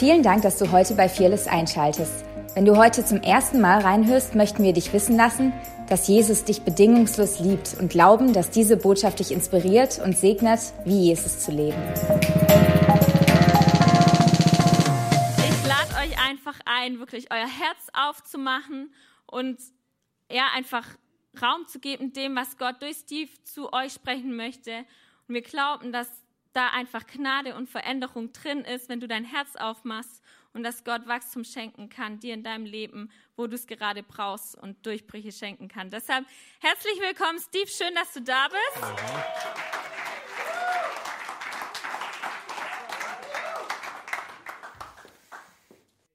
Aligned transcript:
Vielen 0.00 0.22
Dank, 0.22 0.40
dass 0.40 0.56
du 0.56 0.72
heute 0.72 0.94
bei 0.94 1.10
Fearless 1.10 1.46
einschaltest. 1.46 2.24
Wenn 2.54 2.64
du 2.64 2.78
heute 2.78 3.04
zum 3.04 3.20
ersten 3.20 3.60
Mal 3.60 3.82
reinhörst, 3.82 4.34
möchten 4.34 4.62
wir 4.62 4.72
dich 4.72 4.94
wissen 4.94 5.14
lassen, 5.14 5.52
dass 5.90 6.08
Jesus 6.08 6.42
dich 6.42 6.62
bedingungslos 6.62 7.38
liebt 7.40 7.76
und 7.78 7.90
glauben, 7.90 8.32
dass 8.32 8.48
diese 8.48 8.78
Botschaft 8.78 9.18
dich 9.18 9.30
inspiriert 9.30 10.00
und 10.02 10.16
segnet, 10.16 10.60
wie 10.86 11.08
Jesus 11.08 11.40
zu 11.40 11.50
leben. 11.50 11.76
Ich 15.36 15.68
lade 15.68 15.92
euch 16.02 16.18
einfach 16.30 16.58
ein, 16.64 16.98
wirklich 16.98 17.30
euer 17.30 17.40
Herz 17.40 17.88
aufzumachen 17.92 18.94
und 19.26 19.58
ja, 20.32 20.44
einfach 20.56 20.86
Raum 21.42 21.66
zu 21.66 21.78
geben 21.78 22.14
dem, 22.14 22.36
was 22.36 22.56
Gott 22.56 22.80
durch 22.80 22.96
Steve 22.96 23.28
zu 23.44 23.70
euch 23.74 23.92
sprechen 23.92 24.34
möchte. 24.34 24.70
Und 25.28 25.34
wir 25.34 25.42
glauben, 25.42 25.92
dass 25.92 26.08
da 26.52 26.68
einfach 26.70 27.06
Gnade 27.06 27.54
und 27.54 27.68
Veränderung 27.68 28.32
drin 28.32 28.60
ist, 28.60 28.88
wenn 28.88 29.00
du 29.00 29.08
dein 29.08 29.24
Herz 29.24 29.56
aufmachst 29.56 30.22
und 30.52 30.62
dass 30.64 30.84
Gott 30.84 31.06
Wachstum 31.06 31.44
schenken 31.44 31.88
kann 31.88 32.18
dir 32.18 32.34
in 32.34 32.42
deinem 32.42 32.64
Leben, 32.64 33.10
wo 33.36 33.46
du 33.46 33.54
es 33.54 33.66
gerade 33.66 34.02
brauchst 34.02 34.56
und 34.56 34.84
Durchbrüche 34.84 35.32
schenken 35.32 35.68
kann. 35.68 35.90
Deshalb 35.90 36.26
herzlich 36.60 37.00
willkommen, 37.00 37.38
Steve. 37.38 37.68
Schön, 37.68 37.94
dass 37.94 38.12
du 38.12 38.22
da 38.22 38.48
bist. 38.48 38.84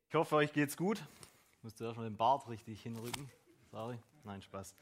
Ich 0.10 0.16
hoffe, 0.16 0.36
euch 0.36 0.54
geht's 0.54 0.78
gut. 0.78 1.02
Ich 1.58 1.64
musste 1.64 1.86
erstmal 1.86 2.08
den 2.08 2.16
Bart 2.18 2.48
richtig 2.48 2.82
hinrücken. 2.82 3.30
Sorry. 3.72 3.98
Nein, 4.24 4.42
Spaß. 4.42 4.74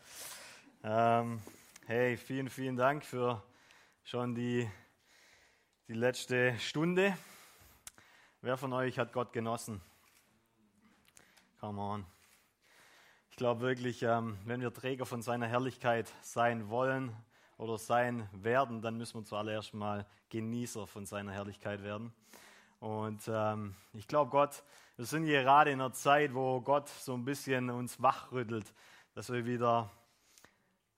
Ähm, 0.84 1.42
hey, 1.88 2.18
vielen, 2.18 2.50
vielen 2.50 2.76
Dank 2.76 3.04
für 3.04 3.42
schon 4.04 4.36
die 4.36 4.70
die 5.90 5.94
letzte 5.94 6.58
Stunde. 6.60 7.18
Wer 8.42 8.56
von 8.56 8.72
euch 8.72 8.98
hat 8.98 9.12
Gott 9.12 9.34
genossen? 9.34 9.82
Come 11.60 11.82
on. 11.82 12.06
Ich 13.30 13.36
glaube 13.36 13.62
wirklich, 13.62 14.02
ähm, 14.04 14.38
wenn 14.46 14.62
wir 14.62 14.74
Träger 14.74 15.06
von 15.06 15.22
seiner 15.22 15.46
Herrlichkeit 15.46 16.10
sein 16.22 16.70
wollen 16.70 17.14
oder 17.58 17.78
sein 17.78 18.30
werden, 18.32 18.82
dann 18.82 18.98
müssen 18.98 19.20
wir 19.20 19.26
zuallererst 19.26 19.74
mal 19.74 20.06
Genießer 20.30 20.88
von 20.88 21.06
seiner 21.06 21.34
Herrlichkeit 21.34 21.84
werden. 21.84 22.14
Und 22.80 23.22
ähm, 23.28 23.76
ich 23.92 24.08
glaube, 24.08 24.32
Gott, 24.32 24.64
wir 24.96 25.06
sind 25.06 25.26
gerade 25.26 25.72
in 25.72 25.82
einer 25.82 25.92
Zeit, 25.92 26.34
wo 26.34 26.62
Gott 26.62 26.88
so 26.88 27.14
ein 27.14 27.26
bisschen 27.26 27.70
uns 27.70 28.02
wachrüttelt, 28.02 28.74
dass 29.16 29.30
wir 29.30 29.46
wieder 29.46 29.92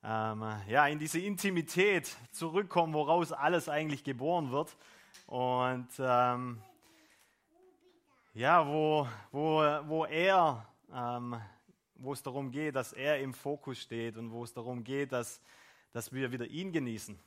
ähm, 0.07 0.45
ja, 0.67 0.85
in 0.87 0.99
diese 0.99 1.19
Intimität 1.19 2.15
zurückkommen, 2.31 2.93
woraus 2.93 3.31
alles 3.31 3.67
eigentlich 3.67 4.03
geboren 4.03 4.51
wird. 4.51 4.77
Und 5.25 5.87
ähm, 5.97 6.61
ja, 8.35 8.67
wo, 8.67 9.07
wo, 9.31 9.61
wo 9.87 10.05
er, 10.05 10.63
ähm, 10.93 11.41
wo 11.95 12.13
es 12.13 12.21
darum 12.21 12.51
geht, 12.51 12.75
dass 12.75 12.93
er 12.93 13.19
im 13.19 13.33
Fokus 13.33 13.79
steht 13.79 14.17
und 14.17 14.31
wo 14.31 14.43
es 14.43 14.53
darum 14.53 14.83
geht, 14.83 15.11
dass, 15.11 15.41
dass 15.91 16.13
wir 16.13 16.31
wieder 16.31 16.45
ihn 16.45 16.71
genießen, 16.71 17.17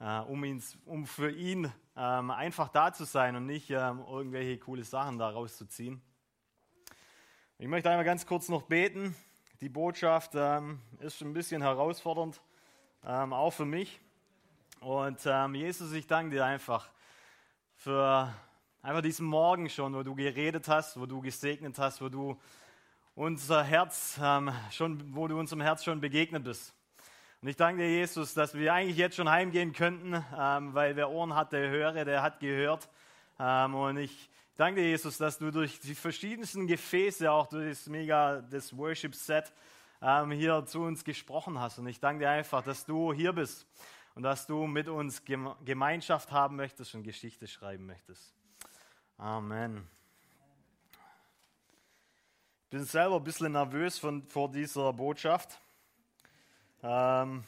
äh, 0.00 0.20
um, 0.20 0.44
ihn, 0.44 0.62
um 0.86 1.06
für 1.06 1.30
ihn 1.30 1.70
ähm, 1.94 2.30
einfach 2.30 2.70
da 2.70 2.90
zu 2.92 3.04
sein 3.04 3.36
und 3.36 3.44
nicht 3.44 3.68
ähm, 3.68 4.02
irgendwelche 4.08 4.58
coole 4.58 4.84
Sachen 4.84 5.18
daraus 5.18 5.58
zu 5.58 5.66
ziehen. 5.66 6.00
Ich 7.58 7.68
möchte 7.68 7.90
einmal 7.90 8.06
ganz 8.06 8.24
kurz 8.24 8.48
noch 8.48 8.62
beten. 8.62 9.14
Die 9.64 9.70
Botschaft 9.70 10.32
ähm, 10.34 10.78
ist 10.98 11.22
ein 11.22 11.32
bisschen 11.32 11.62
herausfordernd, 11.62 12.38
ähm, 13.02 13.32
auch 13.32 13.50
für 13.50 13.64
mich. 13.64 13.98
Und 14.80 15.18
ähm, 15.24 15.54
Jesus, 15.54 15.90
ich 15.92 16.06
danke 16.06 16.36
dir 16.36 16.44
einfach 16.44 16.86
für 17.74 18.30
einfach 18.82 19.00
diesen 19.00 19.24
Morgen 19.24 19.70
schon, 19.70 19.94
wo 19.94 20.02
du 20.02 20.14
geredet 20.14 20.68
hast, 20.68 21.00
wo 21.00 21.06
du 21.06 21.22
gesegnet 21.22 21.78
hast, 21.78 22.02
wo 22.02 22.10
du 22.10 22.38
unser 23.14 23.64
Herz 23.64 24.20
ähm, 24.22 24.52
schon, 24.70 25.02
wo 25.16 25.28
du 25.28 25.38
unserem 25.38 25.62
Herz 25.62 25.82
schon 25.82 25.98
begegnet 25.98 26.44
bist. 26.44 26.74
Und 27.40 27.48
ich 27.48 27.56
danke 27.56 27.84
dir, 27.84 27.88
Jesus, 27.88 28.34
dass 28.34 28.52
wir 28.52 28.70
eigentlich 28.70 28.98
jetzt 28.98 29.16
schon 29.16 29.30
heimgehen 29.30 29.72
könnten, 29.72 30.22
ähm, 30.38 30.74
weil 30.74 30.94
wer 30.94 31.08
Ohren 31.08 31.34
hat, 31.34 31.52
der 31.52 31.70
höre, 31.70 32.04
der 32.04 32.20
hat 32.20 32.38
gehört. 32.38 32.86
Ähm, 33.40 33.74
und 33.74 33.96
ich 33.96 34.28
Danke 34.56 34.82
Jesus, 34.82 35.18
dass 35.18 35.36
du 35.36 35.50
durch 35.50 35.80
die 35.80 35.96
verschiedensten 35.96 36.68
Gefäße, 36.68 37.28
auch 37.28 37.48
durch 37.48 37.70
das 37.70 37.86
mega 37.88 38.40
das 38.40 38.76
Worship-Set, 38.76 39.52
ähm, 40.00 40.30
hier 40.30 40.64
zu 40.64 40.82
uns 40.82 41.02
gesprochen 41.02 41.58
hast. 41.58 41.80
Und 41.80 41.88
ich 41.88 41.98
danke 41.98 42.20
dir 42.20 42.30
einfach, 42.30 42.62
dass 42.62 42.86
du 42.86 43.12
hier 43.12 43.32
bist 43.32 43.66
und 44.14 44.22
dass 44.22 44.46
du 44.46 44.68
mit 44.68 44.88
uns 44.88 45.24
Gemeinschaft 45.24 46.30
haben 46.30 46.54
möchtest 46.54 46.94
und 46.94 47.02
Geschichte 47.02 47.48
schreiben 47.48 47.84
möchtest. 47.86 48.32
Amen. 49.18 49.88
Ich 52.62 52.70
bin 52.70 52.84
selber 52.84 53.16
ein 53.16 53.24
bisschen 53.24 53.50
nervös 53.50 53.98
von, 53.98 54.22
vor 54.28 54.48
dieser 54.52 54.92
Botschaft. 54.92 55.58
Ähm, 56.80 57.42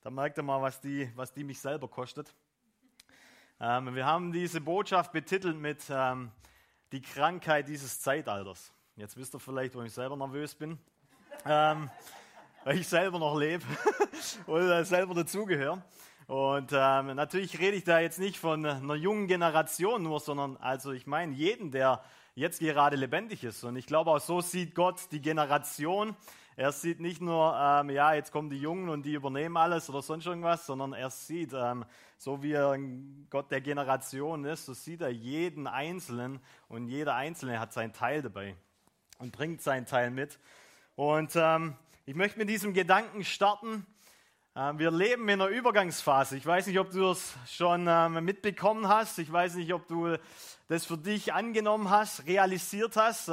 da 0.00 0.10
merkt 0.10 0.38
ihr 0.38 0.42
mal, 0.42 0.60
was 0.60 0.80
die, 0.80 1.08
was 1.14 1.32
die 1.32 1.44
mich 1.44 1.60
selber 1.60 1.86
kostet. 1.86 2.34
Ähm, 3.60 3.94
wir 3.94 4.04
haben 4.04 4.32
diese 4.32 4.60
Botschaft 4.60 5.12
betitelt 5.12 5.56
mit 5.56 5.84
ähm, 5.88 6.30
die 6.92 7.00
Krankheit 7.00 7.68
dieses 7.68 8.00
Zeitalters. 8.00 8.72
Jetzt 8.96 9.16
wisst 9.16 9.34
ihr 9.34 9.40
vielleicht, 9.40 9.74
warum 9.74 9.86
ich 9.86 9.92
selber 9.92 10.16
nervös 10.16 10.54
bin. 10.54 10.78
Ähm, 11.44 11.90
weil 12.64 12.78
ich 12.78 12.88
selber 12.88 13.18
noch 13.18 13.38
lebe 13.38 13.64
äh, 14.48 14.84
selber 14.84 15.14
dazugehöre. 15.14 15.82
Und 16.26 16.72
ähm, 16.72 17.14
natürlich 17.14 17.58
rede 17.58 17.76
ich 17.76 17.84
da 17.84 18.00
jetzt 18.00 18.18
nicht 18.18 18.38
von 18.38 18.64
einer 18.64 18.94
jungen 18.94 19.26
Generation 19.26 20.02
nur, 20.02 20.20
sondern 20.20 20.56
also 20.56 20.92
ich 20.92 21.06
meine 21.06 21.34
jeden, 21.34 21.70
der 21.70 22.02
jetzt 22.34 22.60
gerade 22.60 22.96
lebendig 22.96 23.44
ist. 23.44 23.62
Und 23.62 23.76
ich 23.76 23.86
glaube 23.86 24.10
auch 24.10 24.20
so 24.20 24.40
sieht 24.40 24.74
Gott 24.74 25.00
die 25.12 25.20
Generation, 25.20 26.16
er 26.56 26.70
sieht 26.70 27.00
nicht 27.00 27.20
nur, 27.20 27.56
ähm, 27.58 27.90
ja, 27.90 28.14
jetzt 28.14 28.30
kommen 28.30 28.48
die 28.48 28.60
Jungen 28.60 28.88
und 28.88 29.02
die 29.04 29.14
übernehmen 29.14 29.56
alles 29.56 29.90
oder 29.90 30.02
sonst 30.02 30.26
irgendwas, 30.26 30.66
sondern 30.66 30.92
er 30.92 31.10
sieht, 31.10 31.52
ähm, 31.52 31.84
so 32.16 32.42
wie 32.42 32.52
er 32.52 32.70
ein 32.70 33.26
Gott 33.28 33.50
der 33.50 33.60
Generation 33.60 34.44
ist, 34.44 34.66
so 34.66 34.72
sieht 34.72 35.00
er 35.00 35.10
jeden 35.10 35.66
Einzelnen 35.66 36.40
und 36.68 36.86
jeder 36.86 37.16
Einzelne 37.16 37.58
hat 37.58 37.72
seinen 37.72 37.92
Teil 37.92 38.22
dabei 38.22 38.54
und 39.18 39.32
bringt 39.32 39.62
seinen 39.62 39.86
Teil 39.86 40.10
mit. 40.10 40.38
Und 40.94 41.32
ähm, 41.34 41.74
ich 42.06 42.14
möchte 42.14 42.38
mit 42.38 42.48
diesem 42.48 42.72
Gedanken 42.72 43.24
starten. 43.24 43.84
Ähm, 44.54 44.78
wir 44.78 44.92
leben 44.92 45.28
in 45.28 45.40
einer 45.40 45.48
Übergangsphase. 45.48 46.36
Ich 46.36 46.46
weiß 46.46 46.68
nicht, 46.68 46.78
ob 46.78 46.90
du 46.90 47.10
es 47.10 47.34
schon 47.48 47.86
ähm, 47.88 48.24
mitbekommen 48.24 48.86
hast. 48.86 49.18
Ich 49.18 49.32
weiß 49.32 49.56
nicht, 49.56 49.74
ob 49.74 49.88
du 49.88 50.16
das 50.68 50.86
für 50.86 50.98
dich 50.98 51.32
angenommen 51.32 51.90
hast, 51.90 52.26
realisiert 52.26 52.96
hast. 52.96 53.28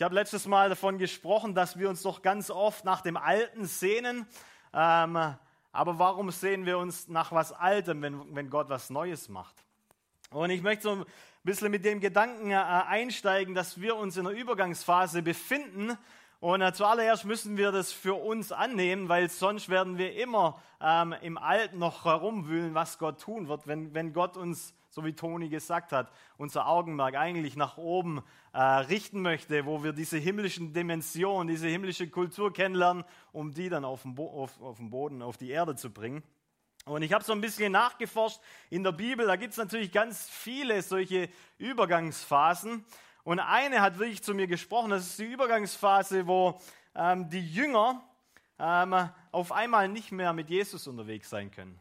Ich 0.00 0.02
habe 0.02 0.14
letztes 0.14 0.46
Mal 0.46 0.70
davon 0.70 0.96
gesprochen, 0.96 1.54
dass 1.54 1.78
wir 1.78 1.90
uns 1.90 2.00
doch 2.00 2.22
ganz 2.22 2.48
oft 2.48 2.86
nach 2.86 3.02
dem 3.02 3.18
Alten 3.18 3.66
sehnen. 3.66 4.26
Ähm, 4.72 5.34
aber 5.72 5.98
warum 5.98 6.30
sehen 6.30 6.64
wir 6.64 6.78
uns 6.78 7.08
nach 7.08 7.32
was 7.32 7.52
Altem, 7.52 8.00
wenn, 8.00 8.34
wenn 8.34 8.48
Gott 8.48 8.70
was 8.70 8.88
Neues 8.88 9.28
macht? 9.28 9.54
Und 10.30 10.48
ich 10.48 10.62
möchte 10.62 10.84
so 10.84 10.90
ein 10.92 11.04
bisschen 11.42 11.70
mit 11.70 11.84
dem 11.84 12.00
Gedanken 12.00 12.50
äh, 12.50 12.54
einsteigen, 12.54 13.54
dass 13.54 13.78
wir 13.78 13.94
uns 13.94 14.16
in 14.16 14.26
einer 14.26 14.34
Übergangsphase 14.34 15.20
befinden. 15.20 15.98
Und 16.40 16.62
äh, 16.62 16.72
zuallererst 16.72 17.26
müssen 17.26 17.58
wir 17.58 17.70
das 17.70 17.92
für 17.92 18.14
uns 18.14 18.52
annehmen, 18.52 19.10
weil 19.10 19.28
sonst 19.28 19.68
werden 19.68 19.98
wir 19.98 20.16
immer 20.16 20.62
ähm, 20.80 21.14
im 21.20 21.36
Alten 21.36 21.78
noch 21.78 22.06
herumwühlen, 22.06 22.72
was 22.72 22.96
Gott 22.96 23.20
tun 23.20 23.48
wird, 23.48 23.66
wenn, 23.66 23.92
wenn 23.92 24.14
Gott 24.14 24.38
uns 24.38 24.72
so 24.90 25.04
wie 25.04 25.12
Toni 25.12 25.48
gesagt 25.48 25.92
hat, 25.92 26.12
unser 26.36 26.66
Augenmerk 26.66 27.14
eigentlich 27.14 27.56
nach 27.56 27.76
oben 27.76 28.22
äh, 28.52 28.60
richten 28.60 29.22
möchte, 29.22 29.64
wo 29.64 29.82
wir 29.84 29.92
diese 29.92 30.18
himmlischen 30.18 30.72
Dimensionen, 30.72 31.48
diese 31.48 31.68
himmlische 31.68 32.08
Kultur 32.08 32.52
kennenlernen, 32.52 33.04
um 33.32 33.52
die 33.52 33.68
dann 33.68 33.84
auf 33.84 34.02
den, 34.02 34.18
auf, 34.18 34.60
auf 34.60 34.78
den 34.78 34.90
Boden, 34.90 35.22
auf 35.22 35.36
die 35.36 35.50
Erde 35.50 35.76
zu 35.76 35.90
bringen. 35.90 36.22
Und 36.86 37.02
ich 37.02 37.12
habe 37.12 37.22
so 37.22 37.32
ein 37.32 37.40
bisschen 37.40 37.72
nachgeforscht 37.72 38.40
in 38.68 38.82
der 38.82 38.92
Bibel, 38.92 39.26
da 39.26 39.36
gibt 39.36 39.52
es 39.52 39.58
natürlich 39.58 39.92
ganz 39.92 40.28
viele 40.28 40.82
solche 40.82 41.28
Übergangsphasen. 41.58 42.84
Und 43.22 43.38
eine 43.38 43.80
hat 43.82 43.98
wirklich 43.98 44.22
zu 44.22 44.34
mir 44.34 44.46
gesprochen, 44.46 44.90
das 44.90 45.06
ist 45.06 45.18
die 45.18 45.24
Übergangsphase, 45.24 46.26
wo 46.26 46.58
ähm, 46.96 47.28
die 47.28 47.46
Jünger 47.46 48.02
ähm, 48.58 49.10
auf 49.30 49.52
einmal 49.52 49.88
nicht 49.88 50.10
mehr 50.10 50.32
mit 50.32 50.50
Jesus 50.50 50.86
unterwegs 50.86 51.30
sein 51.30 51.50
können. 51.50 51.80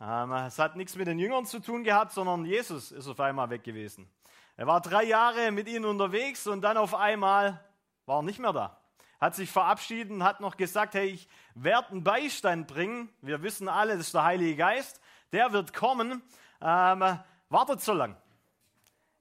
Ähm, 0.00 0.32
es 0.32 0.58
hat 0.58 0.76
nichts 0.76 0.96
mit 0.96 1.06
den 1.06 1.18
Jüngern 1.18 1.44
zu 1.44 1.60
tun 1.60 1.84
gehabt, 1.84 2.12
sondern 2.12 2.46
Jesus 2.46 2.90
ist 2.90 3.06
auf 3.06 3.20
einmal 3.20 3.50
weg 3.50 3.62
gewesen. 3.62 4.10
Er 4.56 4.66
war 4.66 4.80
drei 4.80 5.04
Jahre 5.04 5.50
mit 5.52 5.68
ihnen 5.68 5.84
unterwegs 5.84 6.46
und 6.46 6.62
dann 6.62 6.76
auf 6.76 6.94
einmal 6.94 7.62
war 8.06 8.20
er 8.20 8.22
nicht 8.22 8.38
mehr 8.38 8.52
da. 8.52 8.78
Hat 9.20 9.34
sich 9.34 9.50
verabschiedet 9.50 10.10
und 10.10 10.24
hat 10.24 10.40
noch 10.40 10.56
gesagt, 10.56 10.94
hey, 10.94 11.08
ich 11.08 11.28
werde 11.54 11.90
einen 11.90 12.02
Beistand 12.02 12.66
bringen. 12.66 13.10
Wir 13.20 13.42
wissen 13.42 13.68
alle, 13.68 13.96
das 13.96 14.06
ist 14.06 14.14
der 14.14 14.24
Heilige 14.24 14.56
Geist. 14.56 15.00
Der 15.32 15.52
wird 15.52 15.74
kommen. 15.74 16.22
Ähm, 16.62 17.18
wartet 17.50 17.82
so 17.82 17.92
lang. 17.92 18.16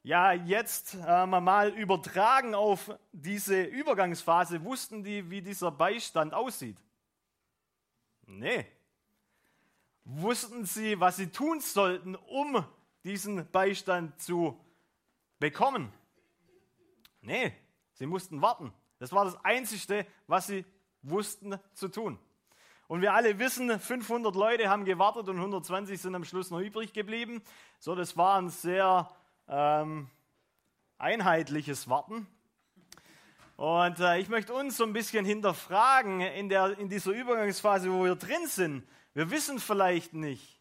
Ja, 0.03 0.31
jetzt 0.31 0.97
ähm, 1.05 1.31
mal 1.31 1.69
übertragen 1.69 2.55
auf 2.55 2.97
diese 3.11 3.61
Übergangsphase. 3.63 4.63
Wussten 4.63 5.03
die, 5.03 5.29
wie 5.29 5.41
dieser 5.41 5.71
Beistand 5.71 6.33
aussieht? 6.33 6.77
Nee, 8.25 8.65
Wussten 10.11 10.65
sie, 10.65 10.99
was 10.99 11.17
sie 11.17 11.27
tun 11.27 11.61
sollten, 11.61 12.15
um 12.15 12.65
diesen 13.03 13.49
Beistand 13.51 14.19
zu 14.19 14.59
bekommen. 15.37 15.93
Nee, 17.21 17.53
sie 17.93 18.07
mussten 18.07 18.41
warten. 18.41 18.73
Das 18.97 19.11
war 19.11 19.25
das 19.25 19.37
Einzige, 19.45 20.07
was 20.25 20.47
sie 20.47 20.65
wussten 21.03 21.59
zu 21.73 21.89
tun. 21.89 22.17
Und 22.87 23.01
wir 23.01 23.13
alle 23.13 23.37
wissen, 23.37 23.79
500 23.79 24.33
Leute 24.33 24.67
haben 24.67 24.83
gewartet 24.83 25.29
und 25.29 25.37
120 25.37 26.01
sind 26.01 26.15
am 26.15 26.25
Schluss 26.25 26.49
noch 26.49 26.59
übrig 26.59 26.91
geblieben. 26.91 27.43
So, 27.77 27.93
das 27.93 28.17
war 28.17 28.41
ein 28.41 28.49
sehr 28.49 29.11
ähm, 29.47 30.09
einheitliches 30.97 31.87
Warten. 31.87 32.25
Und 33.57 33.99
äh, 33.99 34.17
ich 34.17 34.27
möchte 34.27 34.55
uns 34.55 34.75
so 34.77 34.85
ein 34.85 34.93
bisschen 34.93 35.23
hinterfragen 35.23 36.21
in, 36.21 36.49
der, 36.49 36.79
in 36.79 36.89
dieser 36.89 37.11
Übergangsphase, 37.11 37.91
wo 37.93 38.05
wir 38.05 38.15
drin 38.15 38.47
sind. 38.47 38.83
Wir 39.13 39.31
wissen 39.31 39.59
vielleicht 39.59 40.13
nicht, 40.13 40.59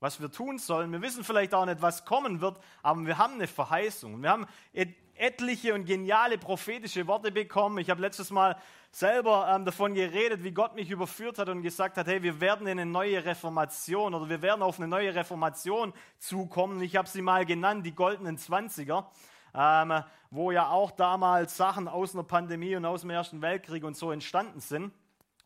was 0.00 0.20
wir 0.20 0.30
tun 0.30 0.58
sollen. 0.58 0.90
Wir 0.92 1.02
wissen 1.02 1.24
vielleicht 1.24 1.54
auch 1.54 1.66
nicht, 1.66 1.82
was 1.82 2.04
kommen 2.04 2.40
wird, 2.40 2.58
aber 2.82 3.06
wir 3.06 3.18
haben 3.18 3.34
eine 3.34 3.46
Verheißung. 3.46 4.22
Wir 4.22 4.30
haben 4.30 4.46
etliche 5.20 5.74
und 5.74 5.84
geniale 5.84 6.38
prophetische 6.38 7.06
Worte 7.06 7.30
bekommen. 7.30 7.76
Ich 7.78 7.90
habe 7.90 8.00
letztes 8.00 8.30
Mal 8.30 8.56
selber 8.90 9.46
ähm, 9.54 9.66
davon 9.66 9.92
geredet, 9.94 10.42
wie 10.42 10.52
Gott 10.52 10.74
mich 10.74 10.90
überführt 10.90 11.38
hat 11.38 11.50
und 11.50 11.60
gesagt 11.62 11.98
hat, 11.98 12.06
hey, 12.06 12.22
wir 12.22 12.40
werden 12.40 12.66
in 12.66 12.80
eine 12.80 12.90
neue 12.90 13.22
Reformation 13.22 14.14
oder 14.14 14.30
wir 14.30 14.40
werden 14.40 14.62
auf 14.62 14.78
eine 14.78 14.88
neue 14.88 15.14
Reformation 15.14 15.92
zukommen. 16.18 16.80
Ich 16.82 16.96
habe 16.96 17.06
sie 17.06 17.20
mal 17.20 17.44
genannt, 17.44 17.84
die 17.84 17.94
goldenen 17.94 18.38
Zwanziger, 18.38 19.10
ähm, 19.54 20.02
wo 20.30 20.50
ja 20.50 20.70
auch 20.70 20.90
damals 20.90 21.56
Sachen 21.56 21.86
aus 21.86 22.14
einer 22.14 22.24
Pandemie 22.24 22.74
und 22.74 22.86
aus 22.86 23.02
dem 23.02 23.10
Ersten 23.10 23.42
Weltkrieg 23.42 23.84
und 23.84 23.96
so 23.96 24.10
entstanden 24.10 24.60
sind. 24.60 24.92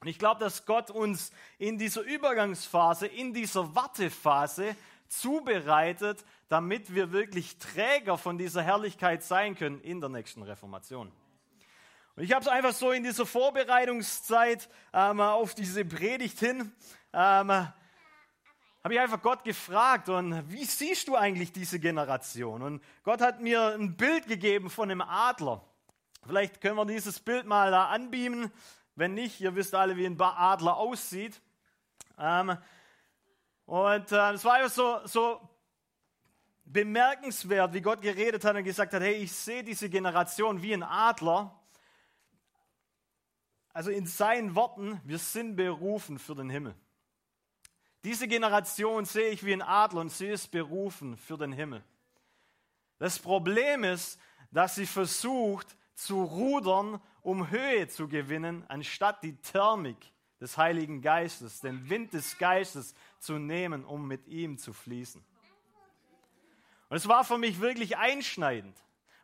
Und 0.05 0.11
ich 0.11 0.19
glaube, 0.19 0.39
dass 0.39 0.67
Gott 0.67 0.91
uns 0.91 1.33
in 1.57 1.79
dieser 1.79 2.03
Übergangsphase, 2.03 3.07
in 3.07 3.33
dieser 3.33 3.75
Wartephase 3.75 4.77
zubereitet, 5.09 6.27
damit 6.51 6.95
wir 6.95 7.11
wirklich 7.11 7.57
Träger 7.57 8.19
von 8.19 8.37
dieser 8.37 8.63
Herrlichkeit 8.63 9.23
sein 9.23 9.55
können 9.55 9.81
in 9.81 10.03
der 10.03 10.11
nächsten 10.11 10.43
Reformation. 10.43 11.11
Und 12.17 12.23
ich 12.23 12.33
habe 12.33 12.43
es 12.43 12.49
einfach 12.49 12.75
so 12.75 12.93
in 12.93 13.03
dieser 13.03 13.25
Vorbereitungszeit 13.25 14.69
ähm, 14.93 15.23
auf 15.23 15.55
diese 15.55 15.87
Predigt 15.87 16.39
hin, 16.39 16.71
ähm, 17.15 17.49
habe 17.49 17.73
ich 18.91 19.01
einfach 19.01 19.23
Gott 19.23 19.43
gefragt, 19.43 20.11
und 20.11 20.53
wie 20.53 20.67
siehst 20.67 21.09
du 21.09 21.17
eigentlich 21.17 21.51
diese 21.51 21.81
Generation? 21.81 22.61
Und 22.61 22.85
Gott 23.05 23.23
hat 23.23 23.41
mir 23.41 23.69
ein 23.69 23.97
Bild 23.97 24.27
gegeben 24.27 24.69
von 24.69 24.91
einem 24.91 25.01
Adler. 25.01 25.65
Vielleicht 26.27 26.61
können 26.61 26.77
wir 26.77 26.85
dieses 26.85 27.21
Bild 27.21 27.47
mal 27.47 27.71
da 27.71 27.87
anbeamen. 27.87 28.53
Wenn 28.97 29.15
nicht, 29.15 29.41
ihr 29.41 29.55
wisst 29.55 29.75
alle, 29.75 29.97
wie 29.97 30.07
ein 30.07 30.21
Adler 30.21 30.77
aussieht. 30.77 31.41
Ähm, 32.19 32.57
und 33.67 34.13
äh, 34.13 34.33
es 34.33 34.45
war 34.45 34.55
einfach 34.55 34.71
so, 34.71 35.01
so 35.07 35.41
bemerkenswert, 36.65 37.73
wie 37.73 37.81
Gott 37.81 38.03
geredet 38.03 38.45
hat 38.45 38.57
und 38.57 38.65
gesagt 38.65 38.93
hat, 38.93 39.03
hey, 39.03 39.15
ich 39.15 39.33
sehe 39.33 39.65
diese 39.65 39.89
Generation 39.89 40.63
wie 40.63 40.73
ein 40.73 40.83
Adler. 40.83 41.59
Also 43.73 43.91
in 43.91 44.07
seinen 44.07 44.55
Worten, 44.55 45.01
wir 45.05 45.19
sind 45.19 45.57
berufen 45.57 46.19
für 46.19 46.35
den 46.35 46.49
Himmel. 46.49 46.75
Diese 48.05 48.29
Generation 48.29 49.05
sehe 49.05 49.31
ich 49.31 49.45
wie 49.45 49.53
ein 49.53 49.63
Adler 49.63 50.03
und 50.03 50.11
sie 50.11 50.29
ist 50.29 50.51
berufen 50.51 51.17
für 51.17 51.39
den 51.39 51.53
Himmel. 51.53 51.83
Das 52.99 53.19
Problem 53.19 53.83
ist, 53.83 54.21
dass 54.51 54.77
sie 54.77 54.87
versucht 54.87 55.77
zu 55.95 56.23
rudern, 56.23 57.01
um 57.23 57.51
Höhe 57.51 57.89
zu 57.89 58.09
gewinnen, 58.09 58.65
anstatt 58.69 59.23
die 59.23 59.37
Thermik 59.37 60.13
des 60.41 60.59
Heiligen 60.59 61.01
Geistes, 61.01 61.61
den 61.61 61.89
Wind 61.89 62.13
des 62.13 62.39
Geistes 62.39 62.95
zu 63.19 63.39
nehmen, 63.39 63.85
um 63.85 64.07
mit 64.07 64.27
ihm 64.27 64.59
zu 64.59 64.73
fließen. 64.73 65.25
Und 66.89 66.97
es 66.97 67.09
war 67.09 67.25
für 67.25 67.39
mich 67.39 67.61
wirklich 67.61 67.97
einschneidend, 67.97 68.77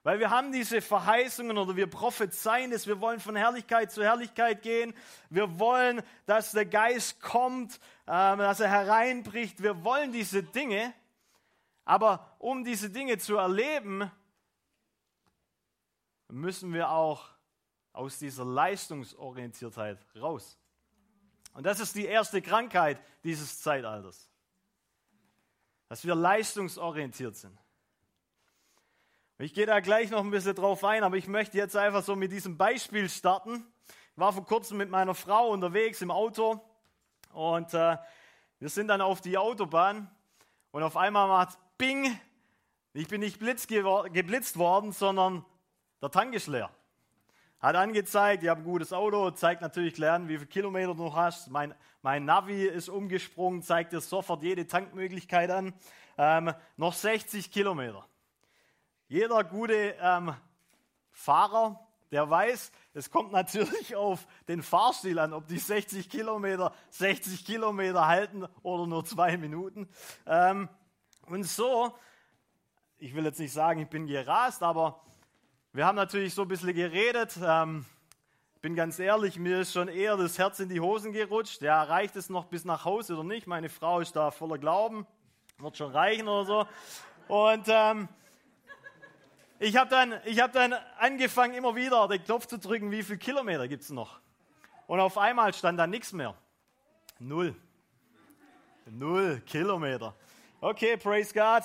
weil 0.03 0.19
wir 0.19 0.31
haben 0.31 0.51
diese 0.51 0.81
Verheißungen 0.81 1.59
oder 1.59 1.77
wir 1.77 1.89
prophezeien 1.89 2.73
es, 2.73 2.87
wir 2.87 3.01
wollen 3.01 3.21
von 3.21 3.37
Herrlichkeit 3.37 3.93
zu 3.93 4.03
Herrlichkeit 4.03 4.63
gehen, 4.63 4.95
wir 5.29 5.59
wollen, 5.59 6.03
dass 6.25 6.53
der 6.53 6.65
Geist 6.65 7.21
kommt, 7.21 7.79
ähm, 8.07 8.39
dass 8.39 8.61
er 8.61 8.71
hereinbricht, 8.71 9.63
wir 9.63 9.85
wollen 9.85 10.11
diese 10.13 10.43
Dinge, 10.43 10.95
aber 11.85 12.35
um 12.39 12.65
diese 12.65 12.89
Dinge 12.89 13.19
zu 13.19 13.37
erleben, 13.37 14.11
müssen 16.33 16.73
wir 16.73 16.91
auch 16.91 17.29
aus 17.93 18.19
dieser 18.19 18.45
Leistungsorientiertheit 18.45 19.99
raus. 20.17 20.59
Und 21.53 21.65
das 21.67 21.81
ist 21.81 21.97
die 21.97 22.07
erste 22.07 22.41
Krankheit 22.41 23.01
dieses 23.25 23.61
Zeitalters. 23.61 24.31
Dass 25.89 26.05
wir 26.05 26.15
leistungsorientiert 26.15 27.37
sind. 27.37 27.59
Ich 29.39 29.55
gehe 29.55 29.67
da 29.67 29.81
gleich 29.81 30.11
noch 30.11 30.21
ein 30.23 30.31
bisschen 30.31 30.55
drauf 30.55 30.85
ein, 30.85 31.03
aber 31.03 31.17
ich 31.17 31.27
möchte 31.27 31.57
jetzt 31.57 31.75
einfach 31.75 32.05
so 32.05 32.15
mit 32.15 32.31
diesem 32.31 32.57
Beispiel 32.59 33.09
starten. 33.09 33.67
Ich 34.13 34.19
war 34.19 34.33
vor 34.33 34.45
kurzem 34.45 34.77
mit 34.77 34.91
meiner 34.91 35.15
Frau 35.15 35.49
unterwegs 35.49 36.03
im 36.03 36.11
Auto 36.11 36.61
und 37.33 37.73
äh, 37.73 37.97
wir 38.59 38.69
sind 38.69 38.89
dann 38.89 39.01
auf 39.01 39.23
die 39.23 39.39
Autobahn 39.39 40.15
und 40.73 40.83
auf 40.83 40.97
einmal 40.97 41.27
macht 41.27 41.59
Bing. 41.79 42.21
Ich 42.93 43.09
bin 43.09 43.21
nicht 43.21 43.41
geblitzt 43.41 44.59
worden, 44.59 44.93
sondern 44.93 45.45
der 46.01 46.11
Tank 46.11 46.35
ist 46.35 46.47
leer. 46.47 46.71
Hat 47.61 47.77
angezeigt, 47.77 48.43
ich 48.43 48.49
habe 48.49 48.63
ein 48.63 48.65
gutes 48.65 48.93
Auto, 48.93 49.31
zeigt 49.33 49.61
natürlich 49.61 49.99
lernen, 49.99 50.29
wie 50.29 50.39
viele 50.39 50.47
Kilometer 50.47 50.95
du 50.95 51.05
noch 51.05 51.17
hast. 51.17 51.51
Mein, 51.51 51.75
mein 52.01 52.25
Navi 52.25 52.65
ist 52.65 52.89
umgesprungen, 52.89 53.63
zeigt 53.63 53.93
dir 53.93 54.01
sofort 54.01 54.43
jede 54.43 54.67
Tankmöglichkeit 54.67 55.51
an. 55.51 55.75
Ähm, 56.17 56.55
noch 56.79 56.95
60 56.95 57.53
Kilometer. 57.53 58.07
Jeder 59.09 59.45
gute 59.45 59.95
ähm, 60.01 60.33
Fahrer, 61.11 61.87
der 62.11 62.31
weiß, 62.31 62.73
es 62.95 63.11
kommt 63.11 63.31
natürlich 63.33 63.95
auf 63.95 64.27
den 64.49 64.63
Fahrstil 64.63 65.19
an, 65.19 65.35
ob 65.35 65.47
die 65.47 65.59
60 65.59 66.09
Kilometer 66.09 66.73
60 66.89 67.45
Kilometer 67.45 68.07
halten 68.07 68.47
oder 68.63 68.87
nur 68.87 69.05
zwei 69.05 69.37
Minuten. 69.37 69.89
Ähm, 70.27 70.71
und 71.27 71.45
so, 71.45 71.95
ich 72.97 73.15
will 73.15 73.25
jetzt 73.25 73.39
nicht 73.39 73.53
sagen, 73.53 73.81
ich 73.81 73.89
bin 73.89 74.07
gerast, 74.07 74.63
aber 74.63 75.03
wir 75.73 75.87
haben 75.87 75.95
natürlich 75.95 76.35
so 76.35 76.43
ein 76.43 76.49
bisschen 76.49 76.75
geredet. 76.75 77.39
Ähm, 77.41 77.87
bin 78.61 78.75
ganz 78.75 78.99
ehrlich, 78.99 79.39
mir 79.39 79.61
ist 79.61 79.73
schon 79.73 79.87
eher 79.87 80.17
das 80.17 80.37
Herz 80.37 80.59
in 80.59 80.69
die 80.69 80.81
Hosen 80.81 81.13
gerutscht. 81.13 81.63
Ja, 81.63 81.85
reicht 81.85 82.17
es 82.17 82.29
noch 82.29 82.47
bis 82.47 82.65
nach 82.65 82.85
Hause 82.85 83.15
oder 83.15 83.23
nicht? 83.23 83.47
Meine 83.47 83.69
Frau 83.69 84.01
ist 84.01 84.17
da 84.17 84.33
voller 84.33 84.59
Glauben. 84.59 85.07
Wird 85.59 85.77
schon 85.77 85.93
reichen 85.93 86.27
oder 86.27 86.45
so. 86.45 86.67
Und 87.29 87.67
ähm, 87.69 88.09
ich 89.61 89.77
habe 89.77 89.89
dann, 89.89 90.13
hab 90.13 90.53
dann 90.53 90.75
angefangen, 90.99 91.55
immer 91.55 91.77
wieder 91.77 92.09
den 92.09 92.25
Knopf 92.25 92.47
zu 92.47 92.59
drücken, 92.59 92.91
wie 92.91 93.05
viele 93.05 93.19
Kilometer 93.19 93.69
gibt 93.69 93.85
es 93.85 93.91
noch. 93.91 94.19
Und 94.89 94.99
auf 94.99 95.19
einmal 95.19 95.55
stand 95.55 95.79
da 95.79 95.87
nichts 95.87 96.13
mehr. 96.13 96.35
Null. 97.21 97.55
Null 98.87 99.41
Kilometer. 99.47 100.17
Okay, 100.61 100.97
praise 100.97 101.33
God. 101.33 101.63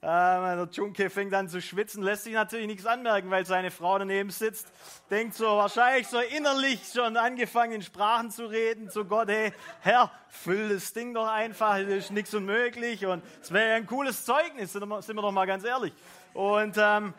Der 0.00 0.68
Junke 0.70 1.10
fängt 1.10 1.34
an 1.34 1.48
zu 1.48 1.60
schwitzen, 1.60 2.04
lässt 2.04 2.22
sich 2.22 2.32
natürlich 2.32 2.68
nichts 2.68 2.86
anmerken, 2.86 3.30
weil 3.30 3.44
seine 3.44 3.72
Frau 3.72 3.98
daneben 3.98 4.30
sitzt. 4.30 4.72
Denkt 5.10 5.34
so 5.34 5.44
wahrscheinlich 5.44 6.06
so 6.06 6.20
innerlich 6.20 6.80
schon 6.94 7.16
angefangen 7.16 7.72
in 7.72 7.82
Sprachen 7.82 8.30
zu 8.30 8.46
reden 8.46 8.90
zu 8.90 9.04
Gott, 9.04 9.28
hey, 9.28 9.52
Herr, 9.80 10.12
füll 10.28 10.68
das 10.68 10.92
Ding 10.92 11.14
doch 11.14 11.26
einfach, 11.26 11.78
es 11.78 11.88
ist 11.88 12.10
nichts 12.12 12.32
unmöglich 12.32 13.06
und 13.06 13.24
es 13.42 13.52
wäre 13.52 13.74
ein 13.74 13.86
cooles 13.86 14.24
Zeugnis, 14.24 14.72
sind 14.72 14.88
wir 14.88 15.02
doch 15.22 15.32
mal 15.32 15.46
ganz 15.46 15.64
ehrlich. 15.64 15.92
Und, 16.32 16.76
ähm, 16.78 17.12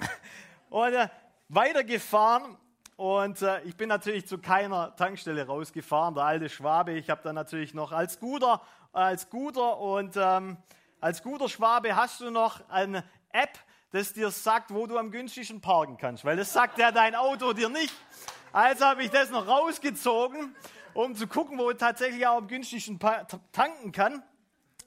und 0.70 0.94
äh, 0.94 1.08
weitergefahren 1.50 2.56
und 2.96 3.42
äh, 3.42 3.60
ich 3.64 3.76
bin 3.76 3.90
natürlich 3.90 4.26
zu 4.26 4.38
keiner 4.38 4.96
Tankstelle 4.96 5.46
rausgefahren, 5.46 6.14
der 6.14 6.24
alte 6.24 6.48
Schwabe. 6.48 6.92
Ich 6.92 7.10
habe 7.10 7.20
dann 7.22 7.34
natürlich 7.34 7.74
noch 7.74 7.92
als 7.92 8.18
Guter, 8.18 8.62
als 8.94 9.28
Guter 9.28 9.78
und 9.78 10.16
ähm, 10.16 10.56
als 11.06 11.22
guter 11.22 11.48
Schwabe 11.48 11.94
hast 11.94 12.20
du 12.20 12.32
noch 12.32 12.68
eine 12.68 13.04
App, 13.30 13.56
das 13.92 14.12
dir 14.12 14.32
sagt, 14.32 14.74
wo 14.74 14.88
du 14.88 14.98
am 14.98 15.12
günstigsten 15.12 15.60
parken 15.60 15.98
kannst, 15.98 16.24
weil 16.24 16.36
das 16.36 16.52
sagt 16.52 16.78
ja 16.78 16.90
dein 16.90 17.14
Auto 17.14 17.52
dir 17.52 17.68
nicht. 17.68 17.94
Also 18.52 18.86
habe 18.86 19.04
ich 19.04 19.10
das 19.10 19.30
noch 19.30 19.46
rausgezogen, 19.46 20.56
um 20.94 21.14
zu 21.14 21.28
gucken, 21.28 21.58
wo 21.58 21.70
ich 21.70 21.76
tatsächlich 21.76 22.26
auch 22.26 22.38
am 22.38 22.48
günstigsten 22.48 22.98
tanken 23.52 23.92
kann. 23.92 24.20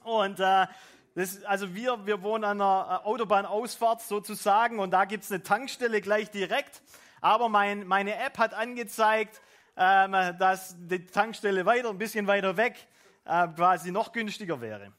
Und 0.04 0.40
äh, 0.40 0.66
das, 1.14 1.42
also 1.44 1.74
wir, 1.74 2.04
wir 2.04 2.20
wohnen 2.20 2.44
an 2.44 2.60
einer 2.60 3.00
äh, 3.02 3.06
Autobahnausfahrt 3.06 4.02
sozusagen 4.02 4.78
und 4.78 4.90
da 4.90 5.06
gibt 5.06 5.24
es 5.24 5.32
eine 5.32 5.42
Tankstelle 5.42 6.02
gleich 6.02 6.30
direkt. 6.30 6.82
Aber 7.22 7.48
mein, 7.48 7.86
meine 7.86 8.14
App 8.16 8.36
hat 8.36 8.52
angezeigt, 8.52 9.40
ähm, 9.74 10.12
dass 10.38 10.76
die 10.78 11.06
Tankstelle 11.06 11.64
weiter, 11.64 11.88
ein 11.88 11.96
bisschen 11.96 12.26
weiter 12.26 12.58
weg, 12.58 12.76
äh, 13.24 13.48
quasi 13.48 13.90
noch 13.90 14.12
günstiger 14.12 14.60
wäre. 14.60 14.92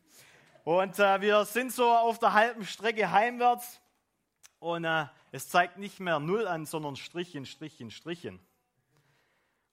Und 0.63 0.99
äh, 0.99 1.21
wir 1.21 1.43
sind 1.45 1.71
so 1.71 1.89
auf 1.89 2.19
der 2.19 2.33
halben 2.33 2.65
Strecke 2.65 3.11
heimwärts 3.11 3.81
und 4.59 4.85
äh, 4.85 5.05
es 5.31 5.49
zeigt 5.49 5.77
nicht 5.77 5.99
mehr 5.99 6.19
Null 6.19 6.47
an, 6.47 6.67
sondern 6.67 6.95
Strichen, 6.95 7.47
Strichen, 7.47 7.89
Strichen. 7.89 8.39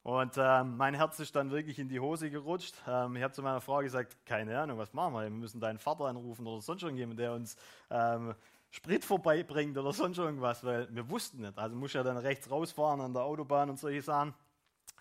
Und 0.03 0.39
äh, 0.39 0.65
mein 0.65 0.95
Herz 0.95 1.21
ist 1.21 1.37
dann 1.37 1.51
wirklich 1.51 1.79
in 1.79 1.91
die 1.91 2.01
Hose 2.01 2.31
gerutscht. 2.31 2.75
Ähm, 2.87 3.17
ich 3.17 3.23
habe 3.23 3.35
zu 3.35 3.43
meiner 3.43 3.61
Frau 3.61 3.81
gesagt, 3.81 4.17
keine 4.25 4.59
Ahnung, 4.59 4.79
was 4.79 4.95
machen 4.95 5.13
wir? 5.13 5.25
Wir 5.25 5.31
müssen 5.31 5.61
deinen 5.61 5.79
Vater 5.79 6.07
anrufen 6.07 6.47
oder 6.47 6.63
sonst 6.63 6.83
irgendjemand, 6.83 7.21
der 7.21 7.35
uns 7.35 7.57
ähm, 7.91 8.35
Sprit 8.71 9.05
vorbeibringt 9.05 9.77
oder 9.77 9.93
sonst 9.93 10.17
irgendwas, 10.17 10.65
weil 10.65 10.89
wir 10.95 11.11
wussten 11.11 11.43
nicht. 11.43 11.59
Also 11.59 11.77
muss 11.77 11.93
ja 11.93 12.03
dann 12.03 12.17
rechts 12.17 12.51
rausfahren 12.51 13.03
an 13.03 13.13
der 13.13 13.25
Autobahn 13.25 13.69
und 13.69 13.79
solche 13.79 14.01
Sachen. 14.01 14.33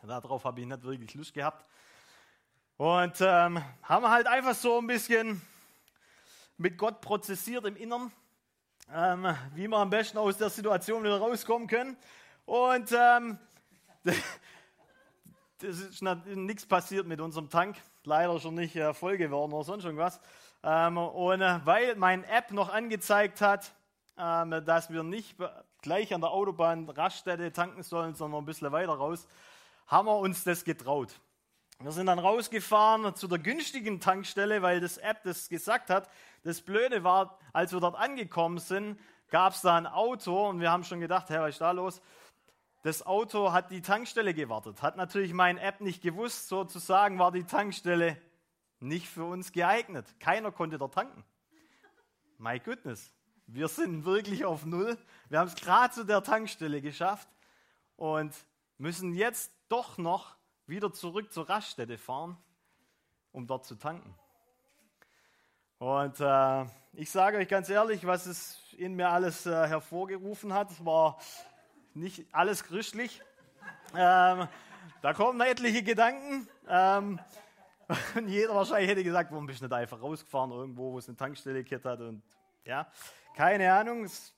Darauf 0.06 0.44
habe 0.44 0.60
ich 0.60 0.67
nicht 0.67 0.84
wirklich 0.84 1.13
Lust 1.13 1.34
gehabt. 1.34 1.65
Und 2.75 3.22
ähm, 3.22 3.63
haben 3.84 4.10
halt 4.10 4.27
einfach 4.27 4.53
so 4.53 4.79
ein 4.79 4.88
bisschen 4.88 5.41
mit 6.57 6.77
Gott 6.77 7.01
prozessiert 7.01 7.65
im 7.65 7.75
Innern, 7.75 8.11
ähm, 8.93 9.27
wie 9.53 9.67
wir 9.67 9.77
am 9.77 9.89
besten 9.89 10.17
aus 10.17 10.37
der 10.37 10.49
Situation 10.49 11.03
wieder 11.03 11.19
rauskommen 11.19 11.67
können. 11.67 11.97
Und 12.45 12.91
ähm, 12.91 13.37
das 14.03 15.79
ist 15.79 16.01
nichts 16.01 16.65
passiert 16.65 17.07
mit 17.07 17.21
unserem 17.21 17.49
Tank, 17.49 17.77
leider 18.03 18.39
schon 18.39 18.55
nicht 18.55 18.75
äh, 18.75 18.93
voll 18.93 19.17
geworden 19.17 19.53
oder 19.53 19.63
sonst 19.63 19.83
irgendwas. 19.83 20.19
Ähm, 20.63 20.97
und 20.97 21.41
äh, 21.41 21.59
weil 21.65 21.95
mein 21.95 22.23
App 22.23 22.51
noch 22.51 22.69
angezeigt 22.69 23.41
hat, 23.41 23.73
ähm, 24.17 24.63
dass 24.65 24.89
wir 24.89 25.03
nicht 25.03 25.35
gleich 25.81 26.13
an 26.13 26.21
der 26.21 26.31
Autobahn 26.31 26.89
Raststätte 26.89 27.51
tanken 27.51 27.83
sollen, 27.83 28.15
sondern 28.15 28.41
ein 28.41 28.45
bisschen 28.45 28.71
weiter 28.71 28.93
raus, 28.93 29.27
haben 29.85 30.07
wir 30.07 30.17
uns 30.17 30.43
das 30.43 30.63
getraut. 30.63 31.19
Wir 31.79 31.91
sind 31.91 32.07
dann 32.07 32.17
rausgefahren 32.17 33.15
zu 33.15 33.27
der 33.27 33.38
günstigen 33.38 34.00
Tankstelle, 34.00 34.63
weil 34.63 34.79
das 34.79 34.98
App 34.98 35.22
das 35.24 35.48
gesagt 35.48 35.91
hat. 35.91 36.10
Das 36.43 36.62
Blöde 36.62 37.03
war, 37.03 37.38
als 37.53 37.72
wir 37.72 37.79
dort 37.79 37.96
angekommen 37.96 38.57
sind, 38.57 39.00
gab 39.29 39.53
es 39.53 39.62
da 39.62 39.77
ein 39.77 39.86
Auto 39.86 40.50
und 40.50 40.60
wir 40.60 40.72
haben 40.72 40.84
schon 40.84 41.00
gedacht, 41.00 41.29
hey, 41.29 41.39
was 41.39 41.51
ist 41.51 41.62
da 41.62 41.72
los? 41.72 42.01
Das 42.81 43.05
Auto 43.05 43.51
hat 43.51 43.69
die 43.69 43.81
Tankstelle 43.81 44.34
gewartet, 44.34 44.81
hat 44.81 44.98
natürlich 44.98 45.34
mein 45.34 45.60
App 45.60 45.81
nicht 45.81 46.01
gewusst, 46.01 46.48
sozusagen 46.48 47.19
war 47.19 47.31
die 47.31 47.43
Tankstelle 47.43 48.19
nicht 48.79 49.07
für 49.07 49.25
uns 49.25 49.51
geeignet. 49.51 50.07
Keiner 50.19 50.51
konnte 50.51 50.79
dort 50.79 50.96
tanken. 50.96 51.24
My 52.39 52.60
goodness, 52.60 53.12
wir 53.46 53.67
sind 53.67 54.03
wirklich 54.03 54.46
auf 54.46 54.65
Null. 54.65 54.98
Wir 55.29 55.39
haben 55.39 55.48
es 55.48 55.55
gerade 55.55 55.93
zu 55.93 56.05
der 56.05 56.24
Tankstelle 56.24 56.81
geschafft 56.81 57.27
und 57.98 58.34
müssen 58.79 59.13
jetzt 59.13 59.51
doch 59.69 60.00
noch 60.00 60.37
wieder 60.67 60.91
zurück 60.91 61.31
zur 61.31 61.50
Raststätte 61.50 61.97
fahren, 61.97 62.38
um 63.31 63.47
dort 63.47 63.65
zu 63.65 63.75
tanken. 63.75 64.13
Und 65.79 66.19
äh, 66.19 66.65
ich 66.93 67.09
sage 67.09 67.38
euch 67.38 67.47
ganz 67.47 67.69
ehrlich, 67.69 68.05
was 68.05 68.25
es 68.25 68.59
in 68.77 68.95
mir 68.95 69.09
alles 69.09 69.45
äh, 69.45 69.51
hervorgerufen 69.51 70.53
hat, 70.53 70.83
war 70.83 71.19
nicht 71.93 72.25
alles 72.31 72.63
christlich. 72.63 73.21
Ähm, 73.95 74.47
da 75.01 75.13
kommen 75.13 75.39
etliche 75.41 75.83
Gedanken. 75.83 76.47
Ähm, 76.67 77.19
und 78.15 78.27
jeder 78.27 78.55
wahrscheinlich 78.55 78.89
hätte 78.89 79.03
gesagt, 79.03 79.31
warum 79.31 79.45
bist 79.45 79.62
du 79.62 79.65
nicht 79.65 79.74
einfach 79.74 80.01
rausgefahren 80.01 80.51
irgendwo, 80.51 80.91
wo 80.91 80.97
es 80.97 81.07
eine 81.07 81.15
Tankstelle 81.15 81.63
gekehrt 81.63 81.86
hat. 81.86 82.01
Und 82.01 82.24
ja, 82.65 82.91
keine 83.36 83.71
Ahnung. 83.71 84.03
Es, 84.03 84.33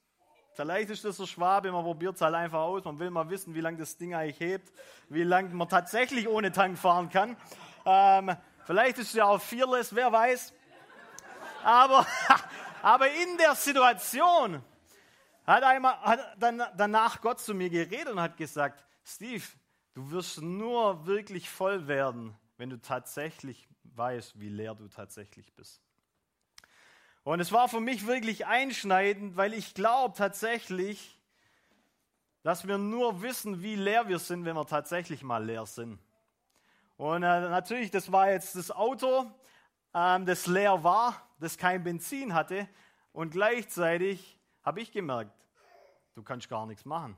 vielleicht 0.60 0.90
ist 0.90 1.06
das 1.06 1.16
so 1.16 1.26
Schwabe, 1.26 1.72
man 1.72 1.84
probiert 1.84 2.16
es 2.16 2.22
halt 2.22 2.36
einfach 2.36 2.60
aus. 2.60 2.84
Man 2.84 3.00
will 3.00 3.10
mal 3.10 3.30
wissen, 3.30 3.56
wie 3.56 3.62
lange 3.62 3.78
das 3.78 3.96
Ding 3.96 4.14
eigentlich 4.14 4.42
hebt, 4.42 4.74
wie 5.08 5.24
lange 5.24 5.50
man 5.56 5.70
tatsächlich 5.70 6.28
ohne 6.28 6.52
Tank 6.52 6.78
fahren 6.78 7.10
kann. 7.10 7.38
Ähm, 7.86 8.36
vielleicht 8.66 8.98
ist 8.98 9.08
es 9.08 9.14
ja 9.14 9.26
auch 9.26 9.42
fearless, 9.42 9.96
wer 9.96 10.12
weiß. 10.12 10.54
Aber, 11.64 12.06
aber 12.82 13.08
in 13.08 13.38
der 13.38 13.56
Situation 13.56 14.62
hat, 15.48 15.64
einmal, 15.64 15.98
hat 16.02 16.20
dann, 16.38 16.62
danach 16.76 17.22
Gott 17.22 17.40
zu 17.40 17.54
mir 17.54 17.70
geredet 17.70 18.10
und 18.10 18.20
hat 18.20 18.36
gesagt, 18.36 18.86
Steve, 19.02 19.44
du 19.94 20.12
wirst 20.12 20.42
nur 20.42 21.06
wirklich 21.06 21.50
voll 21.50 21.88
werden, 21.88 22.36
wenn 22.58 22.70
du 22.70 22.82
tatsächlich 22.82 23.70
weißt, 23.84 24.38
wie 24.38 24.50
leer 24.50 24.76
du 24.76 24.90
tatsächlich 24.90 25.54
bist. 25.54 25.82
Und 27.24 27.40
es 27.40 27.52
war 27.52 27.68
für 27.68 27.80
mich 27.80 28.08
wirklich 28.08 28.46
einschneidend, 28.46 29.38
weil 29.38 29.54
ich 29.54 29.74
glaube 29.74 30.16
tatsächlich, 30.18 31.20
dass 32.44 32.68
wir 32.68 32.78
nur 32.78 33.22
wissen, 33.22 33.62
wie 33.62 33.76
leer 33.76 34.08
wir 34.08 34.20
sind, 34.20 34.46
wenn 34.46 34.56
wir 34.56 34.66
tatsächlich 34.66 35.24
mal 35.24 35.44
leer 35.44 35.66
sind. 35.66 36.00
Und 36.98 37.24
äh, 37.24 37.42
natürlich, 37.42 37.92
das 37.92 38.12
war 38.12 38.32
jetzt 38.32 38.56
das 38.56 38.72
Auto, 38.72 39.30
ähm, 39.94 40.26
das 40.26 40.48
leer 40.48 40.84
war, 40.84 41.28
das 41.40 41.58
kein 41.58 41.84
Benzin 41.84 42.34
hatte. 42.34 42.68
Und 43.12 43.32
gleichzeitig 43.32 44.40
habe 44.64 44.82
ich 44.82 44.92
gemerkt, 44.92 45.32
du 46.16 46.24
kannst 46.24 46.50
gar 46.50 46.66
nichts 46.66 46.86
machen, 46.86 47.16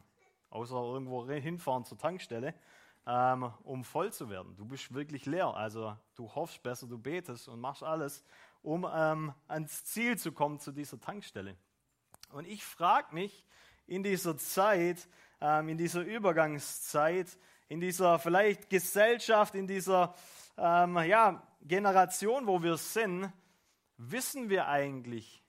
außer 0.50 0.76
irgendwo 0.76 1.28
hinfahren 1.28 1.86
zur 1.86 1.98
Tankstelle 1.98 2.54
ähm, 3.06 3.52
um 3.64 3.84
voll 3.84 4.12
zu 4.14 4.30
werden. 4.30 4.56
Du 4.56 4.66
bist 4.66 4.94
wirklich 4.94 5.26
leer. 5.26 5.48
Also 5.48 5.96
du 6.16 6.34
hoffst 6.34 6.62
besser, 6.62 6.88
du 6.88 6.98
betest 6.98 7.48
und 7.48 7.60
machst 7.60 7.84
alles, 7.84 8.24
um 8.62 8.88
ähm, 8.92 9.34
ans 9.48 9.86
Ziel 9.86 10.18
zu 10.18 10.32
kommen 10.32 10.60
zu 10.60 10.72
dieser 10.72 11.00
Tankstelle. 11.00 11.58
Und 12.32 12.48
ich 12.48 12.64
frage 12.64 13.14
mich 13.14 13.46
in 13.88 14.04
dieser 14.04 14.38
Zeit, 14.38 15.08
ähm, 15.42 15.70
in 15.70 15.78
dieser 15.78 16.02
Übergangszeit, 16.02 17.38
in 17.68 17.80
dieser 17.80 18.20
vielleicht 18.20 18.70
Gesellschaft, 18.70 19.56
in 19.56 19.68
dieser 19.68 20.14
ähm, 20.58 20.98
ja, 21.00 21.46
Generation, 21.62 22.48
wo 22.48 22.62
wir 22.62 22.78
sind, 22.78 23.32
wissen 23.98 24.50
wir 24.50 24.68
eigentlich, 24.68 25.44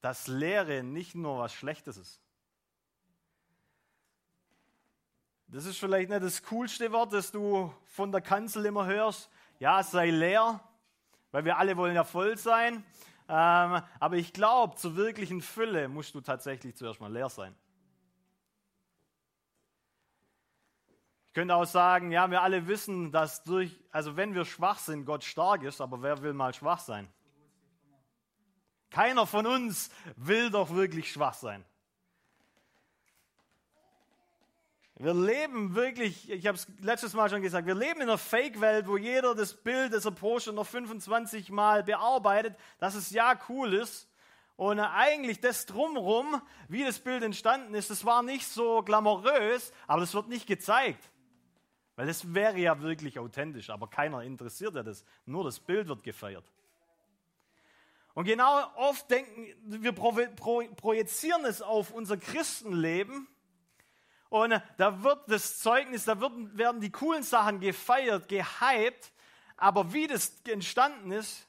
dass 0.00 0.26
Lehre 0.26 0.82
nicht 0.82 1.14
nur 1.14 1.38
was 1.38 1.52
Schlechtes 1.52 1.96
ist. 1.96 2.20
Das 5.48 5.64
ist 5.64 5.78
vielleicht 5.78 6.10
nicht 6.10 6.22
das 6.22 6.42
coolste 6.42 6.92
Wort, 6.92 7.12
das 7.12 7.32
du 7.32 7.72
von 7.86 8.12
der 8.12 8.20
Kanzel 8.20 8.66
immer 8.66 8.84
hörst. 8.84 9.30
Ja, 9.58 9.82
sei 9.82 10.10
leer, 10.10 10.60
weil 11.30 11.44
wir 11.44 11.58
alle 11.58 11.76
wollen 11.76 11.94
ja 11.94 12.04
voll 12.04 12.36
sein. 12.38 12.84
Ähm, 13.28 13.82
aber 14.00 14.16
ich 14.16 14.32
glaube, 14.32 14.76
zur 14.76 14.96
wirklichen 14.96 15.42
Fülle 15.42 15.88
musst 15.88 16.14
du 16.14 16.20
tatsächlich 16.20 16.76
zuerst 16.76 17.00
mal 17.00 17.12
leer 17.12 17.28
sein. 17.28 17.54
Ich 21.26 21.34
könnte 21.34 21.54
auch 21.54 21.66
sagen, 21.66 22.10
ja, 22.10 22.30
wir 22.30 22.42
alle 22.42 22.66
wissen, 22.66 23.12
dass 23.12 23.44
durch, 23.44 23.78
also 23.92 24.16
wenn 24.16 24.34
wir 24.34 24.44
schwach 24.44 24.78
sind, 24.78 25.04
Gott 25.04 25.24
stark 25.24 25.62
ist, 25.62 25.80
aber 25.80 26.02
wer 26.02 26.22
will 26.22 26.32
mal 26.32 26.54
schwach 26.54 26.80
sein? 26.80 27.06
Keiner 28.90 29.26
von 29.26 29.46
uns 29.46 29.90
will 30.16 30.50
doch 30.50 30.70
wirklich 30.70 31.12
schwach 31.12 31.34
sein. 31.34 31.64
Wir 35.00 35.14
leben 35.14 35.76
wirklich, 35.76 36.28
ich 36.28 36.44
habe 36.48 36.56
es 36.58 36.66
letztes 36.80 37.14
Mal 37.14 37.30
schon 37.30 37.40
gesagt, 37.40 37.68
wir 37.68 37.76
leben 37.76 38.00
in 38.00 38.08
einer 38.08 38.18
Fake-Welt, 38.18 38.88
wo 38.88 38.96
jeder 38.96 39.32
das 39.36 39.54
Bild, 39.54 39.92
er 39.92 40.10
postet, 40.10 40.56
noch 40.56 40.66
25 40.66 41.50
Mal 41.50 41.84
bearbeitet, 41.84 42.56
dass 42.80 42.96
es 42.96 43.10
ja 43.10 43.38
cool 43.48 43.74
ist. 43.74 44.08
Und 44.56 44.80
eigentlich 44.80 45.38
das 45.38 45.66
drumherum, 45.66 46.42
wie 46.66 46.82
das 46.84 46.98
Bild 46.98 47.22
entstanden 47.22 47.74
ist, 47.74 47.90
das 47.90 48.04
war 48.04 48.24
nicht 48.24 48.48
so 48.48 48.82
glamourös, 48.82 49.72
aber 49.86 50.00
das 50.00 50.14
wird 50.14 50.28
nicht 50.28 50.48
gezeigt. 50.48 51.12
Weil 51.94 52.08
das 52.08 52.34
wäre 52.34 52.58
ja 52.58 52.80
wirklich 52.80 53.20
authentisch, 53.20 53.70
aber 53.70 53.86
keiner 53.86 54.22
interessiert 54.22 54.74
ja 54.74 54.82
das. 54.82 55.04
Nur 55.26 55.44
das 55.44 55.60
Bild 55.60 55.86
wird 55.86 56.02
gefeiert. 56.02 56.44
Und 58.14 58.24
genau 58.24 58.66
oft 58.74 59.08
denken 59.08 59.46
wir 59.64 59.92
projizieren 59.92 61.44
es 61.44 61.62
auf 61.62 61.92
unser 61.92 62.16
Christenleben 62.16 63.28
und 64.28 64.60
da 64.76 65.02
wird 65.02 65.30
das 65.30 65.58
Zeugnis, 65.58 66.04
da 66.04 66.20
wird, 66.20 66.56
werden 66.56 66.80
die 66.80 66.90
coolen 66.90 67.22
Sachen 67.22 67.60
gefeiert, 67.60 68.28
gehypt. 68.28 69.12
Aber 69.56 69.92
wie 69.92 70.06
das 70.06 70.40
entstanden 70.46 71.12
ist, 71.12 71.46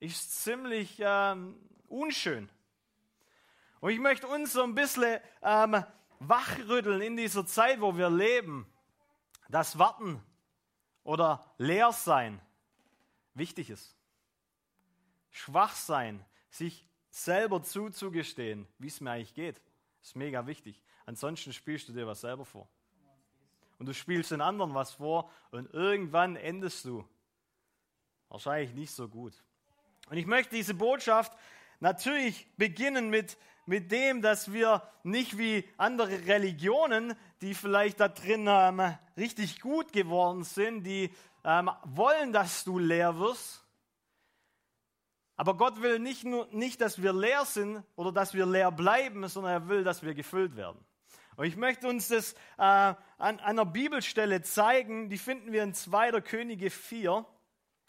ist 0.00 0.42
ziemlich 0.42 0.96
ähm, 0.98 1.56
unschön. 1.88 2.48
Und 3.80 3.90
ich 3.90 3.98
möchte 3.98 4.26
uns 4.26 4.54
so 4.54 4.62
ein 4.62 4.74
bisschen 4.74 5.20
ähm, 5.42 5.84
wachrütteln 6.18 7.02
in 7.02 7.16
dieser 7.16 7.46
Zeit, 7.46 7.80
wo 7.80 7.96
wir 7.96 8.10
leben. 8.10 8.66
Das 9.48 9.78
Warten 9.78 10.20
oder 11.04 11.44
leer 11.58 11.92
sein 11.92 12.40
wichtig 13.34 13.70
ist. 13.70 13.94
Schwach 15.30 15.74
sein, 15.74 16.24
sich 16.50 16.88
selber 17.10 17.62
zuzugestehen, 17.62 18.66
wie 18.78 18.88
es 18.88 19.00
mir 19.00 19.12
eigentlich 19.12 19.34
geht, 19.34 19.60
ist 20.02 20.16
mega 20.16 20.46
wichtig. 20.46 20.82
Ansonsten 21.06 21.52
spielst 21.52 21.88
du 21.88 21.92
dir 21.92 22.06
was 22.06 22.20
selber 22.20 22.44
vor. 22.44 22.68
Und 23.78 23.86
du 23.86 23.94
spielst 23.94 24.30
den 24.30 24.40
anderen 24.40 24.74
was 24.74 24.92
vor 24.92 25.30
und 25.50 25.72
irgendwann 25.72 26.36
endest 26.36 26.84
du 26.84 27.06
wahrscheinlich 28.28 28.74
nicht 28.74 28.90
so 28.90 29.08
gut. 29.08 29.32
Und 30.10 30.16
ich 30.16 30.26
möchte 30.26 30.54
diese 30.54 30.74
Botschaft 30.74 31.32
natürlich 31.80 32.46
beginnen 32.56 33.10
mit, 33.10 33.36
mit 33.66 33.92
dem, 33.92 34.22
dass 34.22 34.52
wir 34.52 34.82
nicht 35.02 35.38
wie 35.38 35.68
andere 35.76 36.26
Religionen, 36.26 37.14
die 37.40 37.54
vielleicht 37.54 38.00
da 38.00 38.08
drin 38.08 38.46
ähm, 38.48 38.80
richtig 39.16 39.60
gut 39.60 39.92
geworden 39.92 40.42
sind, 40.42 40.84
die 40.84 41.12
ähm, 41.44 41.70
wollen, 41.84 42.32
dass 42.32 42.64
du 42.64 42.78
leer 42.78 43.18
wirst. 43.18 43.62
Aber 45.36 45.56
Gott 45.56 45.82
will 45.82 45.98
nicht 45.98 46.24
nur 46.24 46.48
nicht, 46.50 46.80
dass 46.80 47.02
wir 47.02 47.12
leer 47.12 47.44
sind 47.44 47.84
oder 47.94 48.10
dass 48.10 48.32
wir 48.32 48.46
leer 48.46 48.72
bleiben, 48.72 49.28
sondern 49.28 49.52
er 49.52 49.68
will, 49.68 49.84
dass 49.84 50.02
wir 50.02 50.14
gefüllt 50.14 50.56
werden. 50.56 50.82
Und 51.36 51.44
ich 51.44 51.56
möchte 51.56 51.86
uns 51.86 52.08
das 52.08 52.32
äh, 52.56 52.62
an, 52.62 52.96
einer 53.18 53.66
Bibelstelle 53.66 54.40
zeigen, 54.40 55.10
die 55.10 55.18
finden 55.18 55.52
wir 55.52 55.62
in 55.62 55.74
2. 55.74 56.20
Könige 56.22 56.70
4. 56.70 57.26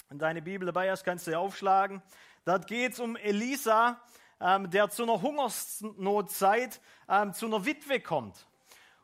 Wenn 0.09 0.19
deine 0.19 0.41
Bibel 0.41 0.65
dabei 0.65 0.91
hast, 0.91 1.05
kannst 1.05 1.27
du 1.27 1.31
sie 1.31 1.37
aufschlagen. 1.37 2.01
Dort 2.43 2.67
geht 2.67 2.93
es 2.93 2.99
um 2.99 3.15
Elisa, 3.15 4.01
ähm, 4.41 4.69
der 4.69 4.89
zu 4.89 5.03
einer 5.03 5.21
Hungersnotzeit 5.21 6.81
ähm, 7.07 7.33
zu 7.33 7.45
einer 7.45 7.65
Witwe 7.65 8.01
kommt. 8.01 8.47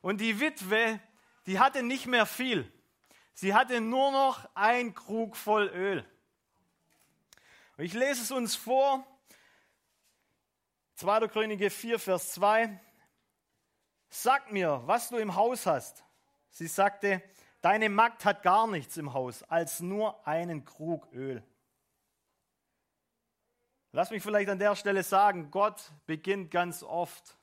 Und 0.02 0.20
die 0.20 0.42
Witwe, 0.42 1.00
die 1.46 1.60
hatte 1.60 1.82
nicht 1.82 2.06
mehr 2.06 2.26
viel. 2.26 2.70
Sie 3.34 3.54
hatte 3.54 3.80
nur 3.80 4.12
noch 4.12 4.48
ein 4.56 4.94
Krug 4.94 5.38
voll 5.38 5.72
Öl. 5.74 6.06
Und 7.78 7.86
ich 7.86 7.94
lese 7.94 8.22
es 8.22 8.32
uns 8.32 8.56
vor. 8.56 9.08
2. 10.96 11.30
Könige 11.30 11.70
4, 11.70 11.98
Vers 11.98 12.34
2. 12.34 12.80
Sag 14.16 14.52
mir, 14.52 14.84
was 14.86 15.10
du 15.10 15.18
im 15.18 15.34
Haus 15.34 15.66
hast. 15.66 16.04
Sie 16.52 16.68
sagte, 16.68 17.24
deine 17.62 17.90
Magd 17.90 18.26
hat 18.26 18.44
gar 18.44 18.68
nichts 18.68 18.96
im 18.98 19.12
Haus, 19.12 19.42
als 19.42 19.80
nur 19.80 20.28
einen 20.28 20.66
Krug 20.66 21.12
Öl. 21.14 21.44
Lass 23.92 24.12
mich 24.12 24.22
vielleicht 24.22 24.52
an 24.52 24.60
der 24.60 24.76
Stelle 24.76 25.02
sagen, 25.02 25.50
Gott 25.50 25.92
beginnt 26.06 26.52
ganz 26.52 26.84
oft, 26.84 27.40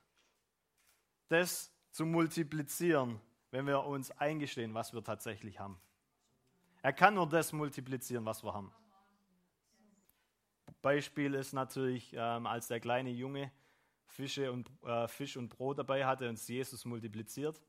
das 1.26 1.72
zu 1.90 2.06
multiplizieren, 2.06 3.20
wenn 3.50 3.66
wir 3.66 3.84
uns 3.84 4.12
eingestehen, 4.12 4.72
was 4.72 4.94
wir 4.94 5.02
tatsächlich 5.02 5.58
haben. 5.58 5.80
Er 6.82 6.92
kann 6.92 7.14
nur 7.14 7.28
das 7.28 7.52
multiplizieren, 7.52 8.24
was 8.24 8.44
wir 8.44 8.54
haben. 8.54 8.72
Beispiel 10.82 11.34
ist 11.34 11.52
natürlich, 11.52 12.12
ähm, 12.14 12.46
als 12.46 12.68
der 12.68 12.78
kleine 12.78 13.10
Junge 13.10 13.50
Fische 14.10 14.52
und, 14.52 14.70
äh, 14.84 15.08
Fisch 15.08 15.36
und 15.36 15.48
Brot 15.48 15.78
dabei 15.78 16.04
hatte 16.04 16.28
und 16.28 16.38
Jesus 16.48 16.84
multipliziert. 16.84 17.60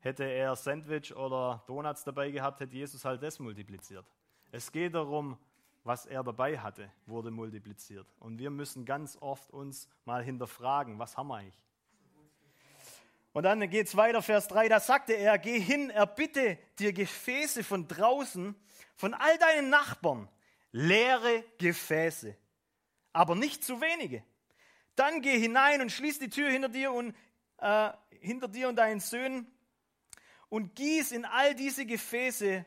Hätte 0.00 0.24
er 0.24 0.56
Sandwich 0.56 1.14
oder 1.14 1.62
Donuts 1.66 2.04
dabei 2.04 2.30
gehabt, 2.30 2.60
hätte 2.60 2.74
Jesus 2.74 3.04
halt 3.04 3.22
das 3.22 3.38
multipliziert. 3.38 4.06
Es 4.50 4.72
geht 4.72 4.94
darum, 4.94 5.36
was 5.84 6.06
er 6.06 6.22
dabei 6.22 6.58
hatte, 6.58 6.90
wurde 7.06 7.30
multipliziert. 7.30 8.06
Und 8.18 8.38
wir 8.38 8.50
müssen 8.50 8.84
ganz 8.84 9.16
oft 9.20 9.50
uns 9.50 9.88
mal 10.04 10.22
hinterfragen, 10.22 10.98
was 10.98 11.16
haben 11.16 11.28
wir 11.28 11.36
eigentlich? 11.36 11.62
Und 13.32 13.44
dann 13.44 13.60
geht 13.70 13.86
es 13.86 13.96
weiter, 13.96 14.22
Vers 14.22 14.48
3, 14.48 14.68
da 14.68 14.80
sagte 14.80 15.12
er, 15.12 15.38
geh 15.38 15.60
hin, 15.60 15.90
erbitte 15.90 16.58
dir 16.78 16.92
Gefäße 16.92 17.62
von 17.62 17.86
draußen, 17.86 18.56
von 18.96 19.14
all 19.14 19.38
deinen 19.38 19.70
Nachbarn, 19.70 20.28
leere 20.72 21.44
Gefäße, 21.58 22.36
aber 23.12 23.36
nicht 23.36 23.62
zu 23.62 23.80
wenige. 23.80 24.24
Dann 25.00 25.22
geh 25.22 25.38
hinein 25.38 25.80
und 25.80 25.90
schließ 25.90 26.18
die 26.18 26.28
Tür 26.28 26.50
hinter 26.50 26.68
dir 26.68 26.92
und, 26.92 27.16
äh, 27.56 27.90
hinter 28.20 28.48
dir 28.48 28.68
und 28.68 28.76
deinen 28.76 29.00
Söhnen 29.00 29.50
und 30.50 30.74
gieß 30.74 31.12
in 31.12 31.24
all 31.24 31.54
diese 31.54 31.86
Gefäße 31.86 32.66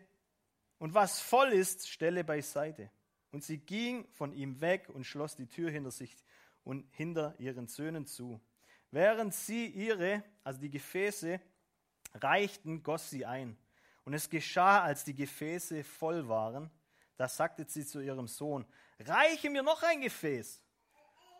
und 0.80 0.96
was 0.96 1.20
voll 1.20 1.54
ist, 1.54 1.88
stelle 1.88 2.24
beiseite. 2.24 2.90
Und 3.32 3.44
sie 3.44 3.60
ging 3.60 4.08
von 4.14 4.34
ihm 4.34 4.62
weg 4.62 4.90
und 4.90 5.04
schloss 5.04 5.36
die 5.36 5.46
Tür 5.46 5.70
hinter 5.70 5.92
sich 5.92 6.18
und 6.64 6.88
hinter 6.96 7.36
ihren 7.38 7.68
Söhnen 7.68 8.08
zu. 8.08 8.42
Während 8.90 9.36
sie 9.36 9.68
ihre, 9.68 10.24
also 10.44 10.60
die 10.60 10.72
Gefäße, 10.72 11.40
reichten, 12.16 12.82
goss 12.82 13.12
sie 13.12 13.28
ein. 13.28 13.56
Und 14.06 14.16
es 14.16 14.28
geschah, 14.28 14.82
als 14.82 15.04
die 15.04 15.14
Gefäße 15.14 15.84
voll 15.84 16.28
waren, 16.28 16.72
da 17.16 17.30
sagte 17.30 17.64
sie 17.68 17.86
zu 17.86 18.00
ihrem 18.00 18.28
Sohn, 18.28 18.66
reiche 18.98 19.52
mir 19.52 19.62
noch 19.62 19.84
ein 19.84 20.02
Gefäß. 20.02 20.63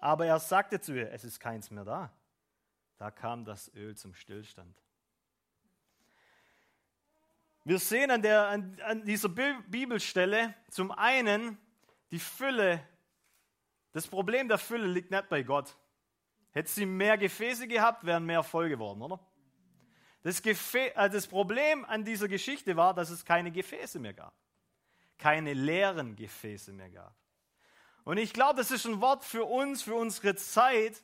Aber 0.04 0.26
er 0.26 0.38
sagte 0.38 0.82
zu 0.82 0.94
ihr, 0.94 1.14
es 1.14 1.24
ist 1.24 1.40
keins 1.40 1.72
mehr 1.72 1.86
da. 1.86 2.12
Da 2.98 3.10
kam 3.10 3.46
das 3.46 3.74
Öl 3.74 3.96
zum 3.96 4.14
Stillstand. 4.14 4.78
Wir 7.64 7.80
sehen 7.80 8.12
an, 8.12 8.22
der, 8.22 8.50
an, 8.50 8.78
an 8.82 9.06
dieser 9.06 9.30
Bibelstelle 9.30 10.56
zum 10.70 10.92
einen 10.92 11.58
die 12.12 12.20
Fülle, 12.20 12.86
das 13.94 14.06
Problem 14.06 14.50
der 14.50 14.58
Fülle 14.58 14.88
liegt 14.88 15.10
nicht 15.10 15.30
bei 15.30 15.42
Gott. 15.42 15.74
Hätte 16.52 16.70
sie 16.70 16.86
mehr 16.86 17.18
Gefäße 17.18 17.66
gehabt, 17.70 18.06
wären 18.06 18.26
mehr 18.26 18.44
voll 18.44 18.68
geworden, 18.68 19.02
oder? 19.02 19.26
Das, 20.22 20.44
also 20.96 21.16
das 21.16 21.28
Problem 21.28 21.86
an 21.86 22.04
dieser 22.04 22.28
Geschichte 22.28 22.76
war, 22.76 22.94
dass 22.94 23.10
es 23.10 23.24
keine 23.24 23.54
Gefäße 23.54 24.00
mehr 24.00 24.14
gab. 24.14 24.34
Keine 25.18 25.54
leeren 25.54 26.18
Gefäße 26.18 26.74
mehr 26.74 26.90
gab. 26.90 27.16
Und 28.06 28.18
ich 28.18 28.34
glaube, 28.34 28.56
das 28.58 28.72
ist 28.72 28.86
ein 28.86 29.02
Wort 29.02 29.24
für 29.24 29.46
uns, 29.46 29.84
für 29.84 29.96
unsere 29.96 30.36
Zeit. 30.36 31.04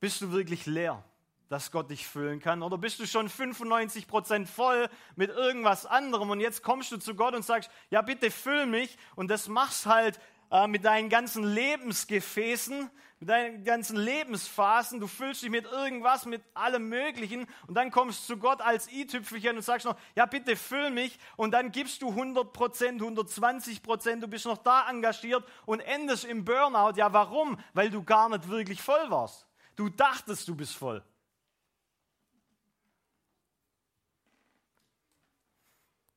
Bist 0.00 0.20
du 0.20 0.32
wirklich 0.32 0.66
leer, 0.66 1.02
dass 1.48 1.72
Gott 1.72 1.90
dich 1.90 2.06
füllen 2.06 2.40
kann? 2.40 2.62
Oder 2.62 2.78
bist 2.78 3.00
du 3.00 3.06
schon 3.06 3.28
95 3.28 4.06
Prozent 4.06 4.48
voll 4.48 4.88
mit 5.16 5.30
irgendwas 5.30 5.86
anderem 5.86 6.30
und 6.30 6.40
jetzt 6.40 6.62
kommst 6.62 6.92
du 6.92 6.98
zu 6.98 7.14
Gott 7.14 7.34
und 7.34 7.44
sagst, 7.44 7.70
ja 7.90 8.02
bitte 8.02 8.30
füll 8.30 8.66
mich 8.66 8.96
und 9.16 9.28
das 9.28 9.48
machst 9.48 9.86
halt 9.86 10.20
äh, 10.50 10.66
mit 10.66 10.84
deinen 10.84 11.08
ganzen 11.08 11.44
Lebensgefäßen, 11.44 12.90
mit 13.20 13.28
deinen 13.28 13.64
ganzen 13.64 13.96
Lebensphasen, 13.96 15.00
du 15.00 15.06
füllst 15.06 15.42
dich 15.42 15.50
mit 15.50 15.64
irgendwas, 15.64 16.26
mit 16.26 16.42
allem 16.52 16.88
Möglichen 16.88 17.46
und 17.66 17.74
dann 17.74 17.90
kommst 17.90 18.28
du 18.28 18.34
zu 18.34 18.40
Gott 18.40 18.60
als 18.60 18.90
i-Tüpfelchen 18.92 19.56
und 19.56 19.62
sagst 19.62 19.86
noch, 19.86 19.96
ja 20.14 20.26
bitte 20.26 20.56
füll 20.56 20.90
mich 20.90 21.18
und 21.36 21.52
dann 21.52 21.72
gibst 21.72 22.02
du 22.02 22.10
100 22.10 22.52
Prozent, 22.52 23.00
120 23.00 23.82
Prozent, 23.82 24.22
du 24.22 24.28
bist 24.28 24.44
noch 24.44 24.58
da 24.58 24.88
engagiert 24.90 25.44
und 25.64 25.80
endest 25.80 26.24
im 26.24 26.44
Burnout. 26.44 26.96
Ja 26.96 27.12
warum? 27.12 27.58
Weil 27.72 27.90
du 27.90 28.02
gar 28.02 28.28
nicht 28.28 28.48
wirklich 28.48 28.82
voll 28.82 29.10
warst. 29.10 29.46
Du 29.76 29.88
dachtest, 29.88 30.46
du 30.46 30.54
bist 30.54 30.74
voll. 30.74 31.02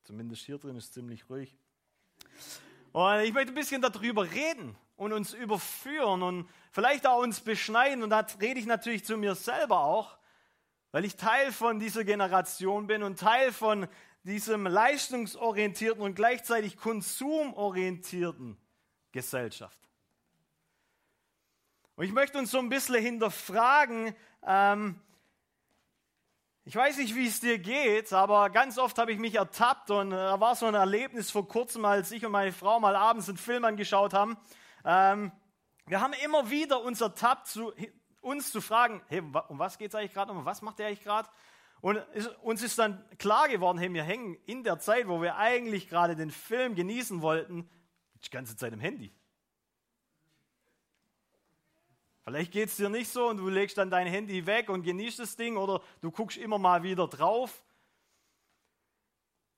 Zumindest 0.04 0.46
hier 0.46 0.58
drin 0.58 0.76
ist 0.76 0.94
ziemlich 0.94 1.28
ruhig. 1.28 1.54
Und 2.98 3.20
ich 3.20 3.32
möchte 3.32 3.52
ein 3.52 3.54
bisschen 3.54 3.80
darüber 3.80 4.28
reden 4.28 4.76
und 4.96 5.12
uns 5.12 5.32
überführen 5.32 6.20
und 6.20 6.48
vielleicht 6.72 7.06
auch 7.06 7.22
uns 7.22 7.38
beschneiden. 7.38 8.02
Und 8.02 8.10
da 8.10 8.26
rede 8.40 8.58
ich 8.58 8.66
natürlich 8.66 9.04
zu 9.04 9.16
mir 9.16 9.36
selber 9.36 9.84
auch, 9.84 10.18
weil 10.90 11.04
ich 11.04 11.14
Teil 11.14 11.52
von 11.52 11.78
dieser 11.78 12.02
Generation 12.02 12.88
bin 12.88 13.04
und 13.04 13.20
Teil 13.20 13.52
von 13.52 13.86
diesem 14.24 14.66
leistungsorientierten 14.66 16.02
und 16.02 16.16
gleichzeitig 16.16 16.76
konsumorientierten 16.76 18.56
Gesellschaft. 19.12 19.78
Und 21.94 22.04
ich 22.04 22.12
möchte 22.12 22.36
uns 22.36 22.50
so 22.50 22.58
ein 22.58 22.68
bisschen 22.68 23.00
hinterfragen, 23.00 24.12
ähm, 24.44 25.00
ich 26.68 26.76
weiß 26.76 26.98
nicht, 26.98 27.14
wie 27.14 27.26
es 27.26 27.40
dir 27.40 27.58
geht, 27.58 28.12
aber 28.12 28.50
ganz 28.50 28.76
oft 28.76 28.98
habe 28.98 29.10
ich 29.10 29.18
mich 29.18 29.36
ertappt 29.36 29.90
und 29.90 30.12
äh, 30.12 30.16
da 30.16 30.38
war 30.38 30.54
so 30.54 30.66
ein 30.66 30.74
Erlebnis 30.74 31.30
vor 31.30 31.48
kurzem, 31.48 31.86
als 31.86 32.12
ich 32.12 32.26
und 32.26 32.32
meine 32.32 32.52
Frau 32.52 32.78
mal 32.78 32.94
abends 32.94 33.26
einen 33.26 33.38
Film 33.38 33.64
angeschaut 33.64 34.12
haben. 34.12 34.36
Ähm, 34.84 35.32
wir 35.86 36.02
haben 36.02 36.12
immer 36.22 36.50
wieder 36.50 36.82
uns 36.82 37.00
ertappt, 37.00 37.46
zu, 37.46 37.72
uns 38.20 38.52
zu 38.52 38.60
fragen, 38.60 39.00
hey, 39.08 39.22
um 39.48 39.58
was 39.58 39.78
geht 39.78 39.88
es 39.88 39.94
eigentlich 39.94 40.12
gerade, 40.12 40.30
um 40.30 40.44
was 40.44 40.60
macht 40.60 40.78
der 40.78 40.88
eigentlich 40.88 41.02
gerade? 41.02 41.30
Und 41.80 41.96
ist, 42.12 42.28
uns 42.42 42.62
ist 42.62 42.78
dann 42.78 43.02
klar 43.16 43.48
geworden, 43.48 43.78
hey, 43.78 43.90
wir 43.94 44.02
hängen 44.02 44.36
in 44.44 44.62
der 44.62 44.78
Zeit, 44.78 45.08
wo 45.08 45.22
wir 45.22 45.36
eigentlich 45.36 45.88
gerade 45.88 46.16
den 46.16 46.30
Film 46.30 46.74
genießen 46.74 47.22
wollten, 47.22 47.70
die 48.22 48.28
ganze 48.28 48.58
Zeit 48.58 48.74
im 48.74 48.80
Handy. 48.80 49.10
Vielleicht 52.28 52.52
geht 52.52 52.68
es 52.68 52.76
dir 52.76 52.90
nicht 52.90 53.10
so 53.10 53.30
und 53.30 53.38
du 53.38 53.48
legst 53.48 53.78
dann 53.78 53.88
dein 53.88 54.06
Handy 54.06 54.44
weg 54.44 54.68
und 54.68 54.82
genießt 54.82 55.18
das 55.18 55.34
Ding 55.34 55.56
oder 55.56 55.80
du 56.02 56.10
guckst 56.10 56.36
immer 56.36 56.58
mal 56.58 56.82
wieder 56.82 57.08
drauf. 57.08 57.64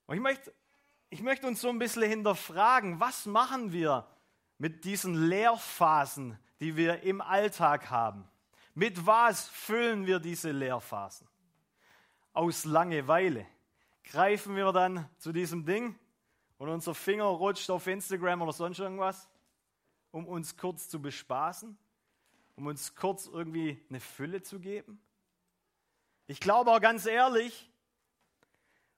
Und 0.07 0.15
ich 0.15 0.23
möchte, 0.23 0.55
ich 1.09 1.21
möchte 1.21 1.49
uns 1.49 1.61
so 1.61 1.69
ein 1.69 1.81
bisschen 1.81 2.05
hinterfragen, 2.05 3.01
was 3.01 3.27
machen 3.27 3.73
wir 3.73 4.07
mit 4.59 4.85
diesen 4.85 5.17
Leerphasen, 5.17 6.39
die 6.61 6.77
wir 6.77 7.03
im 7.03 7.21
Alltag 7.21 7.91
haben? 7.91 8.29
Mit 8.75 9.05
was 9.05 9.49
füllen 9.49 10.07
wir 10.07 10.21
diese 10.21 10.53
Leerphasen? 10.53 11.27
Aus 12.33 12.65
Langeweile. 12.65 13.49
Greifen 14.05 14.55
wir 14.55 14.71
dann 14.71 15.11
zu 15.19 15.33
diesem 15.33 15.65
Ding 15.65 15.99
und 16.57 16.69
unser 16.69 16.95
Finger 16.95 17.25
rutscht 17.25 17.69
auf 17.69 17.89
Instagram 17.89 18.43
oder 18.43 18.53
sonst 18.53 18.79
irgendwas, 18.79 19.29
um 20.13 20.25
uns 20.29 20.57
kurz 20.57 20.89
zu 20.89 21.03
bespaßen? 21.03 21.77
Um 22.61 22.67
uns 22.67 22.95
kurz 22.95 23.27
irgendwie 23.27 23.83
eine 23.89 24.01
Fülle 24.01 24.43
zu 24.43 24.61
geben? 24.61 25.03
Ich 26.27 26.41
glaube 26.41 26.71
auch 26.71 26.81
ganz 26.81 27.07
ehrlich, 27.07 27.71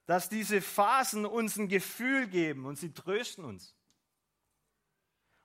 dass 0.05 0.27
diese 0.27 0.61
Phasen 0.61 1.25
uns 1.25 1.55
ein 1.55 1.69
Gefühl 1.69 2.27
geben 2.27 2.65
und 2.65 2.77
sie 2.77 2.93
trösten 2.93 3.45
uns. 3.45 3.73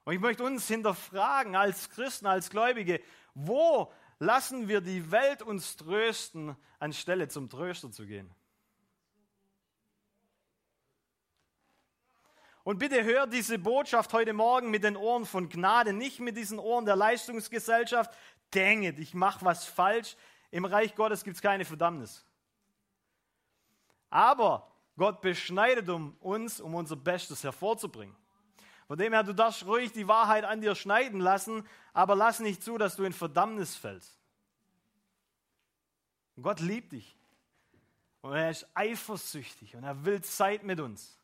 Und 0.04 0.14
ich 0.14 0.20
möchte 0.20 0.42
uns 0.42 0.66
hinterfragen 0.66 1.54
als 1.54 1.90
Christen, 1.90 2.26
als 2.26 2.50
Gläubige, 2.50 3.00
wo 3.34 3.92
lassen 4.18 4.66
wir 4.66 4.80
die 4.80 5.12
Welt 5.12 5.42
uns 5.42 5.76
trösten, 5.76 6.56
anstelle 6.80 7.28
zum 7.28 7.48
Tröster 7.48 7.92
zu 7.92 8.04
gehen? 8.04 8.34
Und 12.68 12.78
bitte 12.78 13.02
hör 13.02 13.26
diese 13.26 13.58
Botschaft 13.58 14.12
heute 14.12 14.34
Morgen 14.34 14.70
mit 14.70 14.84
den 14.84 14.94
Ohren 14.94 15.24
von 15.24 15.48
Gnade, 15.48 15.94
nicht 15.94 16.20
mit 16.20 16.36
diesen 16.36 16.58
Ohren 16.58 16.84
der 16.84 16.96
Leistungsgesellschaft. 16.96 18.12
Dänget, 18.52 18.98
ich 18.98 19.14
mache 19.14 19.42
was 19.42 19.64
falsch. 19.64 20.18
Im 20.50 20.66
Reich 20.66 20.94
Gottes 20.94 21.24
gibt 21.24 21.36
es 21.36 21.40
keine 21.40 21.64
Verdammnis. 21.64 22.26
Aber 24.10 24.70
Gott 24.98 25.22
beschneidet 25.22 25.88
um 25.88 26.14
uns, 26.20 26.60
um 26.60 26.74
unser 26.74 26.96
Bestes 26.96 27.42
hervorzubringen. 27.42 28.14
Von 28.86 28.98
dem 28.98 29.14
her, 29.14 29.22
du 29.22 29.32
darfst 29.32 29.64
ruhig 29.64 29.92
die 29.92 30.06
Wahrheit 30.06 30.44
an 30.44 30.60
dir 30.60 30.74
schneiden 30.74 31.20
lassen, 31.20 31.66
aber 31.94 32.16
lass 32.16 32.38
nicht 32.38 32.62
zu, 32.62 32.76
dass 32.76 32.96
du 32.96 33.04
in 33.04 33.14
Verdammnis 33.14 33.76
fällst. 33.76 34.20
Und 36.36 36.42
Gott 36.42 36.60
liebt 36.60 36.92
dich. 36.92 37.16
Und 38.20 38.34
er 38.34 38.50
ist 38.50 38.66
eifersüchtig 38.74 39.74
und 39.74 39.84
er 39.84 40.04
will 40.04 40.20
Zeit 40.20 40.64
mit 40.64 40.80
uns. 40.80 41.17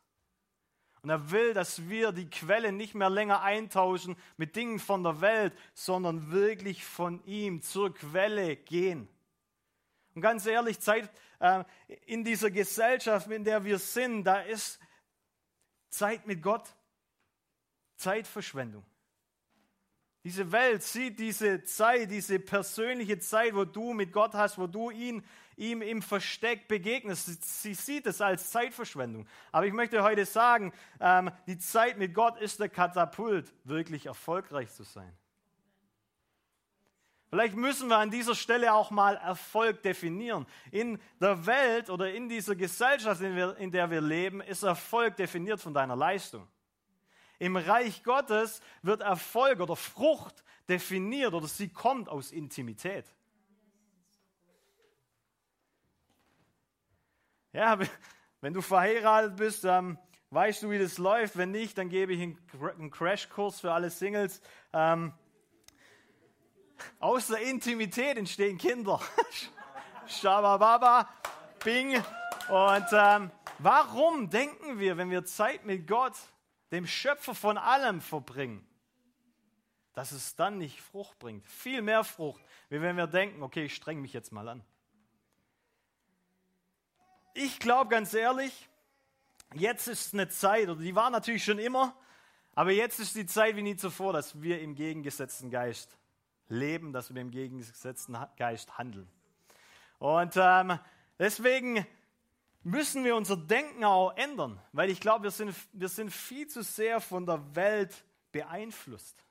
Und 1.05 1.11
er 1.11 1.31
will, 1.31 1.53
dass 1.53 1.87
wir 1.91 2.13
die 2.13 2.31
Quelle 2.31 2.73
nicht 2.73 2.95
mehr 2.95 3.11
länger 3.11 3.43
eintauschen 3.43 4.17
mit 4.39 4.57
Dingen 4.57 4.79
von 4.79 5.05
der 5.05 5.21
Welt, 5.21 5.53
sondern 5.75 6.31
wirklich 6.31 6.83
von 6.83 7.23
ihm 7.27 7.61
zur 7.61 7.93
Quelle 7.93 8.57
gehen. 8.57 9.07
Und 10.15 10.23
ganz 10.23 10.47
ehrlich, 10.47 10.81
Zeit 10.81 11.11
äh, 11.41 11.63
in 12.07 12.25
dieser 12.25 12.51
Gesellschaft, 12.51 13.31
in 13.31 13.45
der 13.45 13.67
wir 13.67 13.79
sind, 13.79 14.25
da 14.25 14.41
ist 14.41 14.81
Zeit 15.91 16.27
mit 16.27 16.43
Gott 16.43 16.75
Zeitverschwendung. 17.97 18.83
Diese 20.25 20.51
Welt 20.53 20.83
sieht 20.83 21.19
diese 21.19 21.65
Zeit, 21.65 22.11
diese 22.11 22.39
persönliche 22.39 23.19
Zeit, 23.19 23.55
wo 23.55 23.67
du 23.67 23.93
mit 23.93 24.11
Gott 24.11 24.33
hast, 24.33 24.57
wo 24.57 24.67
du 24.67 24.89
ihn, 24.89 25.23
ihm 25.57 25.83
im 25.83 26.03
Versteck 26.03 26.69
begegnest. 26.69 27.45
Sie 27.63 27.75
sieht 27.75 28.07
es 28.07 28.21
als 28.21 28.51
Zeitverschwendung. 28.51 29.27
Aber 29.53 29.67
ich 29.67 29.73
möchte 29.73 30.03
heute 30.03 30.25
sagen, 30.27 30.73
ähm, 31.01 31.31
die 31.47 31.59
Zeit 31.59 31.99
mit 31.99 32.15
Gott 32.15 32.39
ist 32.41 32.61
der 32.61 32.69
Katapult, 32.69 33.53
wirklich 33.65 34.07
erfolgreich 34.07 34.71
zu 34.73 34.83
sein. 34.83 35.13
Vielleicht 37.35 37.57
müssen 37.57 37.89
wir 37.89 37.99
an 37.99 38.13
dieser 38.13 38.37
Stelle 38.37 38.73
auch 38.73 38.93
mal 38.93 39.17
Erfolg 39.17 39.83
definieren. 39.83 40.47
In 40.71 41.01
der 41.21 41.45
Welt 41.47 41.91
oder 41.91 42.13
in 42.13 42.29
dieser 42.29 42.55
Gesellschaft, 42.55 43.21
in, 43.21 43.73
der 43.73 43.91
wir 43.91 44.01
leben, 44.01 44.41
ist 44.41 44.63
Erfolg 44.63 45.17
definiert 45.17 45.61
von 45.61 45.75
deiner 45.75 45.97
Leistung. 45.97 46.47
Im 47.41 47.57
Reich 47.57 48.05
Gottes 48.05 48.61
wird 48.83 49.01
Erfolg 49.01 49.59
oder 49.59 49.75
Frucht 49.75 50.45
definiert 50.69 51.35
oder 51.35 51.49
sie 51.49 51.69
kommt 51.69 52.09
aus 52.09 52.31
Intimität. 52.31 53.05
Ja, 57.55 57.79
wenn 58.41 58.53
du 58.53 58.61
verheiratet 58.61 59.37
bist, 59.37 59.65
ähm, 59.65 59.97
weißt 60.31 60.65
du, 60.65 60.71
wie 60.71 60.79
das 60.81 60.99
läuft. 60.99 61.37
Wenn 61.37 61.53
nicht, 61.53 61.79
dann 61.79 61.89
gebe 61.89 62.13
ich 62.13 62.21
einen 62.21 62.91
Crashkurs 62.91 63.61
für 63.61 63.73
alle 63.73 63.91
Singles. 63.91 64.41
Ähm, 64.73 65.15
aus 66.99 67.29
der 67.29 67.43
Intimität 67.43 68.19
entstehen 68.19 68.59
Kinder. 68.59 69.01
Shabababa, 70.09 71.09
Bing. 71.63 71.95
Und 72.49 72.87
ähm, 72.91 73.31
warum 73.61 74.31
denken 74.31 74.81
wir, 74.81 74.97
wenn 74.97 75.11
wir 75.11 75.25
Zeit 75.25 75.65
mit 75.65 75.87
Gott 75.87 76.15
dem 76.73 76.89
Schöpfer 76.89 77.37
von 77.37 77.57
allem 77.57 78.01
verbringen, 78.01 78.67
dass 79.93 80.11
es 80.11 80.35
dann 80.35 80.59
nicht 80.59 80.81
Frucht 80.81 81.21
bringt. 81.21 81.47
Viel 81.47 81.83
mehr 81.83 82.03
Frucht, 82.03 82.43
wie 82.69 82.81
wenn 82.81 82.97
wir 82.97 83.07
denken, 83.07 83.45
okay, 83.45 83.67
ich 83.67 83.77
streng 83.77 84.01
mich 84.01 84.13
jetzt 84.13 84.33
mal 84.33 84.49
an. 84.49 84.65
Ich 87.37 87.59
glaube 87.59 87.91
ganz 87.91 88.15
ehrlich, 88.15 88.69
jetzt 89.55 89.89
ist 89.89 90.15
eine 90.15 90.29
Zeit, 90.29 90.69
oder 90.69 90.81
die 90.81 90.95
war 90.95 91.11
natürlich 91.11 91.45
schon 91.45 91.59
immer, 91.59 91.93
aber 92.55 92.71
jetzt 92.71 93.01
ist 93.01 93.17
die 93.17 93.27
Zeit 93.27 93.57
wie 93.57 93.63
nie 93.63 93.75
zuvor, 93.75 94.13
dass 94.13 94.41
wir 94.41 94.61
im 94.61 94.77
gegengesetzten 94.77 95.51
Geist 95.51 95.99
leben, 96.49 96.93
dass 96.93 97.13
wir 97.13 97.21
im 97.21 97.33
gegengesetzten 97.33 98.17
Geist 98.37 98.79
handeln. 98.79 99.09
Und 99.99 100.35
ähm, 100.37 100.79
deswegen 101.19 101.85
müssen 102.63 103.03
wir 103.03 103.17
unser 103.17 103.37
Denken 103.37 103.83
auch 103.83 104.17
ändern, 104.17 104.61
weil 104.71 104.89
ich 104.89 105.01
glaube, 105.01 105.25
wir 105.25 105.33
sind, 105.33 105.57
wir 105.73 105.89
sind 105.89 106.13
viel 106.13 106.47
zu 106.47 106.63
sehr 106.63 107.01
von 107.01 107.27
der 107.27 107.57
Welt 107.57 108.05
beeinflusst. 108.31 109.25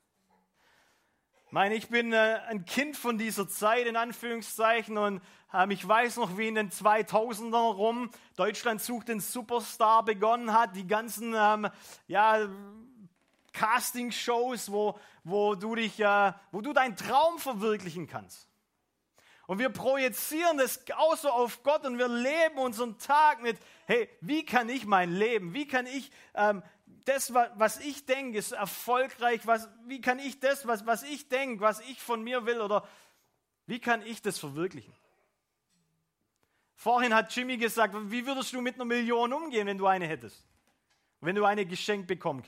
Meine, 1.54 1.76
ich 1.76 1.88
bin 1.88 2.14
äh, 2.14 2.40
ein 2.48 2.66
Kind 2.66 2.98
von 2.98 3.20
dieser 3.20 3.48
Zeit, 3.48 3.86
in 3.86 3.96
Anführungszeichen, 3.96 4.98
und 4.98 5.22
äh, 5.54 5.72
ich 5.72 5.88
weiß 5.88 6.18
noch, 6.18 6.36
wie 6.36 6.48
in 6.48 6.56
den 6.56 6.72
2000ern 6.72 7.76
rum 7.76 8.10
Deutschland 8.36 8.82
sucht 8.82 9.10
den 9.10 9.20
Superstar 9.20 10.04
begonnen 10.04 10.52
hat, 10.52 10.76
die 10.76 10.88
ganzen 10.88 11.36
ähm, 11.38 11.70
ja, 12.08 12.50
Casting-Shows, 13.52 14.72
wo, 14.72 14.98
wo, 15.24 15.54
du 15.54 15.76
dich, 15.76 16.00
äh, 16.00 16.34
wo 16.52 16.62
du 16.62 16.74
deinen 16.74 16.96
Traum 16.96 17.38
verwirklichen 17.38 18.08
kannst. 18.08 18.50
Und 19.46 19.60
wir 19.60 19.70
projizieren 19.70 20.58
das 20.58 20.84
auch 20.96 21.18
so 21.18 21.30
auf 21.30 21.62
Gott 21.62 21.86
und 21.86 22.00
wir 22.00 22.08
leben 22.08 22.58
unseren 22.58 22.98
Tag 22.98 23.44
mit, 23.44 23.60
hey, 23.86 24.10
wie 24.22 24.44
kann 24.44 24.70
ich 24.70 24.88
mein 24.88 25.12
Leben, 25.12 25.54
wie 25.54 25.68
kann 25.68 25.86
ich 25.86 26.10
ähm, 26.34 26.64
das, 27.06 27.34
was 27.34 27.80
ich 27.80 28.06
denke, 28.06 28.38
ist 28.38 28.52
erfolgreich, 28.52 29.46
was, 29.46 29.70
wie 29.86 30.02
kann 30.02 30.20
ich 30.20 30.40
das, 30.40 30.68
was, 30.68 30.86
was 30.86 31.04
ich 31.04 31.30
denke, 31.30 31.62
was 31.62 31.80
ich 31.82 32.02
von 32.02 32.24
mir 32.24 32.46
will, 32.46 32.62
oder 32.62 32.88
wie 33.66 33.80
kann 33.80 34.02
ich 34.06 34.22
das 34.22 34.40
verwirklichen? 34.40 34.94
Vorhin 36.76 37.14
hat 37.14 37.34
Jimmy 37.36 37.58
gesagt, 37.58 37.96
wie 38.12 38.26
würdest 38.26 38.52
du 38.54 38.62
mit 38.62 38.76
einer 38.76 38.86
Million 38.86 39.32
umgehen, 39.32 39.68
wenn 39.68 39.78
du 39.78 39.88
eine 39.88 40.08
hättest? 40.08 40.46
Wenn 41.22 41.36
du 41.36 41.46
eine 41.46 41.66
geschenkt 41.66 42.08
bekommen 42.08 42.44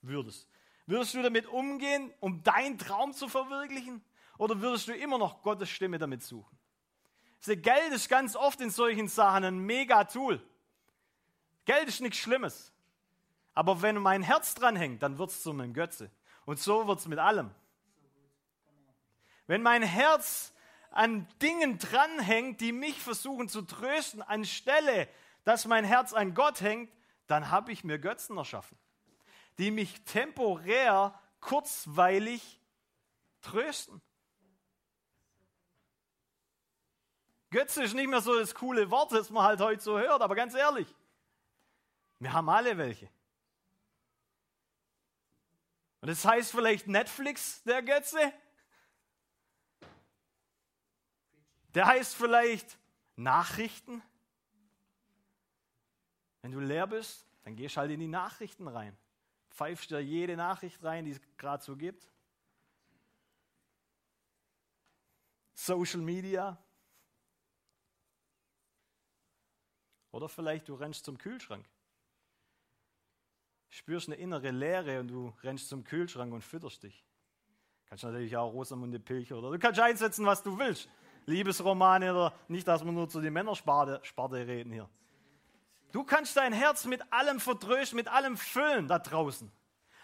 würdest. 0.00 0.48
Würdest 0.86 1.14
du 1.14 1.22
damit 1.22 1.46
umgehen, 1.46 2.12
um 2.20 2.42
deinen 2.42 2.78
Traum 2.78 3.12
zu 3.12 3.28
verwirklichen? 3.28 4.02
Oder 4.38 4.60
würdest 4.62 4.88
du 4.88 4.94
immer 4.94 5.18
noch 5.18 5.42
Gottes 5.42 5.68
Stimme 5.68 5.98
damit 5.98 6.22
suchen? 6.22 6.58
Geld 7.44 7.92
ist 7.92 8.08
ganz 8.08 8.36
oft 8.36 8.60
in 8.60 8.70
solchen 8.70 9.08
Sachen 9.08 9.44
ein 9.44 9.58
Mega-Tool. 9.58 10.42
Geld 11.64 11.88
ist 11.88 12.00
nichts 12.00 12.18
Schlimmes. 12.18 12.72
Aber 13.60 13.82
wenn 13.82 13.98
mein 13.98 14.22
Herz 14.22 14.54
dran 14.54 14.74
hängt, 14.74 15.02
dann 15.02 15.18
wird 15.18 15.28
es 15.28 15.42
zu 15.42 15.52
meinem 15.52 15.74
Götze. 15.74 16.10
Und 16.46 16.58
so 16.58 16.86
wird 16.86 16.98
es 16.98 17.06
mit 17.06 17.18
allem. 17.18 17.50
Wenn 19.46 19.60
mein 19.60 19.82
Herz 19.82 20.54
an 20.90 21.28
Dingen 21.42 21.76
dranhängt, 21.76 22.62
die 22.62 22.72
mich 22.72 23.02
versuchen 23.02 23.50
zu 23.50 23.60
trösten, 23.60 24.22
anstelle, 24.22 25.08
dass 25.44 25.66
mein 25.66 25.84
Herz 25.84 26.14
an 26.14 26.32
Gott 26.32 26.62
hängt, 26.62 26.90
dann 27.26 27.50
habe 27.50 27.70
ich 27.70 27.84
mir 27.84 27.98
Götzen 27.98 28.38
erschaffen, 28.38 28.78
die 29.58 29.70
mich 29.70 30.04
temporär, 30.04 31.20
kurzweilig 31.42 32.62
trösten. 33.42 34.00
Götze 37.50 37.82
ist 37.82 37.92
nicht 37.92 38.08
mehr 38.08 38.22
so 38.22 38.38
das 38.38 38.54
coole 38.54 38.90
Wort, 38.90 39.12
das 39.12 39.28
man 39.28 39.44
halt 39.44 39.60
heute 39.60 39.82
so 39.82 39.98
hört, 39.98 40.22
aber 40.22 40.34
ganz 40.34 40.54
ehrlich, 40.54 40.88
wir 42.20 42.32
haben 42.32 42.48
alle 42.48 42.78
welche. 42.78 43.10
Und 46.00 46.08
das 46.08 46.24
heißt 46.24 46.50
vielleicht 46.50 46.86
Netflix, 46.86 47.62
der 47.64 47.82
Götze. 47.82 48.32
Der 51.74 51.86
heißt 51.86 52.14
vielleicht 52.14 52.78
Nachrichten. 53.16 54.02
Wenn 56.42 56.52
du 56.52 56.60
leer 56.60 56.86
bist, 56.86 57.26
dann 57.44 57.54
gehst 57.54 57.76
halt 57.76 57.90
in 57.90 58.00
die 58.00 58.08
Nachrichten 58.08 58.66
rein. 58.66 58.96
Pfeifst 59.50 59.90
dir 59.90 60.00
jede 60.00 60.36
Nachricht 60.36 60.82
rein, 60.82 61.04
die 61.04 61.10
es 61.12 61.20
gerade 61.36 61.62
so 61.62 61.76
gibt. 61.76 62.10
Social 65.54 66.00
Media, 66.00 66.58
Oder 70.12 70.28
vielleicht 70.28 70.68
du 70.68 70.74
rennst 70.74 71.04
zum 71.04 71.18
Kühlschrank. 71.18 71.68
Spürst 73.70 74.08
eine 74.08 74.16
innere 74.16 74.50
Leere 74.50 75.00
und 75.00 75.08
du 75.08 75.32
rennst 75.42 75.68
zum 75.68 75.84
Kühlschrank 75.84 76.32
und 76.32 76.42
fütterst 76.42 76.82
dich. 76.82 77.04
Kannst 77.88 78.04
natürlich 78.04 78.36
auch 78.36 78.52
Rosamunde 78.52 79.00
Pilcher 79.00 79.38
oder 79.38 79.50
du 79.50 79.58
kannst 79.58 79.80
einsetzen, 79.80 80.26
was 80.26 80.42
du 80.42 80.58
willst. 80.58 80.88
Liebesromane 81.26 82.10
oder 82.10 82.34
nicht, 82.48 82.66
dass 82.66 82.84
wir 82.84 82.92
nur 82.92 83.08
zu 83.08 83.20
den 83.20 83.32
Männersparte 83.32 84.00
reden 84.46 84.72
hier. 84.72 84.88
Du 85.92 86.04
kannst 86.04 86.36
dein 86.36 86.52
Herz 86.52 86.84
mit 86.84 87.12
allem 87.12 87.40
vertrösten, 87.40 87.96
mit 87.96 88.08
allem 88.08 88.36
füllen 88.36 88.88
da 88.88 88.98
draußen. 88.98 89.50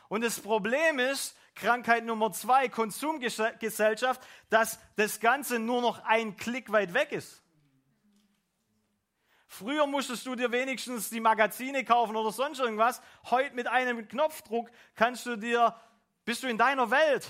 Und 0.08 0.22
das 0.22 0.40
Problem 0.40 0.98
ist, 0.98 1.36
Krankheit 1.54 2.04
Nummer 2.04 2.32
zwei, 2.32 2.68
Konsumgesellschaft, 2.68 4.20
dass 4.50 4.78
das 4.96 5.20
Ganze 5.20 5.58
nur 5.58 5.80
noch 5.80 6.04
ein 6.04 6.36
Klick 6.36 6.70
weit 6.70 6.94
weg 6.94 7.12
ist. 7.12 7.42
Früher 9.46 9.86
musstest 9.86 10.26
du 10.26 10.34
dir 10.34 10.50
wenigstens 10.50 11.08
die 11.08 11.20
Magazine 11.20 11.84
kaufen 11.84 12.16
oder 12.16 12.32
sonst 12.32 12.58
irgendwas. 12.58 13.00
Heute 13.30 13.54
mit 13.54 13.68
einem 13.68 14.08
Knopfdruck 14.08 14.70
kannst 14.94 15.24
du 15.26 15.36
dir, 15.36 15.74
bist 16.24 16.42
du 16.42 16.48
in 16.48 16.58
deiner 16.58 16.90
Welt. 16.90 17.26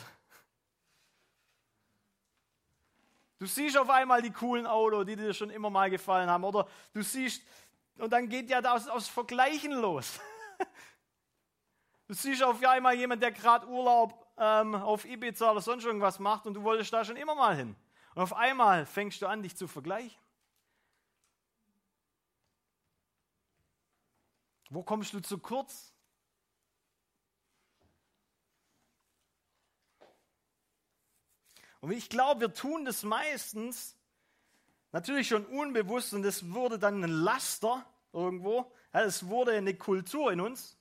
Du 3.38 3.46
siehst 3.46 3.76
auf 3.76 3.90
einmal 3.90 4.22
die 4.22 4.33
coolen 4.33 4.66
Autos, 4.66 5.05
die 5.05 5.14
dir 5.14 5.35
schon 5.35 5.50
immer 5.50 5.68
mal 5.68 5.90
gefallen 5.90 6.31
haben. 6.31 6.44
Oder 6.44 6.66
du 6.94 7.02
siehst, 7.02 7.42
und 7.98 8.11
dann 8.12 8.29
geht 8.29 8.48
ja 8.48 8.62
das 8.62 8.88
aus 8.88 9.09
Vergleichen 9.09 9.72
los. 9.72 10.18
Du 12.09 12.14
siehst 12.14 12.42
auf 12.42 12.64
einmal 12.64 12.94
jemand, 12.94 13.20
der 13.20 13.33
gerade 13.33 13.66
Urlaub 13.66 14.26
ähm, 14.38 14.76
auf 14.76 15.05
Ibiza 15.05 15.50
oder 15.50 15.61
sonst 15.61 15.85
irgendwas 15.85 16.20
macht 16.20 16.46
und 16.46 16.55
du 16.55 16.62
wolltest 16.62 16.92
da 16.92 17.05
schon 17.05 17.16
immer 17.16 17.35
mal 17.35 17.57
hin. 17.57 17.74
Und 18.14 18.22
auf 18.22 18.33
einmal 18.33 18.87
fängst 18.87 19.20
du 19.20 19.26
an, 19.26 19.42
dich 19.42 19.57
zu 19.57 19.66
vergleichen. 19.66 20.16
Wo 24.70 24.83
kommst 24.83 25.12
du 25.12 25.20
zu 25.20 25.38
kurz? 25.38 25.92
Und 31.81 31.92
ich 31.92 32.09
glaube, 32.09 32.40
wir 32.40 32.55
tun 32.55 32.85
das 32.85 33.05
meistens 33.05 33.96
natürlich 34.92 35.29
schon 35.29 35.46
unbewusst 35.46 36.14
und 36.14 36.24
es 36.24 36.52
wurde 36.52 36.79
dann 36.79 37.05
ein 37.05 37.11
Laster 37.11 37.87
irgendwo. 38.12 38.72
Es 38.92 39.29
wurde 39.29 39.52
eine 39.52 39.74
Kultur 39.74 40.33
in 40.33 40.40
uns. 40.40 40.76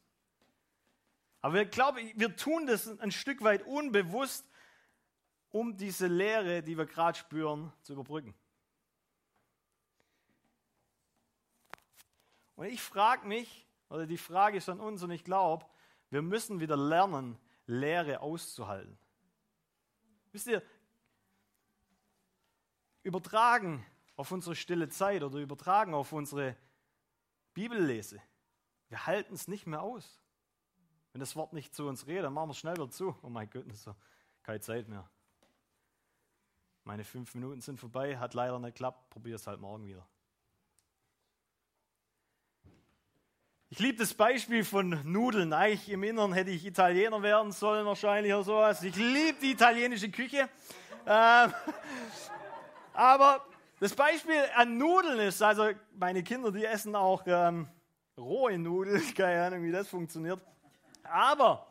Aber 1.41 1.62
ich 1.62 1.69
glaube, 1.69 2.00
wir 2.15 2.36
tun 2.36 2.65
das 2.65 2.88
ein 3.00 3.12
Stück 3.12 3.43
weit 3.43 3.62
unbewusst, 3.67 4.50
um 5.52 5.78
diese 5.78 6.08
Leere, 6.08 6.63
die 6.63 6.78
wir 6.78 6.86
gerade 6.86 7.17
spüren, 7.17 7.71
zu 7.84 7.93
überbrücken. 7.93 8.34
Und 12.56 12.65
ich 12.65 12.82
frage 12.82 13.28
mich, 13.28 13.64
oder 13.89 14.06
die 14.06 14.17
Frage 14.17 14.58
ist 14.58 14.69
an 14.69 14.80
uns, 14.80 15.04
und 15.04 15.12
ich 15.12 15.24
glaube, 15.24 15.65
wir 16.10 16.21
müssen 16.21 16.60
wieder 16.60 16.78
lernen, 16.78 17.38
Leere 17.67 18.21
auszuhalten. 18.21 18.98
Wisst 20.32 20.48
ihr, 20.48 20.62
übertragen 23.04 23.86
auf 24.15 24.32
unsere 24.32 24.56
stille 24.56 24.89
Zeit 24.89 25.24
oder 25.24 25.39
übertragen 25.39 25.93
auf 25.93 26.12
unsere 26.12 26.56
Bibellese, 27.54 28.21
wir 28.89 29.08
halten 29.08 29.34
es 29.34 29.48
nicht 29.48 29.65
mehr 29.65 29.82
aus. 29.82 30.21
Wenn 31.12 31.21
das 31.21 31.36
Wort 31.36 31.54
nicht 31.54 31.74
zu 31.74 31.88
uns 31.88 32.08
redet, 32.08 32.26
dann 32.26 32.34
machen 32.34 32.50
wir 32.50 32.52
es 32.52 32.58
schnell 32.58 32.76
wieder 32.76 32.89
zu. 32.89 33.15
Oh 33.21 33.30
mein 33.30 33.50
Gott, 33.50 33.65
so 33.74 33.95
keine 34.43 34.60
Zeit 34.60 34.88
mehr. 34.88 35.10
Meine 36.84 37.04
fünf 37.04 37.34
Minuten 37.34 37.62
sind 37.62 37.80
vorbei, 37.80 38.17
hat 38.17 38.34
leider 38.34 38.60
nicht 38.60 38.76
geklappt, 38.76 39.10
probier 39.10 39.36
es 39.36 39.48
halt 39.48 39.60
morgen 39.60 39.88
wieder. 39.88 40.08
Ich 43.75 43.81
liebe 43.81 43.97
das 43.97 44.13
Beispiel 44.13 44.63
von 44.63 45.01
Nudeln. 45.03 45.51
Eigentlich 45.51 45.89
im 45.89 46.01
Inneren 46.03 46.31
hätte 46.31 46.49
ich 46.49 46.65
Italiener 46.65 47.21
werden 47.21 47.51
sollen, 47.51 47.85
wahrscheinlich 47.85 48.33
oder 48.33 48.45
sowas. 48.45 48.81
Ich 48.83 48.95
liebe 48.95 49.38
die 49.41 49.51
italienische 49.51 50.09
Küche. 50.09 50.47
Ähm, 51.05 51.53
aber 52.93 53.45
das 53.81 53.93
Beispiel 53.93 54.41
an 54.55 54.77
Nudeln 54.77 55.19
ist, 55.19 55.43
also 55.43 55.71
meine 55.93 56.23
Kinder, 56.23 56.53
die 56.53 56.63
essen 56.63 56.95
auch 56.95 57.23
ähm, 57.25 57.67
rohe 58.17 58.57
Nudeln. 58.57 59.03
Keine 59.13 59.43
Ahnung, 59.43 59.63
wie 59.63 59.73
das 59.73 59.89
funktioniert. 59.89 60.41
Aber 61.03 61.67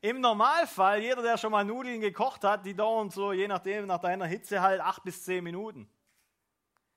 im 0.00 0.22
Normalfall, 0.22 1.02
jeder, 1.02 1.20
der 1.20 1.36
schon 1.36 1.52
mal 1.52 1.62
Nudeln 1.62 2.00
gekocht 2.00 2.42
hat, 2.42 2.64
die 2.64 2.72
dauern 2.72 3.10
so, 3.10 3.34
je 3.34 3.48
nachdem, 3.48 3.84
nach 3.84 4.00
deiner 4.00 4.24
Hitze 4.24 4.62
halt 4.62 4.80
acht 4.80 5.04
bis 5.04 5.22
zehn 5.22 5.44
Minuten. 5.44 5.90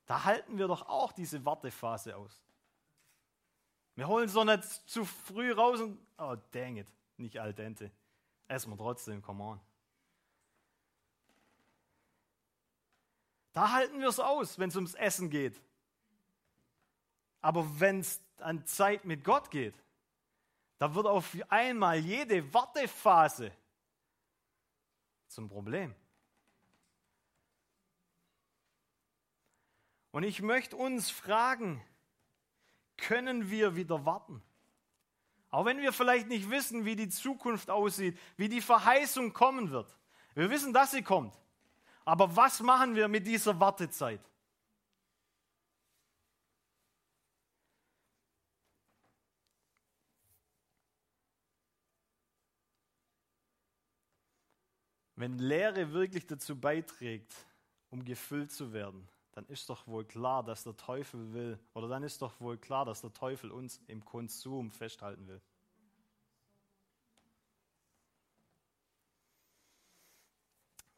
Da 0.06 0.24
halten 0.24 0.58
wir 0.58 0.70
doch 0.70 0.88
auch 0.88 1.12
diese 1.12 1.44
Wartephase 1.44 2.16
aus. 2.16 2.47
Wir 3.98 4.08
holen 4.08 4.28
es 4.28 4.34
doch 4.34 4.46
nicht 4.46 4.64
zu 4.64 5.06
früh 5.06 5.52
raus 5.52 5.82
und, 5.82 6.00
oh 6.20 6.38
dang 6.52 6.78
it, 6.78 6.88
nicht 7.18 7.40
al 7.40 7.52
dente. 7.52 7.92
Essen 8.48 8.70
wir 8.70 8.78
trotzdem, 8.78 9.24
come 9.24 9.44
on. 9.44 9.60
Da 13.54 13.72
halten 13.72 14.00
wir 14.00 14.10
es 14.10 14.20
aus, 14.20 14.60
wenn 14.60 14.70
es 14.70 14.76
ums 14.76 14.94
Essen 14.94 15.32
geht. 15.32 15.60
Aber 17.42 17.80
wenn 17.80 18.02
es 18.02 18.22
an 18.38 18.64
Zeit 18.68 19.04
mit 19.04 19.24
Gott 19.24 19.50
geht, 19.50 19.74
da 20.78 20.94
wird 20.94 21.08
auf 21.08 21.36
einmal 21.50 21.98
jede 21.98 22.54
Wartephase 22.54 23.52
zum 25.28 25.50
Problem. 25.50 25.96
Und 30.12 30.22
ich 30.22 30.44
möchte 30.44 30.76
uns 30.76 31.10
fragen, 31.10 31.84
können 32.98 33.50
wir 33.50 33.76
wieder 33.76 34.06
warten? 34.06 34.42
Auch 35.50 35.66
wenn 35.66 35.80
wir 35.80 35.94
vielleicht 35.94 36.28
nicht 36.28 36.50
wissen, 36.50 36.86
wie 36.86 36.96
die 36.96 37.10
Zukunft 37.10 37.70
aussieht, 37.70 38.18
wie 38.36 38.50
die 38.50 38.62
Verheißung 38.62 39.32
kommen 39.34 39.72
wird. 39.72 39.88
Wir 40.36 40.50
wissen, 40.50 40.74
dass 40.74 40.92
sie 40.92 41.02
kommt. 41.02 41.34
Aber 42.06 42.36
was 42.36 42.60
machen 42.62 42.96
wir 42.96 43.08
mit 43.08 43.26
dieser 43.26 43.60
Wartezeit? 43.60 44.22
Wenn 55.16 55.40
Lehre 55.40 55.92
wirklich 55.92 56.28
dazu 56.28 56.56
beiträgt, 56.56 57.34
um 57.90 58.06
gefüllt 58.06 58.52
zu 58.52 58.72
werden, 58.72 59.10
dann 59.38 59.46
ist 59.50 59.70
doch 59.70 59.86
wohl 59.86 60.04
klar, 60.04 60.44
dass 60.44 60.64
der 60.64 60.76
Teufel 60.76 61.32
will, 61.32 61.60
oder 61.76 61.88
dann 61.88 62.02
ist 62.02 62.24
doch 62.24 62.42
wohl 62.42 62.58
klar, 62.58 62.86
dass 62.86 63.02
der 63.02 63.14
Teufel 63.14 63.52
uns 63.52 63.80
im 63.86 64.04
Konsum 64.04 64.72
festhalten 64.72 65.28
will. 65.28 65.40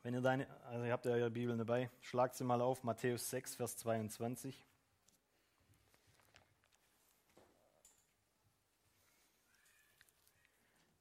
Wenn 0.03 0.13
ihr 0.13 0.21
deine, 0.21 0.49
also 0.67 0.85
ihr 0.85 0.93
habt 0.93 1.03
ja 1.03 1.11
eure 1.11 1.29
Bibel 1.29 1.57
dabei, 1.57 1.91
schlagt 1.99 2.35
sie 2.35 2.45
mal 2.45 2.61
auf, 2.61 2.81
Matthäus 2.85 3.29
6, 3.29 3.55
Vers 3.55 3.75
22. 3.75 4.65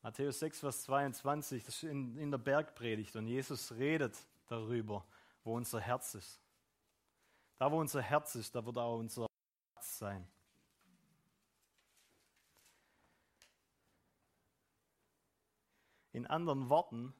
Matthäus 0.02 0.40
6, 0.40 0.58
Vers 0.58 0.82
22, 0.82 1.64
das 1.64 1.76
ist 1.76 1.82
in, 1.84 2.18
in 2.18 2.32
der 2.32 2.38
Bergpredigt 2.38 3.14
und 3.14 3.28
Jesus 3.28 3.70
redet 3.70 4.18
darüber, 4.48 5.06
wo 5.44 5.54
unser 5.54 5.78
Herz 5.78 6.16
ist. 6.16 6.40
Da, 7.58 7.70
wo 7.72 7.80
unser 7.80 8.00
Herz 8.00 8.34
ist, 8.36 8.54
da 8.54 8.64
wird 8.64 8.78
auch 8.78 8.98
unser 8.98 9.26
Herz 9.74 9.98
sein. 9.98 10.26
In 16.12 16.26
anderen 16.26 16.68
Worten, 16.68 17.14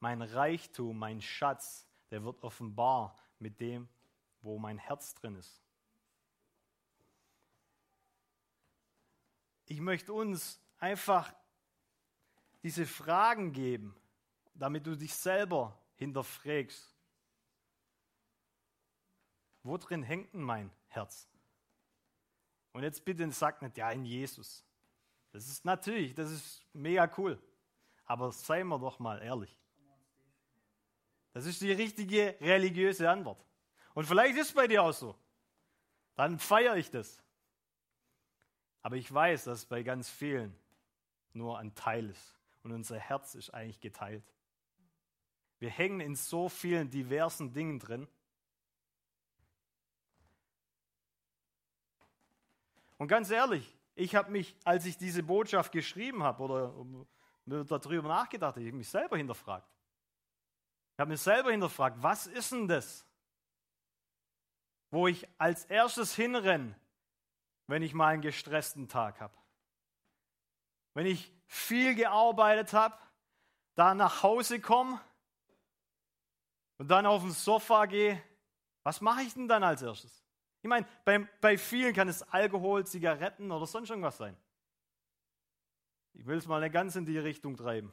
mein 0.00 0.22
Reichtum, 0.22 0.98
mein 0.98 1.20
Schatz, 1.20 1.88
der 2.10 2.24
wird 2.24 2.42
offenbar 2.42 3.16
mit 3.38 3.60
dem, 3.60 3.88
wo 4.40 4.58
mein 4.58 4.78
Herz 4.78 5.14
drin 5.14 5.36
ist. 5.36 5.62
Ich 9.66 9.80
möchte 9.80 10.12
uns 10.12 10.60
einfach 10.78 11.32
diese 12.62 12.86
Fragen 12.86 13.52
geben, 13.52 13.96
damit 14.54 14.86
du 14.86 14.96
dich 14.96 15.14
selber 15.14 15.78
hinterfragst. 15.94 16.91
Wo 19.62 19.76
drin 19.76 20.02
hängt 20.02 20.34
denn 20.34 20.42
mein 20.42 20.70
Herz? 20.88 21.28
Und 22.72 22.82
jetzt 22.82 23.04
bitte 23.04 23.30
sag 23.30 23.62
nicht, 23.62 23.76
ja, 23.76 23.90
in 23.90 24.04
Jesus. 24.04 24.64
Das 25.30 25.46
ist 25.46 25.64
natürlich, 25.64 26.14
das 26.14 26.30
ist 26.30 26.62
mega 26.72 27.10
cool. 27.16 27.40
Aber 28.04 28.32
seien 28.32 28.68
wir 28.68 28.78
doch 28.78 28.98
mal 28.98 29.22
ehrlich. 29.22 29.58
Das 31.32 31.46
ist 31.46 31.60
die 31.60 31.72
richtige 31.72 32.36
religiöse 32.40 33.08
Antwort. 33.08 33.42
Und 33.94 34.06
vielleicht 34.06 34.36
ist 34.36 34.48
es 34.48 34.54
bei 34.54 34.66
dir 34.66 34.82
auch 34.82 34.92
so. 34.92 35.16
Dann 36.14 36.38
feiere 36.38 36.76
ich 36.76 36.90
das. 36.90 37.22
Aber 38.82 38.96
ich 38.96 39.12
weiß, 39.12 39.44
dass 39.44 39.64
bei 39.64 39.82
ganz 39.82 40.10
vielen 40.10 40.54
nur 41.32 41.58
ein 41.58 41.74
Teil 41.74 42.10
ist 42.10 42.38
und 42.62 42.72
unser 42.72 42.98
Herz 42.98 43.34
ist 43.34 43.50
eigentlich 43.50 43.80
geteilt. 43.80 44.24
Wir 45.58 45.70
hängen 45.70 46.00
in 46.00 46.16
so 46.16 46.48
vielen 46.48 46.90
diversen 46.90 47.52
Dingen 47.52 47.78
drin. 47.78 48.08
Und 53.02 53.08
ganz 53.08 53.30
ehrlich, 53.30 53.76
ich 53.96 54.14
habe 54.14 54.30
mich, 54.30 54.56
als 54.62 54.86
ich 54.86 54.96
diese 54.96 55.24
Botschaft 55.24 55.72
geschrieben 55.72 56.22
habe 56.22 56.40
oder 56.44 56.72
darüber 57.64 58.06
nachgedacht, 58.06 58.56
ich 58.58 58.68
habe 58.68 58.76
mich 58.76 58.88
selber 58.88 59.16
hinterfragt. 59.16 59.68
Ich 60.94 61.00
habe 61.00 61.10
mich 61.10 61.20
selber 61.20 61.50
hinterfragt, 61.50 62.00
was 62.00 62.28
ist 62.28 62.52
denn 62.52 62.68
das, 62.68 63.04
wo 64.92 65.08
ich 65.08 65.26
als 65.36 65.64
erstes 65.64 66.14
hinrenne, 66.14 66.78
wenn 67.66 67.82
ich 67.82 67.92
mal 67.92 68.06
einen 68.06 68.22
gestressten 68.22 68.86
Tag 68.86 69.20
habe? 69.20 69.36
Wenn 70.94 71.06
ich 71.06 71.34
viel 71.46 71.96
gearbeitet 71.96 72.72
habe, 72.72 72.96
da 73.74 73.94
nach 73.94 74.22
Hause 74.22 74.60
komme 74.60 75.00
und 76.78 76.86
dann 76.86 77.06
auf 77.06 77.22
dem 77.22 77.32
Sofa 77.32 77.86
gehe, 77.86 78.22
was 78.84 79.00
mache 79.00 79.22
ich 79.22 79.34
denn 79.34 79.48
dann 79.48 79.64
als 79.64 79.82
erstes? 79.82 80.21
Ich 80.62 80.68
meine, 80.68 80.86
bei, 81.04 81.18
bei 81.40 81.58
vielen 81.58 81.92
kann 81.92 82.08
es 82.08 82.22
Alkohol, 82.22 82.86
Zigaretten 82.86 83.50
oder 83.50 83.66
sonst 83.66 83.90
irgendwas 83.90 84.16
sein. 84.16 84.36
Ich 86.14 86.24
will 86.24 86.38
es 86.38 86.46
mal 86.46 86.68
ganz 86.70 86.94
in 86.94 87.04
die 87.04 87.18
Richtung 87.18 87.56
treiben. 87.56 87.92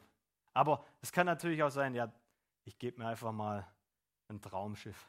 Aber 0.52 0.84
es 1.02 1.10
kann 1.10 1.26
natürlich 1.26 1.62
auch 1.62 1.70
sein, 1.70 1.94
ja, 1.94 2.12
ich 2.64 2.78
gebe 2.78 3.00
mir 3.00 3.08
einfach 3.08 3.32
mal 3.32 3.66
ein 4.28 4.40
Traumschiff. 4.40 5.08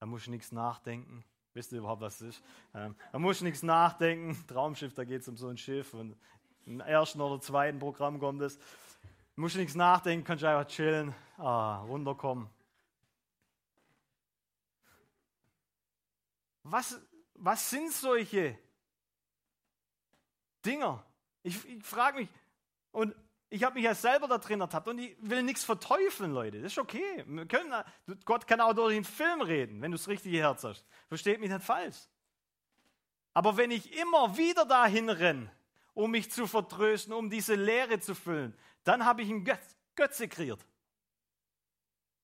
Da 0.00 0.06
muss 0.06 0.22
ich 0.22 0.28
nichts 0.28 0.52
nachdenken. 0.52 1.24
Wisst 1.54 1.72
ihr 1.72 1.78
überhaupt, 1.78 2.02
was 2.02 2.18
das 2.18 2.28
ist? 2.28 2.44
Ähm, 2.74 2.96
da 3.12 3.18
muss 3.18 3.36
ich 3.36 3.42
nichts 3.42 3.62
nachdenken. 3.62 4.36
Traumschiff, 4.48 4.92
da 4.92 5.04
geht 5.04 5.22
es 5.22 5.28
um 5.28 5.36
so 5.36 5.48
ein 5.48 5.56
Schiff 5.56 5.94
und 5.94 6.16
im 6.66 6.80
ersten 6.80 7.20
oder 7.20 7.40
zweiten 7.40 7.78
Programm 7.78 8.18
kommt 8.18 8.42
es. 8.42 8.58
Du 8.58 9.40
musst 9.40 9.56
nichts 9.56 9.74
nachdenken, 9.74 10.24
kannst 10.24 10.44
einfach 10.44 10.66
chillen, 10.66 11.14
ah, 11.38 11.78
runterkommen. 11.82 12.48
Was, 16.64 17.00
was 17.34 17.70
sind 17.70 17.92
solche 17.92 18.58
Dinger? 20.64 21.04
Ich, 21.42 21.64
ich 21.66 21.84
frage 21.84 22.18
mich, 22.18 22.28
und 22.90 23.14
Ich 23.54 23.62
habe 23.62 23.74
mich 23.74 23.84
ja 23.84 23.94
selber 23.94 24.26
da 24.26 24.38
drin 24.38 24.60
ertappt 24.60 24.88
und 24.88 24.98
ich 24.98 25.16
will 25.20 25.44
nichts 25.44 25.62
verteufeln, 25.62 26.32
Leute. 26.32 26.60
Das 26.60 26.72
ist 26.72 26.78
okay. 26.78 27.24
Können, 27.46 27.72
Gott 28.24 28.48
kann 28.48 28.60
auch 28.60 28.72
durch 28.72 28.94
den 28.94 29.04
Film 29.04 29.42
reden, 29.42 29.80
wenn 29.80 29.92
du 29.92 29.96
das 29.96 30.08
richtige 30.08 30.38
Herz 30.38 30.64
hast. 30.64 30.84
Versteht 31.06 31.38
mich 31.38 31.50
nicht 31.50 31.62
falsch. 31.62 31.98
Aber 33.32 33.56
wenn 33.56 33.70
ich 33.70 33.96
immer 33.96 34.36
wieder 34.36 34.64
dahin 34.64 35.08
renne, 35.08 35.52
um 35.92 36.10
mich 36.10 36.32
zu 36.32 36.48
vertrösten, 36.48 37.12
um 37.12 37.30
diese 37.30 37.54
Leere 37.54 38.00
zu 38.00 38.16
füllen, 38.16 38.58
dann 38.82 39.04
habe 39.04 39.22
ich 39.22 39.30
einen 39.30 39.44
Götz, 39.44 39.76
Götze 39.94 40.26
kreiert. 40.26 40.66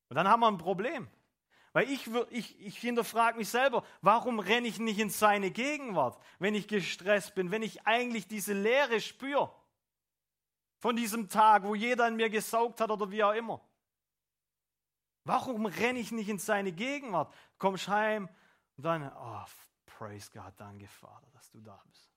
Und 0.08 0.16
dann 0.16 0.26
haben 0.26 0.40
wir 0.40 0.48
ein 0.48 0.58
Problem. 0.58 1.08
Weil 1.72 1.88
ich, 1.88 2.08
ich, 2.30 2.60
ich 2.60 2.78
hinterfrage 2.78 3.38
mich 3.38 3.48
selber, 3.48 3.84
warum 4.02 4.40
renne 4.40 4.66
ich 4.66 4.78
nicht 4.80 4.98
in 4.98 5.10
seine 5.10 5.50
Gegenwart, 5.50 6.20
wenn 6.38 6.54
ich 6.54 6.66
gestresst 6.66 7.34
bin, 7.34 7.50
wenn 7.52 7.62
ich 7.62 7.86
eigentlich 7.86 8.26
diese 8.26 8.54
Leere 8.54 9.00
spüre 9.00 9.54
von 10.78 10.96
diesem 10.96 11.28
Tag, 11.28 11.62
wo 11.62 11.74
jeder 11.74 12.06
an 12.06 12.16
mir 12.16 12.28
gesaugt 12.28 12.80
hat 12.80 12.90
oder 12.90 13.10
wie 13.10 13.22
auch 13.22 13.34
immer. 13.34 13.60
Warum 15.24 15.66
renne 15.66 16.00
ich 16.00 16.10
nicht 16.10 16.28
in 16.28 16.38
seine 16.38 16.72
Gegenwart? 16.72 17.32
Kommst 17.58 17.86
heim 17.86 18.28
und 18.76 18.84
dann, 18.84 19.12
oh, 19.14 19.44
praise 19.86 20.30
God, 20.32 20.52
danke 20.56 20.88
Vater, 20.88 21.28
dass 21.32 21.50
du 21.50 21.60
da 21.60 21.80
bist. 21.86 22.09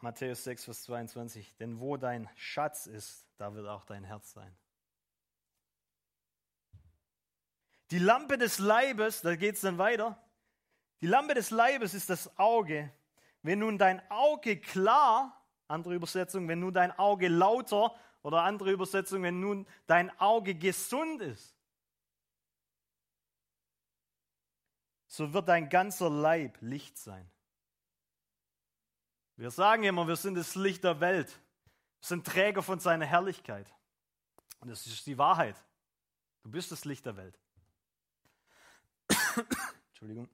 Matthäus 0.00 0.44
6, 0.44 0.64
Vers 0.64 0.82
22. 0.84 1.56
Denn 1.56 1.80
wo 1.80 1.96
dein 1.96 2.28
Schatz 2.36 2.86
ist, 2.86 3.26
da 3.36 3.54
wird 3.54 3.66
auch 3.66 3.84
dein 3.84 4.04
Herz 4.04 4.32
sein. 4.32 4.56
Die 7.90 7.98
Lampe 7.98 8.36
des 8.36 8.58
Leibes, 8.58 9.22
da 9.22 9.36
geht 9.36 9.54
es 9.54 9.60
dann 9.60 9.78
weiter. 9.78 10.20
Die 11.00 11.06
Lampe 11.06 11.34
des 11.34 11.50
Leibes 11.50 11.94
ist 11.94 12.10
das 12.10 12.36
Auge. 12.38 12.92
Wenn 13.42 13.60
nun 13.60 13.78
dein 13.78 14.02
Auge 14.10 14.60
klar, 14.60 15.46
andere 15.68 15.94
Übersetzung, 15.94 16.48
wenn 16.48 16.60
nun 16.60 16.74
dein 16.74 16.90
Auge 16.98 17.28
lauter 17.28 17.94
oder 18.22 18.42
andere 18.42 18.72
Übersetzung, 18.72 19.22
wenn 19.22 19.38
nun 19.38 19.66
dein 19.86 20.10
Auge 20.18 20.54
gesund 20.56 21.22
ist, 21.22 21.54
so 25.06 25.32
wird 25.32 25.48
dein 25.48 25.68
ganzer 25.68 26.10
Leib 26.10 26.58
Licht 26.60 26.98
sein. 26.98 27.30
Wir 29.36 29.50
sagen 29.50 29.84
immer, 29.84 30.08
wir 30.08 30.16
sind 30.16 30.34
das 30.34 30.54
Licht 30.54 30.82
der 30.84 31.00
Welt. 31.00 31.28
Wir 31.28 32.08
sind 32.08 32.26
Träger 32.26 32.62
von 32.62 32.80
seiner 32.80 33.04
Herrlichkeit. 33.04 33.72
Und 34.60 34.68
das 34.68 34.86
ist 34.86 35.06
die 35.06 35.18
Wahrheit. 35.18 35.62
Du 36.42 36.50
bist 36.50 36.72
das 36.72 36.84
Licht 36.84 37.04
der 37.04 37.16
Welt. 37.16 37.38
Entschuldigung. 39.88 40.28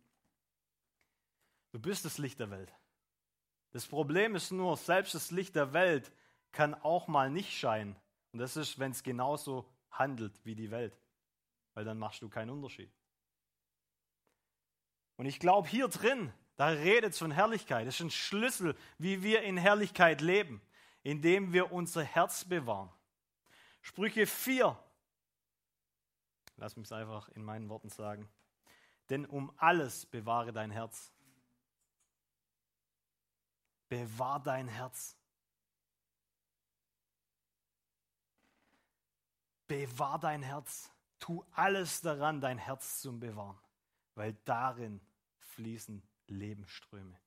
Du 1.73 1.81
bist 1.81 2.05
das 2.05 2.19
Licht 2.19 2.38
der 2.38 2.51
Welt. 2.51 2.73
Das 3.71 3.87
Problem 3.87 4.37
ist 4.37 4.53
nur, 4.53 4.77
selbst 4.77 5.15
das 5.15 5.31
Licht 5.31 5.57
der 5.57 5.73
Welt 5.73 6.12
kann 6.53 6.75
auch 6.75 7.09
mal 7.09 7.31
nicht 7.31 7.59
scheinen. 7.59 7.97
Und 8.33 8.38
das 8.38 8.57
ist, 8.57 8.79
wenn 8.79 8.93
es 8.93 9.03
genauso 9.03 9.69
handelt 9.91 10.33
wie 10.45 10.55
die 10.55 10.71
Welt. 10.71 10.97
Weil 11.75 11.85
dann 11.85 11.99
machst 11.99 12.23
du 12.23 12.29
keinen 12.29 12.51
Unterschied. 12.51 12.93
Und 15.17 15.27
ich 15.27 15.41
glaube, 15.41 15.69
hier 15.69 15.88
drin 15.88 16.33
da 16.62 16.68
redet 16.68 17.14
es 17.14 17.18
von 17.18 17.33
Herrlichkeit. 17.33 17.88
Das 17.88 17.96
ist 17.96 18.03
ein 18.03 18.11
Schlüssel, 18.12 18.77
wie 18.96 19.25
wir 19.25 19.42
in 19.42 19.57
Herrlichkeit 19.57 20.20
leben, 20.20 20.62
indem 21.03 21.53
wir 21.53 21.72
unser 21.72 22.05
Herz 22.05 22.44
bewahren. 22.44 22.88
Sprüche 23.81 24.29
4. 24.29 24.79
Lass 26.59 26.77
mich 26.77 26.87
es 26.87 26.92
einfach 26.92 27.29
in 27.31 27.42
meinen 27.42 27.68
Worten 27.68 27.88
sagen. 27.88 28.29
Denn 29.11 29.27
um 29.27 29.53
alles 29.57 30.07
bewahre 30.07 30.53
dein 30.53 30.70
Herz. 30.70 31.11
Bewahr 33.88 34.38
dein 34.38 34.68
Herz. 34.68 35.16
Bewahr 39.66 40.20
dein 40.20 40.44
Herz. 40.44 40.92
Tu 41.18 41.44
alles 41.51 42.03
daran, 42.03 42.40
dein 42.40 42.59
Herz 42.59 43.01
zu 43.01 43.18
bewahren, 43.18 43.59
weil 44.14 44.35
darin 44.44 45.01
fließen 45.40 46.01
Lebensströme. 46.33 47.18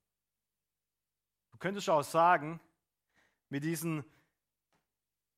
Du 1.51 1.57
könntest 1.57 1.89
auch 1.89 2.03
sagen, 2.03 2.59
mit 3.49 3.63
diesen, 3.63 4.03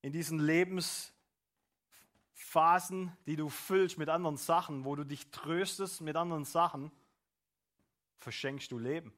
in 0.02 0.12
diesen 0.12 0.40
Lebensphasen, 0.40 3.16
die 3.26 3.36
du 3.36 3.50
füllst 3.50 3.98
mit 3.98 4.10
anderen 4.10 4.38
Sachen, 4.38 4.86
wo 4.86 4.96
du 4.96 5.04
dich 5.04 5.30
tröstest 5.30 6.02
mit 6.02 6.16
anderen 6.16 6.46
Sachen, 6.46 6.92
verschenkst 8.20 8.72
du 8.72 8.80
Leben, 8.80 9.14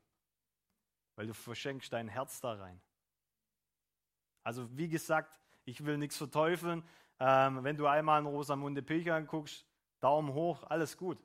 weil 1.15 1.27
du 1.27 1.33
verschenkst 1.33 1.93
dein 1.93 2.09
Herz 2.09 2.41
da 2.41 2.53
rein. 2.53 2.81
Also 4.43 4.75
wie 4.77 4.89
gesagt, 4.89 5.39
ich 5.65 5.85
will 5.85 5.97
nichts 5.97 6.17
verteufeln. 6.17 6.83
Ähm, 7.19 7.63
wenn 7.63 7.77
du 7.77 7.87
einmal 7.87 8.17
einen 8.17 8.27
Rosamunde 8.27 8.81
Pilcher 8.81 9.15
anguckst, 9.15 9.65
Daumen 9.99 10.33
hoch, 10.33 10.63
alles 10.63 10.97
gut. 10.97 11.21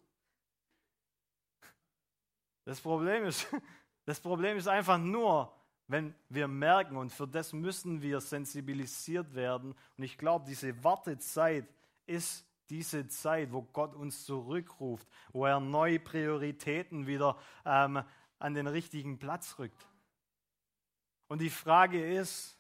Das 2.65 2.81
Problem 2.81 3.25
ist, 3.25 3.47
das 4.05 4.21
Problem 4.21 4.57
ist 4.57 4.69
einfach 4.69 4.99
nur, 4.99 5.55
wenn 5.87 6.15
wir 6.29 6.49
merken, 6.49 6.97
und 6.97 7.11
für 7.11 7.29
das 7.29 7.53
müssen 7.53 8.01
wir 8.01 8.21
sensibilisiert 8.21 9.35
werden. 9.35 9.75
Und 9.97 10.05
ich 10.05 10.17
glaube, 10.17 10.47
diese 10.47 10.83
Wartezeit 10.83 11.69
ist 12.07 12.47
diese 12.71 13.07
Zeit, 13.09 13.53
wo 13.53 13.63
Gott 13.63 13.95
uns 13.95 14.25
zurückruft, 14.25 15.07
wo 15.33 15.45
er 15.45 15.61
neue 15.61 16.01
Prioritäten 16.01 17.07
wieder 17.07 17.37
ähm, 17.67 18.03
an 18.39 18.55
den 18.55 18.67
richtigen 18.67 19.19
Platz 19.19 19.59
rückt. 19.59 19.87
Und 21.29 21.41
die 21.41 21.51
Frage 21.51 22.17
ist, 22.17 22.59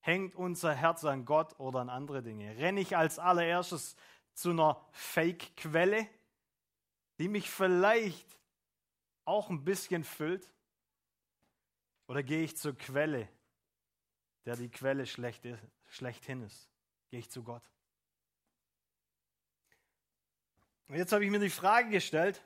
hängt 0.00 0.34
unser 0.34 0.74
Herz 0.74 1.04
an 1.04 1.24
Gott 1.24 1.58
oder 1.58 1.80
an 1.80 1.90
andere 1.90 2.22
Dinge? 2.22 2.56
Renne 2.56 2.80
ich 2.80 2.96
als 2.96 3.18
allererstes 3.18 3.96
zu 4.32 4.50
einer 4.50 4.80
Fake-Quelle, 4.92 6.06
die 7.18 7.28
mich 7.28 7.50
vielleicht 7.50 8.38
auch 9.24 9.50
ein 9.50 9.64
bisschen 9.64 10.04
füllt? 10.04 10.50
Oder 12.06 12.22
gehe 12.22 12.42
ich 12.42 12.56
zur 12.56 12.76
Quelle, 12.76 13.28
der 14.44 14.56
die 14.56 14.70
Quelle 14.70 15.06
schlecht 15.06 15.44
ist, 15.44 15.62
schlechthin 15.86 16.42
ist? 16.42 16.70
Gehe 17.10 17.20
ich 17.20 17.30
zu 17.30 17.42
Gott? 17.42 17.62
Und 20.88 20.96
jetzt 20.96 21.12
habe 21.12 21.24
ich 21.24 21.30
mir 21.30 21.40
die 21.40 21.50
Frage 21.50 21.88
gestellt, 21.88 22.42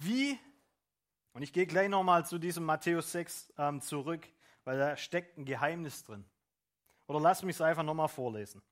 wie, 0.00 0.38
und 1.32 1.42
ich 1.42 1.52
gehe 1.52 1.66
gleich 1.66 1.88
nochmal 1.88 2.24
zu 2.24 2.38
diesem 2.38 2.64
Matthäus 2.64 3.12
6 3.12 3.52
ähm, 3.58 3.80
zurück, 3.80 4.26
weil 4.64 4.78
da 4.78 4.96
steckt 4.96 5.36
ein 5.36 5.44
Geheimnis 5.44 6.04
drin. 6.04 6.24
Oder 7.06 7.20
lass 7.20 7.42
mich 7.42 7.56
es 7.56 7.60
einfach 7.60 7.82
nochmal 7.82 8.08
vorlesen. 8.08 8.62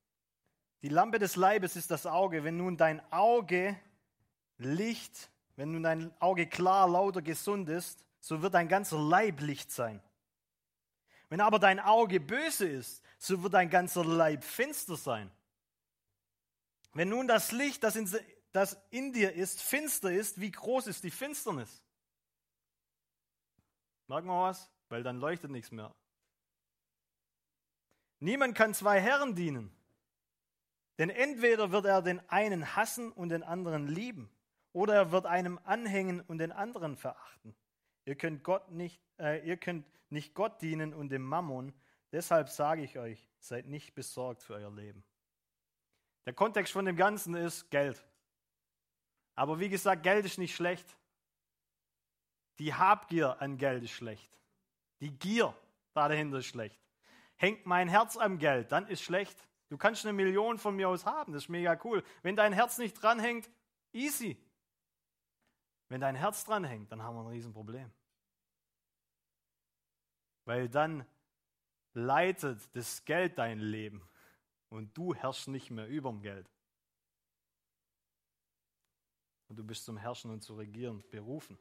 Die 0.82 0.88
Lampe 0.88 1.18
des 1.18 1.36
Leibes 1.36 1.76
ist 1.76 1.90
das 1.90 2.06
Auge. 2.06 2.42
Wenn 2.42 2.56
nun 2.56 2.76
dein 2.76 3.02
Auge 3.12 3.78
Licht 4.56 5.30
wenn 5.60 5.72
nun 5.72 5.82
dein 5.82 6.10
Auge 6.22 6.46
klar, 6.46 6.88
lauter, 6.88 7.20
gesund 7.20 7.68
ist, 7.68 8.02
so 8.18 8.40
wird 8.40 8.54
dein 8.54 8.66
ganzer 8.66 8.98
Leib 8.98 9.42
Licht 9.42 9.70
sein. 9.70 10.02
Wenn 11.28 11.42
aber 11.42 11.58
dein 11.58 11.78
Auge 11.78 12.18
böse 12.18 12.66
ist, 12.66 13.02
so 13.18 13.42
wird 13.42 13.52
dein 13.52 13.68
ganzer 13.68 14.02
Leib 14.02 14.42
finster 14.42 14.96
sein. 14.96 15.30
Wenn 16.94 17.10
nun 17.10 17.28
das 17.28 17.52
Licht, 17.52 17.84
das 17.84 17.94
in, 17.94 18.10
das 18.52 18.78
in 18.88 19.12
dir 19.12 19.34
ist, 19.34 19.60
finster 19.60 20.10
ist, 20.10 20.40
wie 20.40 20.50
groß 20.50 20.86
ist 20.86 21.04
die 21.04 21.10
Finsternis? 21.10 21.84
Merken 24.06 24.28
wir 24.28 24.44
was? 24.44 24.70
Weil 24.88 25.02
dann 25.02 25.20
leuchtet 25.20 25.50
nichts 25.50 25.70
mehr. 25.70 25.94
Niemand 28.18 28.54
kann 28.54 28.72
zwei 28.72 28.98
Herren 28.98 29.34
dienen. 29.34 29.70
Denn 30.96 31.10
entweder 31.10 31.70
wird 31.70 31.84
er 31.84 32.00
den 32.00 32.26
einen 32.30 32.76
hassen 32.76 33.12
und 33.12 33.28
den 33.28 33.42
anderen 33.42 33.88
lieben 33.88 34.30
oder 34.72 34.94
er 34.94 35.12
wird 35.12 35.26
einem 35.26 35.58
anhängen 35.64 36.20
und 36.20 36.38
den 36.38 36.52
anderen 36.52 36.96
verachten. 36.96 37.54
Ihr 38.04 38.16
könnt, 38.16 38.44
Gott 38.44 38.70
nicht, 38.70 39.00
äh, 39.18 39.46
ihr 39.46 39.56
könnt 39.56 39.86
nicht 40.10 40.34
Gott 40.34 40.60
dienen 40.62 40.94
und 40.94 41.10
dem 41.10 41.22
Mammon. 41.22 41.72
Deshalb 42.12 42.48
sage 42.48 42.82
ich 42.82 42.98
euch, 42.98 43.28
seid 43.38 43.66
nicht 43.66 43.94
besorgt 43.94 44.42
für 44.42 44.54
euer 44.54 44.70
Leben. 44.70 45.04
Der 46.26 46.34
Kontext 46.34 46.72
von 46.72 46.84
dem 46.84 46.96
Ganzen 46.96 47.34
ist 47.34 47.70
Geld. 47.70 48.04
Aber 49.34 49.58
wie 49.58 49.68
gesagt, 49.68 50.02
Geld 50.02 50.24
ist 50.24 50.38
nicht 50.38 50.54
schlecht. 50.54 50.96
Die 52.58 52.74
Habgier 52.74 53.40
an 53.40 53.56
Geld 53.56 53.82
ist 53.84 53.92
schlecht. 53.92 54.30
Die 55.00 55.10
Gier 55.10 55.54
dahinter 55.94 56.38
ist 56.38 56.46
schlecht. 56.46 56.78
Hängt 57.36 57.64
mein 57.64 57.88
Herz 57.88 58.16
am 58.18 58.38
Geld, 58.38 58.70
dann 58.70 58.86
ist 58.86 59.02
schlecht. 59.02 59.48
Du 59.70 59.78
kannst 59.78 60.04
eine 60.04 60.12
Million 60.12 60.58
von 60.58 60.76
mir 60.76 60.88
aus 60.88 61.06
haben, 61.06 61.32
das 61.32 61.44
ist 61.44 61.48
mega 61.48 61.78
cool. 61.84 62.02
Wenn 62.22 62.36
dein 62.36 62.52
Herz 62.52 62.76
nicht 62.76 63.00
dranhängt, 63.00 63.48
easy. 63.92 64.36
Wenn 65.90 66.00
dein 66.00 66.16
Herz 66.16 66.46
dran 66.46 66.64
hängt, 66.64 66.90
dann 66.90 67.02
haben 67.02 67.16
wir 67.16 67.20
ein 67.20 67.26
Riesenproblem. 67.26 67.90
Weil 70.46 70.70
dann 70.70 71.04
leitet 71.92 72.74
das 72.74 73.04
Geld 73.04 73.36
dein 73.36 73.58
Leben 73.58 74.08
und 74.70 74.96
du 74.96 75.14
herrschst 75.14 75.48
nicht 75.48 75.70
mehr 75.70 75.86
überm 75.86 76.22
Geld. 76.22 76.48
und 79.50 79.56
du 79.56 79.64
bist 79.64 79.84
zum 79.84 79.96
Herrschen 79.98 80.30
und 80.30 80.42
zu 80.42 80.54
regieren 80.54 81.02
berufen. 81.10 81.58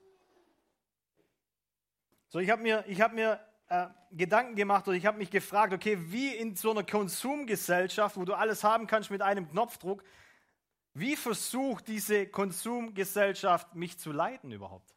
So, 2.27 2.37
ich 2.37 2.51
habe 2.51 2.61
mir, 2.61 2.85
ich 2.87 3.01
hab 3.01 3.13
mir 3.13 3.39
äh, 3.67 3.87
Gedanken 4.11 4.55
gemacht 4.55 4.87
und 4.87 4.93
ich 4.93 5.07
habe 5.07 5.17
mich 5.17 5.31
gefragt, 5.31 5.73
okay, 5.73 5.97
wie 5.99 6.35
in 6.35 6.55
so 6.55 6.69
einer 6.69 6.83
Konsumgesellschaft, 6.83 8.15
wo 8.15 8.25
du 8.25 8.35
alles 8.35 8.63
haben 8.63 8.85
kannst 8.85 9.09
mit 9.09 9.23
einem 9.23 9.49
Knopfdruck, 9.49 10.03
wie 10.93 11.15
versucht 11.15 11.87
diese 11.87 12.27
Konsumgesellschaft 12.27 13.75
mich 13.75 13.97
zu 13.99 14.11
leiten 14.11 14.51
überhaupt? 14.51 14.93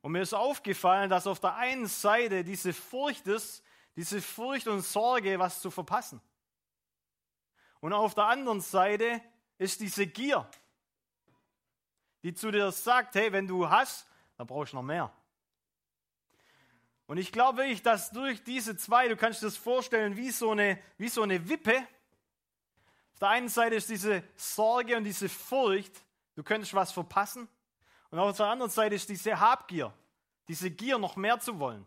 Und 0.00 0.12
mir 0.12 0.22
ist 0.22 0.34
aufgefallen, 0.34 1.08
dass 1.08 1.26
auf 1.26 1.40
der 1.40 1.56
einen 1.56 1.86
Seite 1.86 2.44
diese 2.44 2.72
Furcht 2.72 3.26
ist, 3.26 3.62
diese 3.96 4.20
Furcht 4.20 4.68
und 4.68 4.82
Sorge, 4.82 5.38
was 5.38 5.60
zu 5.60 5.70
verpassen. 5.70 6.20
Und 7.80 7.92
auf 7.92 8.14
der 8.14 8.24
anderen 8.24 8.60
Seite 8.60 9.20
ist 9.58 9.80
diese 9.80 10.06
Gier, 10.06 10.48
die 12.22 12.34
zu 12.34 12.50
dir 12.50 12.72
sagt, 12.72 13.14
hey, 13.14 13.32
wenn 13.32 13.46
du 13.46 13.68
hast, 13.68 14.06
dann 14.36 14.46
brauchst 14.46 14.72
du 14.72 14.76
noch 14.76 14.82
mehr. 14.82 15.12
Und 17.06 17.18
ich 17.18 17.32
glaube 17.32 17.58
wirklich, 17.58 17.82
dass 17.82 18.10
durch 18.10 18.42
diese 18.42 18.76
zwei, 18.76 19.08
du 19.08 19.16
kannst 19.16 19.42
dir 19.42 19.46
das 19.46 19.56
vorstellen, 19.56 20.16
wie 20.16 20.30
so 20.30 20.50
eine, 20.50 20.82
wie 20.96 21.08
so 21.08 21.22
eine 21.22 21.48
Wippe. 21.48 21.86
Auf 23.14 23.20
der 23.20 23.28
einen 23.28 23.48
Seite 23.48 23.76
ist 23.76 23.88
diese 23.88 24.24
Sorge 24.36 24.96
und 24.96 25.04
diese 25.04 25.28
Furcht, 25.28 26.02
du 26.34 26.42
könntest 26.42 26.74
was 26.74 26.92
verpassen. 26.92 27.48
Und 28.10 28.18
auf 28.18 28.36
der 28.36 28.46
anderen 28.46 28.70
Seite 28.70 28.96
ist 28.96 29.08
diese 29.08 29.38
Habgier, 29.38 29.92
diese 30.48 30.70
Gier, 30.70 30.98
noch 30.98 31.16
mehr 31.16 31.38
zu 31.38 31.58
wollen. 31.58 31.86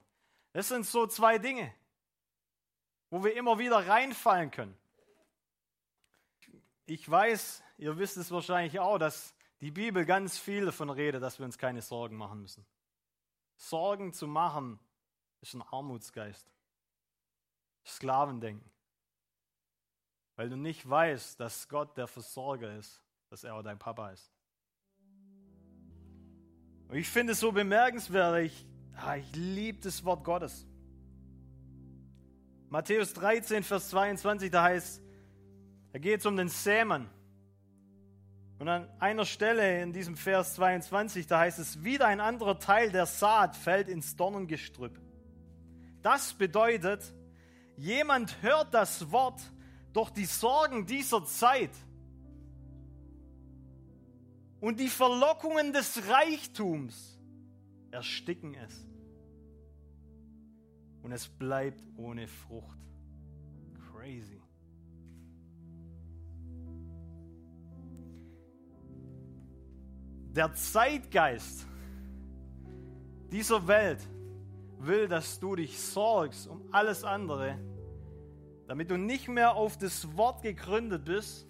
Das 0.53 0.69
sind 0.69 0.85
so 0.85 1.05
zwei 1.05 1.37
Dinge, 1.37 1.73
wo 3.09 3.23
wir 3.23 3.35
immer 3.35 3.59
wieder 3.59 3.87
reinfallen 3.87 4.51
können. 4.51 4.77
Ich 6.85 7.09
weiß, 7.09 7.61
ihr 7.77 7.97
wisst 7.97 8.15
es 8.17 8.31
wahrscheinlich 8.31 8.79
auch, 8.79 8.97
dass 8.97 9.35
die 9.59 9.71
Bibel 9.71 10.05
ganz 10.05 10.37
viel 10.37 10.65
davon 10.65 10.89
redet, 10.89 11.21
dass 11.21 11.39
wir 11.39 11.45
uns 11.45 11.57
keine 11.57 11.81
Sorgen 11.81 12.15
machen 12.15 12.41
müssen. 12.41 12.65
Sorgen 13.57 14.13
zu 14.13 14.27
machen 14.27 14.79
ist 15.41 15.53
ein 15.53 15.61
Armutsgeist. 15.61 16.47
Sklavendenken. 17.85 18.76
Weil 20.37 20.49
du 20.49 20.55
nicht 20.55 20.87
weißt, 20.87 21.39
dass 21.39 21.67
Gott 21.67 21.97
der 21.97 22.07
Versorger 22.07 22.77
ist, 22.77 23.03
dass 23.29 23.43
er 23.43 23.55
auch 23.55 23.63
dein 23.63 23.79
Papa 23.79 24.11
ist. 24.11 24.31
Und 26.87 26.95
ich 26.95 27.09
finde 27.09 27.33
es 27.33 27.39
so 27.39 27.51
bemerkenswert, 27.51 28.45
ich, 28.45 28.65
ah, 28.95 29.17
ich 29.17 29.35
liebe 29.35 29.79
das 29.81 30.05
Wort 30.05 30.23
Gottes. 30.23 30.65
Matthäus 32.69 33.13
13, 33.13 33.63
Vers 33.63 33.89
22, 33.89 34.51
da 34.51 34.63
heißt, 34.63 35.01
da 35.91 35.99
geht 35.99 36.19
es 36.19 36.25
um 36.25 36.37
den 36.37 36.49
Sämann. 36.49 37.09
Und 38.59 38.69
an 38.69 38.87
einer 38.99 39.25
Stelle 39.25 39.81
in 39.81 39.91
diesem 39.91 40.15
Vers 40.15 40.55
22, 40.55 41.27
da 41.27 41.39
heißt 41.39 41.59
es, 41.59 41.83
wieder 41.83 42.07
ein 42.07 42.19
anderer 42.19 42.59
Teil 42.59 42.91
der 42.91 43.05
Saat 43.05 43.55
fällt 43.55 43.87
ins 43.87 44.15
Dornengestrüpp. 44.15 44.99
Das 46.01 46.33
bedeutet, 46.33 47.13
jemand 47.75 48.41
hört 48.41 48.73
das 48.73 49.11
Wort, 49.11 49.41
doch 49.93 50.09
die 50.09 50.25
Sorgen 50.25 50.85
dieser 50.85 51.25
Zeit 51.25 51.71
und 54.59 54.79
die 54.79 54.89
Verlockungen 54.89 55.73
des 55.73 56.07
Reichtums 56.07 57.19
ersticken 57.91 58.55
es. 58.55 58.87
Und 61.03 61.11
es 61.11 61.27
bleibt 61.27 61.81
ohne 61.95 62.27
Frucht. 62.27 62.77
Crazy. 63.91 64.41
Der 70.35 70.53
Zeitgeist 70.53 71.65
dieser 73.31 73.67
Welt 73.67 73.99
will, 74.79 75.07
dass 75.07 75.39
du 75.39 75.55
dich 75.55 75.79
sorgst 75.79 76.47
um 76.47 76.61
alles 76.71 77.03
andere, 77.03 77.57
damit 78.67 78.91
du 78.91 78.97
nicht 78.97 79.29
mehr 79.29 79.55
auf 79.55 79.77
das 79.77 80.15
Wort 80.17 80.41
gegründet 80.41 81.05
bist 81.05 81.47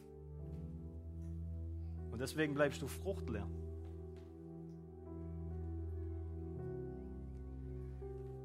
und 2.11 2.19
deswegen 2.19 2.53
bleibst 2.53 2.81
du 2.81 2.87
fruchtleer. 2.87 3.47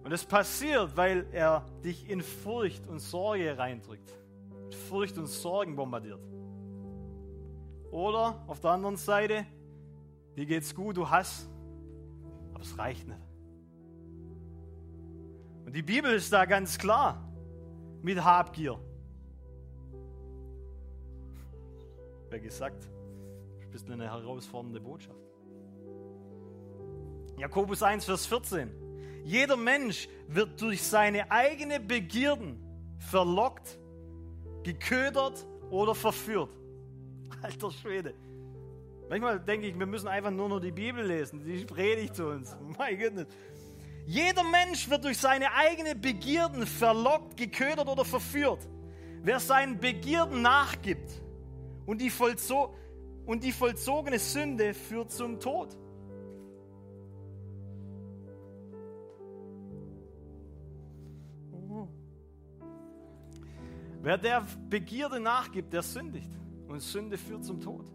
Und 0.05 0.11
es 0.11 0.25
passiert, 0.25 0.97
weil 0.97 1.27
er 1.33 1.65
dich 1.85 2.09
in 2.11 2.23
Furcht 2.23 2.87
und 2.89 2.99
Sorge 2.99 3.57
reindrückt. 3.57 4.13
Furcht 4.89 5.17
und 5.17 5.27
Sorgen 5.27 5.77
bombardiert. 5.77 6.21
Oder 7.91 8.43
auf 8.47 8.59
der 8.59 8.71
anderen 8.71 8.97
Seite, 8.97 9.47
dir 10.35 10.47
geht's 10.47 10.75
gut, 10.75 10.97
du 10.97 11.09
hast, 11.09 11.49
aber 12.53 12.63
es 12.63 12.77
reicht 12.77 13.07
nicht. 13.07 13.21
Und 15.67 15.77
die 15.77 15.83
Bibel 15.83 16.13
ist 16.13 16.33
da 16.33 16.47
ganz 16.47 16.79
klar 16.79 17.32
mit 18.03 18.23
Habgier. 18.23 18.79
Wer 22.31 22.41
gesagt, 22.41 22.83
das 22.83 22.87
ist 22.87 23.65
ein 23.67 23.71
bisschen 23.71 23.93
eine 23.93 24.11
herausfordernde 24.11 24.81
Botschaft. 24.81 25.19
Jakobus 27.39 27.83
1, 27.83 28.05
Vers 28.05 28.27
14. 28.27 28.71
Jeder 29.25 29.57
Mensch 29.57 30.09
wird 30.29 30.61
durch 30.61 30.83
seine 30.83 31.31
eigene 31.31 31.81
Begierden 31.81 32.59
verlockt, 32.99 33.79
geködert 34.63 35.47
oder 35.71 35.95
verführt. 35.95 36.51
Alter 37.43 37.71
Schwede. 37.71 38.15
Manchmal 39.09 39.41
denke 39.41 39.67
ich, 39.67 39.79
wir 39.79 39.87
müssen 39.87 40.09
einfach 40.09 40.31
nur 40.31 40.49
noch 40.49 40.61
die 40.61 40.73
Bibel 40.73 41.05
lesen. 41.05 41.45
Die 41.45 41.65
predigt 41.65 42.17
zu 42.17 42.29
uns. 42.29 42.57
Mein 42.79 42.99
Gott. 42.99 43.27
Jeder 44.05 44.43
Mensch 44.43 44.91
wird 44.91 45.05
durch 45.05 45.19
seine 45.19 45.53
eigenen 45.53 46.01
Begierden 46.01 46.67
verlockt, 46.67 47.37
geködert 47.37 47.89
oder 47.89 48.05
verführt. 48.05 48.67
Wer 49.23 49.39
seinen 49.39 49.79
Begierden 49.79 50.43
nachgibt 50.43 51.23
und 51.87 52.01
die, 52.01 52.11
vollzo 52.11 52.75
und 53.25 53.45
die 53.45 53.53
vollzogene 53.53 54.19
Sünde 54.19 54.75
führt 54.75 55.13
zum 55.13 55.39
Tod. 55.39 55.77
Wer 64.03 64.19
der 64.19 64.45
Begierde 64.69 65.21
nachgibt, 65.21 65.73
der 65.73 65.83
sündigt. 65.83 66.31
Und 66.67 66.81
Sünde 66.81 67.17
führt 67.17 67.45
zum 67.45 67.61
Tod. 67.61 67.87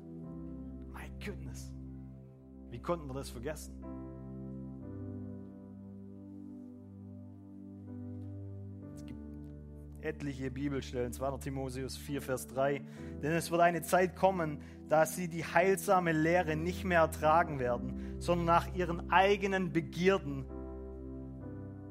My 0.93 1.09
goodness. 1.23 1.73
Wie 2.69 2.79
konnten 2.79 3.07
wir 3.07 3.13
das 3.13 3.29
vergessen? 3.29 3.83
Etliche 10.07 10.49
Bibelstellen. 10.49 11.11
2. 11.11 11.37
Timotheus 11.37 11.97
4, 11.97 12.21
Vers 12.21 12.47
3. 12.47 12.81
Denn 13.21 13.33
es 13.33 13.51
wird 13.51 13.61
eine 13.61 13.81
Zeit 13.81 14.15
kommen, 14.15 14.59
da 14.89 15.05
sie 15.05 15.27
die 15.27 15.43
heilsame 15.43 16.13
Lehre 16.13 16.55
nicht 16.55 16.85
mehr 16.85 17.01
ertragen 17.01 17.59
werden, 17.59 18.15
sondern 18.19 18.45
nach 18.45 18.73
ihren 18.73 19.11
eigenen 19.11 19.73
Begierden, 19.73 20.45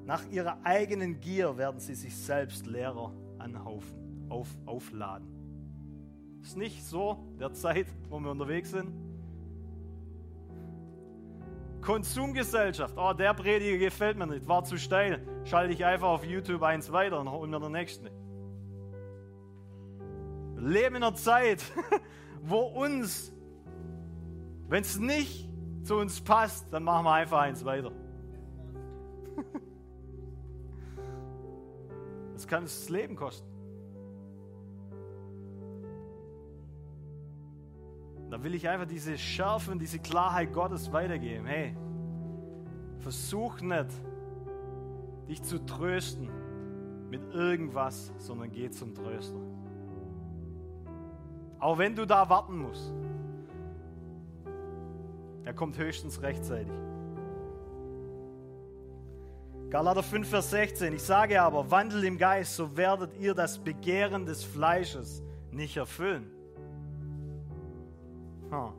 nach 0.06 0.24
ihrer 0.30 0.58
eigenen 0.64 1.20
Gier 1.20 1.58
werden 1.58 1.80
sie 1.80 1.94
sich 1.94 2.16
selbst 2.16 2.66
Lehrer 2.66 3.12
anhaufen, 3.38 4.26
auf, 4.30 4.48
aufladen. 4.64 5.28
Ist 6.42 6.56
nicht 6.56 6.84
so 6.84 7.18
der 7.38 7.52
Zeit, 7.52 7.86
wo 8.08 8.18
wir 8.20 8.30
unterwegs 8.30 8.70
sind? 8.70 9.05
Konsumgesellschaft. 11.82 12.94
Oh, 12.96 13.12
der 13.12 13.34
Prediger 13.34 13.78
gefällt 13.78 14.16
mir 14.16 14.26
nicht, 14.26 14.48
war 14.48 14.64
zu 14.64 14.76
steil. 14.78 15.26
Schalte 15.44 15.72
ich 15.72 15.84
einfach 15.84 16.08
auf 16.08 16.24
YouTube 16.24 16.62
eins 16.62 16.90
weiter 16.92 17.20
und 17.20 17.30
hole 17.30 17.48
mir 17.48 17.60
den 17.60 17.72
nächsten. 17.72 18.06
Wir 20.54 20.62
leben 20.62 20.96
in 20.96 21.02
einer 21.02 21.14
Zeit, 21.14 21.62
wo 22.42 22.60
uns, 22.60 23.32
wenn 24.68 24.82
es 24.82 24.98
nicht 24.98 25.48
zu 25.84 25.96
uns 25.96 26.20
passt, 26.20 26.72
dann 26.72 26.82
machen 26.82 27.04
wir 27.04 27.12
einfach 27.12 27.40
eins 27.40 27.64
weiter. 27.64 27.92
Das 32.34 32.46
kann 32.46 32.64
uns 32.64 32.80
das 32.80 32.90
Leben 32.90 33.16
kosten. 33.16 33.55
Da 38.30 38.42
will 38.42 38.54
ich 38.54 38.68
einfach 38.68 38.86
diese 38.86 39.16
Schärfe 39.16 39.70
und 39.70 39.78
diese 39.78 39.98
Klarheit 39.98 40.52
Gottes 40.52 40.92
weitergeben. 40.92 41.46
Hey, 41.46 41.76
versuch 42.98 43.60
nicht, 43.60 43.90
dich 45.28 45.42
zu 45.42 45.64
trösten 45.64 46.28
mit 47.08 47.22
irgendwas, 47.32 48.12
sondern 48.18 48.50
geh 48.50 48.70
zum 48.70 48.94
Tröster. 48.94 49.38
Auch 51.58 51.78
wenn 51.78 51.94
du 51.94 52.04
da 52.04 52.28
warten 52.28 52.58
musst. 52.58 52.92
Er 55.44 55.54
kommt 55.54 55.78
höchstens 55.78 56.20
rechtzeitig. 56.20 56.72
Galater 59.70 60.02
5, 60.02 60.28
Vers 60.28 60.50
16. 60.50 60.92
Ich 60.94 61.02
sage 61.02 61.40
aber, 61.40 61.70
wandelt 61.70 62.04
im 62.04 62.18
Geist, 62.18 62.56
so 62.56 62.76
werdet 62.76 63.16
ihr 63.18 63.34
das 63.34 63.58
Begehren 63.58 64.26
des 64.26 64.42
Fleisches 64.44 65.22
nicht 65.50 65.76
erfüllen. 65.76 66.30
Huh. 68.50 68.72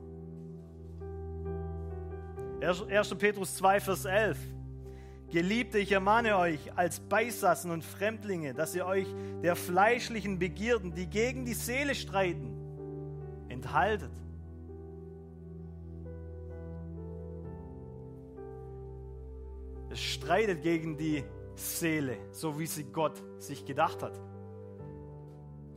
1. 2.61 3.15
Petrus 3.15 3.55
2, 3.55 3.79
Vers 3.79 4.05
11. 4.05 4.37
Geliebte, 5.29 5.77
ich 5.77 5.91
ermahne 5.91 6.37
euch 6.37 6.71
als 6.77 7.01
Beisassen 7.01 7.71
und 7.71 7.83
Fremdlinge, 7.83 8.53
dass 8.53 8.73
ihr 8.73 8.85
euch 8.85 9.07
der 9.43 9.55
fleischlichen 9.57 10.39
Begierden, 10.39 10.93
die 10.93 11.07
gegen 11.07 11.43
die 11.45 11.53
Seele 11.53 11.95
streiten, 11.95 12.53
enthaltet. 13.49 14.11
Es 19.89 19.99
streitet 19.99 20.63
gegen 20.63 20.97
die 20.97 21.25
Seele, 21.55 22.17
so 22.31 22.57
wie 22.57 22.67
sie 22.67 22.85
Gott 22.85 23.21
sich 23.37 23.65
gedacht 23.65 24.01
hat. 24.01 24.19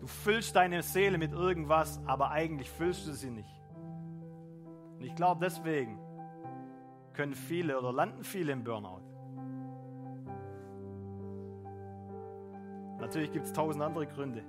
Du 0.00 0.06
füllst 0.06 0.54
deine 0.54 0.82
Seele 0.82 1.18
mit 1.18 1.32
irgendwas, 1.32 2.00
aber 2.06 2.30
eigentlich 2.30 2.70
füllst 2.70 3.06
du 3.06 3.12
sie 3.12 3.30
nicht. 3.30 3.59
Und 5.00 5.06
ich 5.06 5.14
glaube, 5.14 5.40
deswegen 5.42 5.98
können 7.14 7.34
viele 7.34 7.78
oder 7.78 7.90
landen 7.90 8.22
viele 8.22 8.52
im 8.52 8.62
Burnout. 8.62 9.00
Natürlich 13.00 13.32
gibt 13.32 13.46
es 13.46 13.52
tausend 13.54 13.82
andere 13.82 14.06
Gründe. 14.06 14.44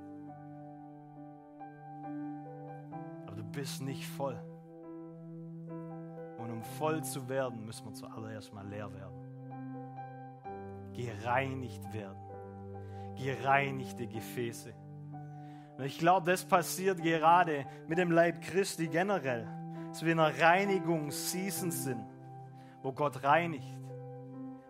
Aber 3.25 3.37
du 3.37 3.43
bist 3.45 3.81
nicht 3.81 4.05
voll. 4.05 4.37
Und 6.37 6.51
um 6.51 6.61
voll 6.77 7.01
zu 7.01 7.29
werden, 7.29 7.65
müssen 7.65 7.85
wir 7.85 7.93
zuallererst 7.93 8.53
mal 8.53 8.67
leer 8.67 8.91
werden. 8.93 9.21
Gereinigt 10.91 11.93
werden. 11.93 12.19
Gereinigte 13.15 14.05
Gefäße. 14.05 14.73
Und 15.77 15.85
ich 15.85 15.97
glaube, 15.97 16.29
das 16.29 16.43
passiert 16.43 17.01
gerade 17.01 17.65
mit 17.87 17.97
dem 17.97 18.11
Leib 18.11 18.41
Christi 18.41 18.89
generell. 18.89 19.60
Dass 19.91 20.05
wir 20.05 20.13
in 20.13 20.21
einer 20.21 20.39
Reinigungsseason 20.39 21.69
sind, 21.69 22.05
wo 22.81 22.93
Gott 22.93 23.25
reinigt. 23.25 23.77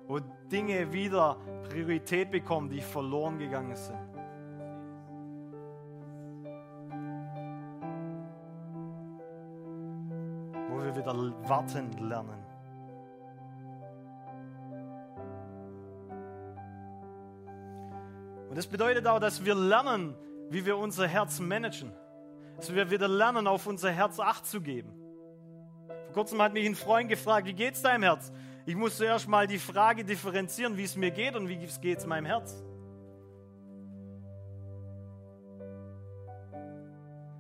Wo 0.08 0.20
Dinge 0.52 0.92
wieder 0.92 1.38
Priorität 1.70 2.32
bekommen, 2.32 2.70
die 2.70 2.82
verloren 2.82 3.38
gegangen 3.38 3.76
sind. 3.76 4.00
Wo 10.72 10.84
wir 10.84 10.96
wieder 10.96 11.16
warten 11.48 11.92
lernen. 12.10 12.44
Und 18.50 18.58
das 18.58 18.66
bedeutet 18.66 19.06
auch, 19.06 19.20
dass 19.20 19.46
wir 19.46 19.54
lernen, 19.54 20.16
wie 20.50 20.66
wir 20.66 20.80
unser 20.80 21.08
Herz 21.08 21.40
managen. 21.40 21.94
Dass 22.58 22.74
wir 22.74 22.90
wieder 22.90 23.08
lernen, 23.08 23.46
auf 23.46 23.68
unser 23.68 23.92
Herz 23.92 24.20
Acht 24.20 24.48
zu 24.48 24.62
geben. 24.62 25.01
Vor 26.12 26.24
kurzem 26.24 26.41
hat 26.41 26.51
mich 26.51 26.66
ein 26.66 26.76
Freund 26.76 27.07
gefragt, 27.07 27.47
wie 27.47 27.53
geht's 27.53 27.82
deinem 27.82 28.03
Herz? 28.03 28.34
Ich 28.66 28.76
muss 28.76 28.97
zuerst 28.97 29.30
mal 29.30 29.47
die 29.47 29.57
Frage 29.57 30.03
differenzieren, 30.03 30.76
wie 30.76 30.84
es 30.84 30.97
mir 30.97 31.09
geht 31.09 31.38
und 31.38 31.47
wie 31.47 31.64
es 31.64 31.80
geht 31.80 32.05
meinem 32.05 32.26
Herz. 32.26 32.62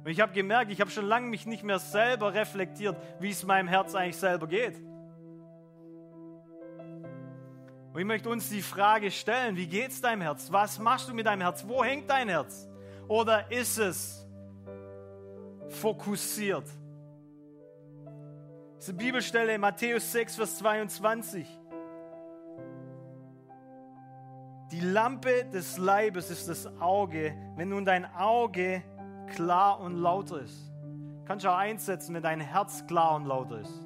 Und 0.05 0.09
ich 0.09 0.21
habe 0.21 0.31
gemerkt, 0.31 0.71
ich 0.71 0.79
habe 0.79 0.89
schon 0.89 1.03
lange 1.03 1.27
mich 1.27 1.45
nicht 1.45 1.63
mehr 1.63 1.79
selber 1.79 2.33
reflektiert, 2.33 2.95
wie 3.19 3.31
es 3.31 3.43
meinem 3.43 3.67
Herz 3.67 3.93
eigentlich 3.93 4.15
selber 4.15 4.47
geht. 4.47 4.77
Und 7.91 7.99
ich 7.99 8.05
möchte 8.05 8.29
uns 8.29 8.47
die 8.47 8.61
Frage 8.61 9.11
stellen, 9.11 9.57
wie 9.57 9.67
geht 9.67 9.91
es 9.91 9.99
deinem 9.99 10.21
Herz? 10.21 10.47
Was 10.49 10.79
machst 10.79 11.09
du 11.09 11.13
mit 11.13 11.25
deinem 11.25 11.41
Herz? 11.41 11.65
Wo 11.67 11.83
hängt 11.83 12.09
dein 12.09 12.29
Herz? 12.29 12.69
Oder 13.09 13.51
ist 13.51 13.77
es 13.79 14.25
fokussiert? 15.67 16.63
Diese 18.81 18.95
Bibelstelle 18.95 19.59
Matthäus 19.59 20.11
6, 20.11 20.37
Vers 20.37 20.57
22. 20.57 21.45
Die 24.71 24.79
Lampe 24.79 25.45
des 25.53 25.77
Leibes 25.77 26.31
ist 26.31 26.49
das 26.49 26.65
Auge. 26.81 27.35
Wenn 27.57 27.69
nun 27.69 27.85
dein 27.85 28.11
Auge 28.15 28.81
klar 29.27 29.79
und 29.81 29.97
lauter 29.97 30.41
ist, 30.41 30.73
kannst 31.25 31.45
du 31.45 31.49
auch 31.49 31.57
einsetzen, 31.57 32.15
wenn 32.15 32.23
dein 32.23 32.39
Herz 32.39 32.87
klar 32.87 33.17
und 33.17 33.27
lauter 33.27 33.59
ist. 33.59 33.83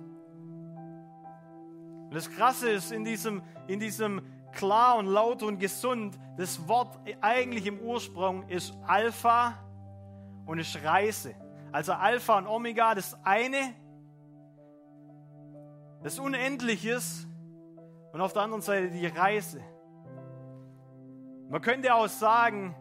Und 2.06 2.14
das 2.14 2.32
Krasse 2.32 2.70
ist, 2.70 2.94
in 2.94 3.04
diesem, 3.04 3.44
in 3.68 3.82
diesem 3.82 4.22
klar 4.54 4.96
und 4.96 5.08
laut 5.08 5.44
und 5.44 5.60
gesund, 5.60 6.18
das 6.38 6.70
Wort 6.70 6.98
eigentlich 7.20 7.66
im 7.66 7.82
Ursprung 7.82 8.48
ist 8.48 8.74
Alpha 8.88 9.56
und 10.46 10.58
ist 10.58 10.82
Reise. 10.86 11.36
Also 11.74 11.92
Alpha 11.92 12.38
und 12.38 12.48
Omega, 12.48 12.96
das 12.96 13.18
eine 13.26 13.76
das 16.06 16.20
Unendliches 16.20 17.26
und 18.14 18.22
auf 18.22 18.32
der 18.32 18.44
anderen 18.44 18.62
Seite 18.62 18.92
die 18.92 19.08
Reise. 19.08 19.60
Man 21.50 21.60
könnte 21.64 21.96
auch 21.96 22.08
sagen, 22.08 22.76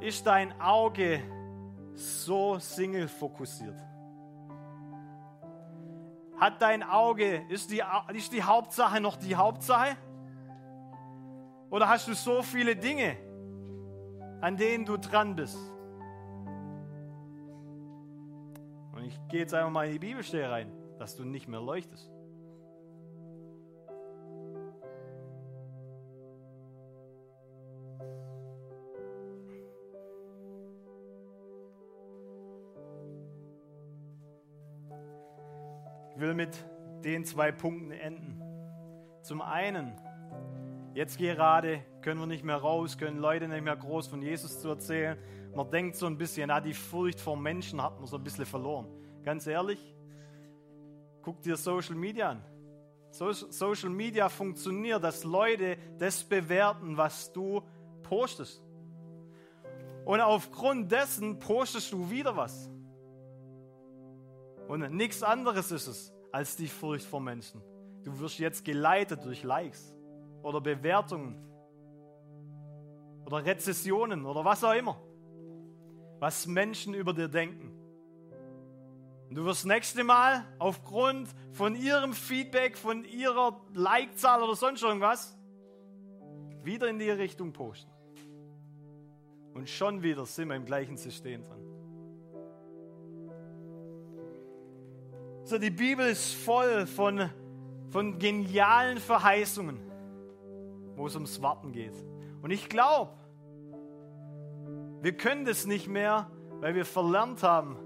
ist 0.00 0.26
dein 0.26 0.52
Auge 0.60 1.22
so 1.94 2.58
single 2.58 3.08
fokussiert? 3.08 3.80
Hat 6.36 6.60
dein 6.60 6.82
Auge, 6.82 7.46
ist 7.48 7.70
die, 7.70 7.82
ist 8.12 8.30
die 8.30 8.42
Hauptsache 8.42 9.00
noch 9.00 9.16
die 9.16 9.36
Hauptsache? 9.36 9.96
Oder 11.70 11.88
hast 11.88 12.06
du 12.06 12.12
so 12.12 12.42
viele 12.42 12.76
Dinge, 12.76 13.16
an 14.42 14.58
denen 14.58 14.84
du 14.84 14.98
dran 14.98 15.34
bist? 15.34 15.56
Ich 19.06 19.18
gehe 19.28 19.40
jetzt 19.40 19.54
einfach 19.54 19.70
mal 19.70 19.86
in 19.86 19.92
die 19.92 19.98
Bibelstelle 19.98 20.50
rein, 20.50 20.72
dass 20.98 21.16
du 21.16 21.24
nicht 21.24 21.48
mehr 21.48 21.60
leuchtest. 21.60 22.10
Ich 36.14 36.20
will 36.20 36.34
mit 36.34 36.64
den 37.04 37.24
zwei 37.24 37.50
Punkten 37.50 37.90
enden. 37.90 38.40
Zum 39.22 39.42
einen, 39.42 39.92
jetzt 40.94 41.18
gerade 41.18 41.80
können 42.02 42.20
wir 42.20 42.26
nicht 42.26 42.44
mehr 42.44 42.56
raus, 42.56 42.98
können 42.98 43.18
Leute 43.18 43.48
nicht 43.48 43.64
mehr 43.64 43.76
groß 43.76 44.06
von 44.06 44.22
Jesus 44.22 44.60
zu 44.60 44.68
erzählen. 44.68 45.18
Man 45.54 45.70
denkt 45.70 45.96
so 45.96 46.06
ein 46.06 46.18
bisschen, 46.18 46.50
ah, 46.50 46.60
die 46.60 46.74
Furcht 46.74 47.20
vor 47.20 47.36
Menschen 47.36 47.80
hat 47.80 47.98
man 47.98 48.06
so 48.06 48.16
ein 48.16 48.24
bisschen 48.24 48.44
verloren. 48.44 48.88
Ganz 49.22 49.46
ehrlich, 49.46 49.78
guck 51.22 51.40
dir 51.42 51.56
Social 51.56 51.94
Media 51.94 52.30
an. 52.30 52.44
Social 53.10 53.90
Media 53.90 54.28
funktioniert, 54.28 55.04
dass 55.04 55.22
Leute 55.22 55.76
das 55.98 56.24
bewerten, 56.24 56.96
was 56.96 57.32
du 57.32 57.62
postest. 58.02 58.60
Und 60.04 60.20
aufgrund 60.20 60.90
dessen 60.90 61.38
postest 61.38 61.92
du 61.92 62.10
wieder 62.10 62.36
was. 62.36 62.68
Und 64.66 64.92
nichts 64.92 65.22
anderes 65.22 65.70
ist 65.70 65.86
es 65.86 66.12
als 66.32 66.56
die 66.56 66.66
Furcht 66.66 67.06
vor 67.06 67.20
Menschen. 67.20 67.62
Du 68.02 68.18
wirst 68.18 68.40
jetzt 68.40 68.64
geleitet 68.64 69.24
durch 69.24 69.44
Likes 69.44 69.94
oder 70.42 70.60
Bewertungen 70.60 71.38
oder 73.24 73.44
Rezessionen 73.44 74.26
oder 74.26 74.44
was 74.44 74.64
auch 74.64 74.74
immer 74.74 75.00
was 76.24 76.46
Menschen 76.46 76.94
über 76.94 77.12
dir 77.12 77.28
denken. 77.28 77.70
Und 79.28 79.34
du 79.34 79.44
wirst 79.44 79.60
das 79.60 79.64
nächste 79.66 80.04
Mal 80.04 80.42
aufgrund 80.58 81.28
von 81.52 81.76
ihrem 81.76 82.14
Feedback, 82.14 82.78
von 82.78 83.04
ihrer 83.04 83.60
Like-Zahl 83.74 84.42
oder 84.42 84.56
sonst 84.56 84.82
irgendwas 84.82 85.36
wieder 86.62 86.88
in 86.88 86.98
die 86.98 87.10
Richtung 87.10 87.52
posten. 87.52 87.90
Und 89.52 89.68
schon 89.68 90.02
wieder 90.02 90.24
sind 90.24 90.48
wir 90.48 90.56
im 90.56 90.64
gleichen 90.64 90.96
System 90.96 91.44
drin. 91.44 91.60
So, 95.44 95.58
die 95.58 95.68
Bibel 95.68 96.08
ist 96.08 96.32
voll 96.32 96.86
von, 96.86 97.28
von 97.90 98.18
genialen 98.18 98.96
Verheißungen, 98.96 99.78
wo 100.96 101.06
es 101.06 101.14
ums 101.16 101.42
Warten 101.42 101.70
geht. 101.70 101.92
Und 102.40 102.50
ich 102.50 102.70
glaube, 102.70 103.12
wir 105.04 105.12
können 105.12 105.44
das 105.44 105.66
nicht 105.66 105.86
mehr, 105.86 106.30
weil 106.60 106.74
wir 106.74 106.86
verlernt 106.86 107.42
haben, 107.42 107.76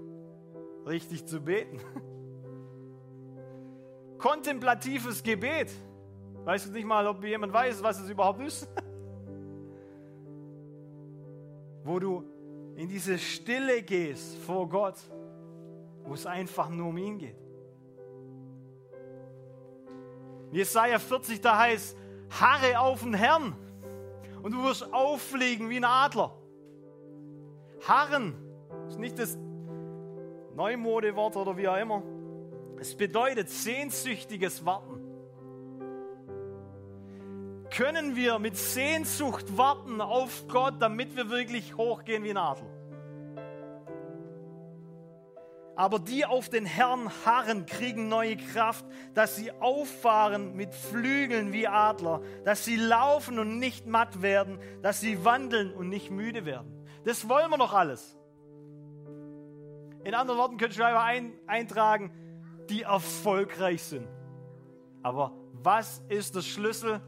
richtig 0.87 1.25
zu 1.25 1.41
beten. 1.41 1.77
Kontemplatives 4.17 5.21
Gebet. 5.21 5.69
Weißt 6.45 6.67
du 6.67 6.71
nicht 6.71 6.85
mal, 6.85 7.05
ob 7.07 7.21
jemand 7.25 7.51
weiß, 7.51 7.83
was 7.83 7.99
es 7.99 8.09
überhaupt 8.09 8.39
ist? 8.39 8.69
Wo 11.83 11.99
du 11.99 12.23
in 12.77 12.87
diese 12.87 13.17
Stille 13.17 13.81
gehst 13.81 14.37
vor 14.37 14.69
Gott, 14.69 14.95
wo 16.05 16.13
es 16.13 16.25
einfach 16.25 16.69
nur 16.69 16.87
um 16.87 16.97
ihn 16.97 17.17
geht. 17.17 17.35
Jesaja 20.53 20.99
40, 20.99 21.41
da 21.41 21.57
heißt, 21.57 21.97
harre 22.29 22.79
auf 22.79 23.01
den 23.01 23.13
Herrn 23.13 23.57
und 24.41 24.53
du 24.53 24.63
wirst 24.63 24.93
auffliegen 24.93 25.69
wie 25.69 25.77
ein 25.77 25.83
Adler. 25.83 26.38
Harren 27.87 28.35
ist 28.87 28.99
nicht 28.99 29.17
das 29.17 29.37
Neumodewort 30.55 31.35
oder 31.37 31.57
wie 31.57 31.67
auch 31.67 31.77
immer. 31.77 32.03
Es 32.79 32.95
bedeutet 32.95 33.49
sehnsüchtiges 33.49 34.65
Warten. 34.65 34.99
Können 37.69 38.15
wir 38.15 38.39
mit 38.39 38.57
Sehnsucht 38.57 39.57
warten 39.57 40.01
auf 40.01 40.47
Gott, 40.47 40.75
damit 40.79 41.15
wir 41.15 41.29
wirklich 41.29 41.77
hochgehen 41.77 42.23
wie 42.23 42.31
ein 42.31 42.37
Adler? 42.37 42.69
Aber 45.75 45.99
die 45.99 46.25
auf 46.25 46.49
den 46.49 46.65
Herrn 46.65 47.09
harren, 47.25 47.65
kriegen 47.65 48.09
neue 48.09 48.35
Kraft, 48.35 48.85
dass 49.13 49.37
sie 49.37 49.51
auffahren 49.61 50.55
mit 50.57 50.73
Flügeln 50.73 51.53
wie 51.53 51.67
Adler, 51.67 52.21
dass 52.43 52.65
sie 52.65 52.75
laufen 52.75 53.39
und 53.39 53.59
nicht 53.59 53.85
matt 53.85 54.21
werden, 54.21 54.59
dass 54.81 54.99
sie 54.99 55.23
wandeln 55.23 55.73
und 55.73 55.87
nicht 55.87 56.11
müde 56.11 56.43
werden. 56.43 56.78
Das 57.03 57.27
wollen 57.27 57.49
wir 57.49 57.57
doch 57.57 57.73
alles. 57.73 58.17
In 60.03 60.13
anderen 60.13 60.39
Worten 60.39 60.57
können 60.57 60.73
Schreiber 60.73 61.03
ein, 61.03 61.33
eintragen, 61.47 62.11
die 62.69 62.83
erfolgreich 62.83 63.83
sind. 63.83 64.07
Aber 65.01 65.33
was 65.53 66.01
ist 66.09 66.35
der 66.35 66.41
Schlüssel? 66.41 67.01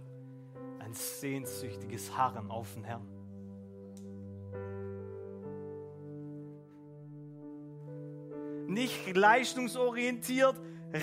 Ein 0.80 0.94
sehnsüchtiges 0.94 2.18
Harren 2.18 2.50
auf 2.50 2.74
den 2.74 2.84
Herrn. 2.84 3.12
nicht 8.72 9.16
leistungsorientiert, 9.16 10.56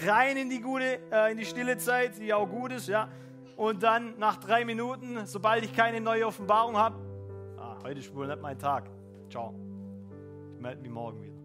rein 0.06 0.36
in 0.36 0.50
die 0.50 0.60
gute, 0.60 1.00
äh, 1.12 1.30
in 1.30 1.38
die 1.38 1.44
stille 1.44 1.76
Zeit, 1.76 2.18
die 2.18 2.32
auch 2.32 2.48
gut 2.48 2.72
ist, 2.72 2.88
ja. 2.88 3.08
Und 3.56 3.82
dann 3.82 4.18
nach 4.18 4.36
drei 4.36 4.64
Minuten, 4.64 5.26
sobald 5.26 5.64
ich 5.64 5.74
keine 5.74 6.00
neue 6.00 6.26
Offenbarung 6.26 6.76
habe, 6.76 6.96
heute 7.82 8.00
ist 8.00 8.14
wohl 8.14 8.26
nicht 8.26 8.40
mein 8.40 8.58
Tag. 8.58 8.90
Ciao. 9.30 9.54
Ich 10.54 10.60
melde 10.60 10.82
mich 10.82 10.90
morgen 10.90 11.22
wieder. 11.22 11.38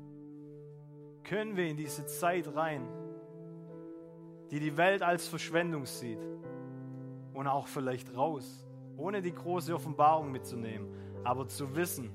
Können 1.24 1.56
wir 1.56 1.68
in 1.68 1.78
diese 1.78 2.06
Zeit 2.06 2.54
rein, 2.56 2.88
die 4.52 4.60
die 4.60 4.76
Welt 4.78 5.02
als 5.02 5.28
Verschwendung 5.28 5.86
sieht 5.86 6.20
und 7.34 7.48
auch 7.48 7.68
vielleicht 7.68 8.16
raus, 8.16 8.66
ohne 8.98 9.22
die 9.22 9.34
große 9.34 9.74
Offenbarung 9.74 10.32
mitzunehmen, 10.32 10.88
aber 11.24 11.48
zu 11.48 11.76
wissen, 11.76 12.12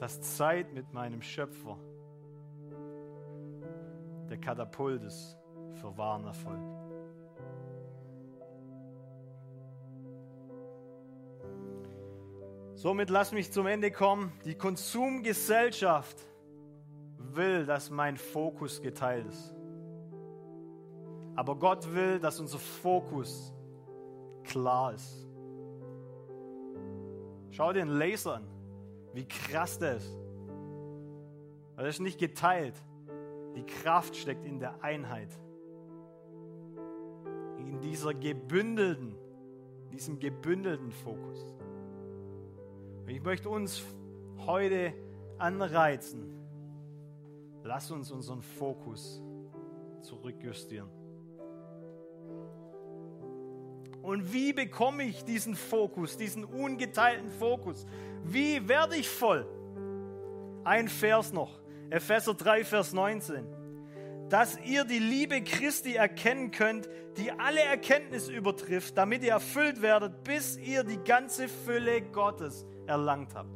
dass 0.00 0.20
Zeit 0.36 0.72
mit 0.72 0.92
meinem 0.92 1.22
Schöpfer 1.22 1.78
der 4.28 4.38
Katapult 4.38 5.02
ist 5.04 5.38
für 5.74 5.96
wahren 5.96 6.24
Erfolg. 6.24 6.75
Somit 12.76 13.08
lass 13.08 13.32
mich 13.32 13.50
zum 13.50 13.66
Ende 13.66 13.90
kommen. 13.90 14.30
Die 14.44 14.54
Konsumgesellschaft 14.54 16.18
will, 17.16 17.64
dass 17.64 17.88
mein 17.88 18.18
Fokus 18.18 18.82
geteilt 18.82 19.26
ist. 19.26 19.54
Aber 21.36 21.56
Gott 21.56 21.90
will, 21.94 22.18
dass 22.18 22.38
unser 22.38 22.58
Fokus 22.58 23.54
klar 24.44 24.92
ist. 24.92 25.26
Schau 27.50 27.72
den 27.72 27.88
Laser 27.88 28.36
an. 28.36 28.46
Wie 29.14 29.26
krass 29.26 29.78
das 29.78 30.04
ist. 30.04 30.18
Das 31.76 31.88
ist 31.88 32.00
nicht 32.00 32.18
geteilt. 32.18 32.74
Die 33.54 33.64
Kraft 33.64 34.14
steckt 34.14 34.44
in 34.44 34.60
der 34.60 34.82
Einheit. 34.84 35.30
In 37.56 37.80
dieser 37.80 38.12
gebündelten, 38.12 39.16
diesem 39.90 40.18
gebündelten 40.18 40.92
Fokus. 40.92 41.55
Ich 43.08 43.22
möchte 43.22 43.48
uns 43.48 43.84
heute 44.46 44.92
anreizen. 45.38 46.24
Lass 47.62 47.92
uns 47.92 48.10
unseren 48.10 48.42
Fokus 48.42 49.22
zurückjustieren. 50.02 50.88
Und 54.02 54.32
wie 54.32 54.52
bekomme 54.52 55.04
ich 55.04 55.24
diesen 55.24 55.54
Fokus, 55.54 56.16
diesen 56.16 56.44
ungeteilten 56.44 57.30
Fokus? 57.30 57.86
Wie 58.24 58.68
werde 58.68 58.96
ich 58.96 59.08
voll? 59.08 59.46
Ein 60.64 60.88
Vers 60.88 61.32
noch, 61.32 61.60
Epheser 61.90 62.34
3, 62.34 62.64
Vers 62.64 62.92
19. 62.92 63.46
Dass 64.28 64.58
ihr 64.64 64.84
die 64.84 64.98
Liebe 64.98 65.42
Christi 65.42 65.94
erkennen 65.94 66.50
könnt, 66.50 66.88
die 67.16 67.30
alle 67.30 67.60
Erkenntnis 67.60 68.28
übertrifft, 68.28 68.98
damit 68.98 69.22
ihr 69.22 69.32
erfüllt 69.32 69.80
werdet, 69.80 70.24
bis 70.24 70.56
ihr 70.56 70.82
die 70.82 70.98
ganze 70.98 71.46
Fülle 71.46 72.02
Gottes 72.02 72.66
erlangt 72.86 73.34
habt. 73.34 73.50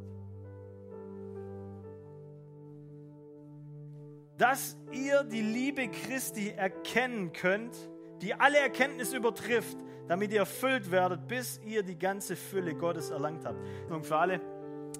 Dass 4.37 4.77
ihr 4.91 5.23
die 5.23 5.41
Liebe 5.41 5.87
Christi 5.87 6.49
erkennen 6.49 7.31
könnt, 7.31 7.75
die 8.21 8.33
alle 8.33 8.57
Erkenntnis 8.57 9.13
übertrifft, 9.13 9.77
damit 10.07 10.31
ihr 10.31 10.39
erfüllt 10.39 10.91
werdet, 10.91 11.27
bis 11.27 11.59
ihr 11.65 11.83
die 11.83 11.97
ganze 11.97 12.35
Fülle 12.35 12.75
Gottes 12.75 13.11
erlangt 13.11 13.45
habt. 13.45 13.59
Und 13.89 14.05
für 14.05 14.17
alle, 14.17 14.41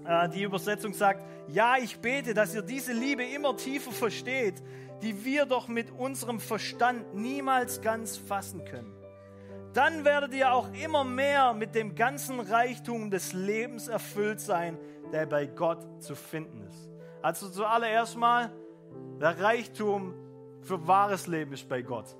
äh, 0.05 0.29
die 0.29 0.43
Übersetzung 0.43 0.93
sagt, 0.93 1.23
ja, 1.47 1.77
ich 1.77 1.99
bete, 1.99 2.33
dass 2.33 2.55
ihr 2.55 2.61
diese 2.61 2.93
Liebe 2.93 3.23
immer 3.23 3.55
tiefer 3.57 3.91
versteht, 3.91 4.61
die 5.01 5.25
wir 5.25 5.45
doch 5.45 5.67
mit 5.67 5.91
unserem 5.91 6.39
Verstand 6.39 7.15
niemals 7.15 7.81
ganz 7.81 8.17
fassen 8.17 8.63
können. 8.65 9.00
Dann 9.73 10.03
werdet 10.03 10.33
ihr 10.33 10.51
auch 10.53 10.67
immer 10.73 11.03
mehr 11.03 11.53
mit 11.53 11.75
dem 11.75 11.95
ganzen 11.95 12.39
Reichtum 12.39 13.09
des 13.09 13.31
Lebens 13.31 13.87
erfüllt 13.87 14.41
sein, 14.41 14.77
der 15.13 15.25
bei 15.25 15.45
Gott 15.45 16.03
zu 16.03 16.15
finden 16.15 16.61
ist. 16.67 16.89
Also 17.21 17.49
zuallererst 17.49 18.17
mal, 18.17 18.51
der 19.19 19.39
Reichtum 19.39 20.13
für 20.61 20.87
wahres 20.87 21.27
Leben 21.27 21.53
ist 21.53 21.69
bei 21.69 21.81
Gott. 21.81 22.15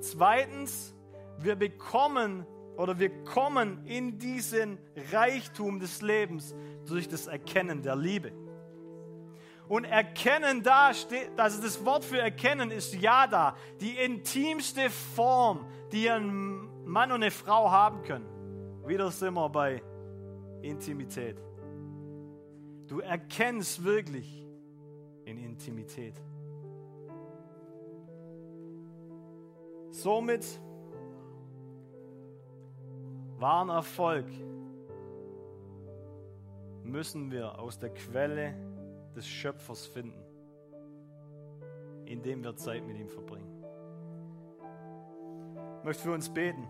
Zweitens, 0.00 0.94
wir 1.38 1.56
bekommen 1.56 2.46
oder 2.76 2.98
wir 2.98 3.10
kommen 3.24 3.84
in 3.86 4.18
diesen 4.18 4.78
Reichtum 5.12 5.80
des 5.80 6.02
Lebens 6.02 6.54
durch 6.86 7.08
das 7.08 7.26
Erkennen 7.26 7.82
der 7.82 7.96
Liebe. 7.96 8.32
Und 9.68 9.84
erkennen 9.84 10.62
da 10.62 10.94
steht, 10.94 11.30
also 11.36 11.60
das 11.60 11.84
Wort 11.84 12.04
für 12.04 12.20
erkennen 12.20 12.70
ist 12.70 12.94
Yada, 12.94 13.56
die 13.80 13.96
intimste 13.96 14.90
Form, 14.90 15.66
die 15.92 16.10
ein 16.10 16.84
Mann 16.84 17.10
und 17.10 17.22
eine 17.22 17.30
Frau 17.30 17.70
haben 17.70 18.02
können. 18.02 18.26
Wieder 18.86 19.10
sind 19.10 19.34
wir 19.34 19.48
bei 19.48 19.82
Intimität. 20.62 21.36
Du 22.86 23.00
erkennst 23.00 23.82
wirklich 23.82 24.46
in 25.24 25.38
Intimität. 25.38 26.14
Somit 29.90 30.44
wahren 33.38 33.70
Erfolg 33.70 34.26
müssen 36.84 37.30
wir 37.30 37.58
aus 37.58 37.78
der 37.78 37.90
Quelle 37.90 38.54
des 39.16 39.26
Schöpfers 39.26 39.86
finden, 39.86 40.22
indem 42.04 42.44
wir 42.44 42.54
Zeit 42.56 42.86
mit 42.86 42.96
ihm 42.98 43.08
verbringen. 43.08 43.55
Möchte 45.86 46.02
für 46.02 46.12
uns 46.12 46.28
beten. 46.28 46.66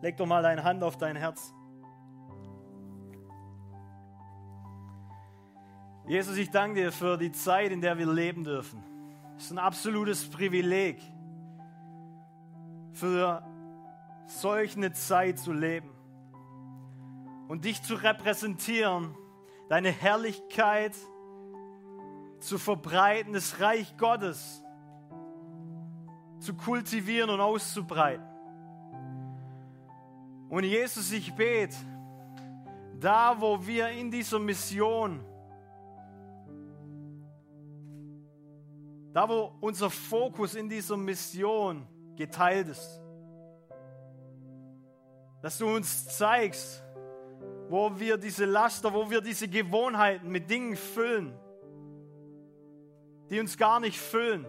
Leg 0.00 0.16
doch 0.16 0.24
mal 0.24 0.42
deine 0.42 0.64
Hand 0.64 0.82
auf 0.82 0.96
dein 0.96 1.14
Herz. 1.14 1.52
Jesus, 6.06 6.38
ich 6.38 6.50
danke 6.50 6.80
dir 6.80 6.90
für 6.90 7.18
die 7.18 7.32
Zeit, 7.32 7.70
in 7.70 7.82
der 7.82 7.98
wir 7.98 8.10
leben 8.10 8.44
dürfen. 8.44 8.82
Es 9.36 9.44
ist 9.44 9.50
ein 9.50 9.58
absolutes 9.58 10.26
Privileg, 10.30 11.02
für 12.94 13.42
solch 14.24 14.74
eine 14.74 14.94
Zeit 14.94 15.38
zu 15.38 15.52
leben 15.52 15.90
und 17.48 17.66
dich 17.66 17.82
zu 17.82 17.92
repräsentieren, 17.92 19.14
deine 19.68 19.90
Herrlichkeit 19.90 20.96
zu 22.40 22.56
verbreiten, 22.56 23.34
das 23.34 23.60
Reich 23.60 23.98
Gottes 23.98 24.61
zu 26.42 26.54
kultivieren 26.54 27.30
und 27.30 27.40
auszubreiten. 27.40 28.26
Und 30.48 30.64
Jesus, 30.64 31.12
ich 31.12 31.32
bete, 31.34 31.76
da 32.98 33.40
wo 33.40 33.64
wir 33.64 33.88
in 33.88 34.10
dieser 34.10 34.38
Mission, 34.38 35.24
da 39.12 39.28
wo 39.28 39.52
unser 39.60 39.88
Fokus 39.88 40.54
in 40.54 40.68
dieser 40.68 40.96
Mission 40.96 41.86
geteilt 42.16 42.68
ist. 42.68 43.00
Dass 45.42 45.58
du 45.58 45.66
uns 45.66 46.08
zeigst, 46.16 46.82
wo 47.68 47.98
wir 47.98 48.16
diese 48.16 48.46
Laster, 48.46 48.92
wo 48.92 49.10
wir 49.10 49.20
diese 49.20 49.48
Gewohnheiten 49.48 50.28
mit 50.28 50.50
Dingen 50.50 50.76
füllen, 50.76 51.34
die 53.30 53.40
uns 53.40 53.56
gar 53.56 53.80
nicht 53.80 53.98
füllen, 53.98 54.44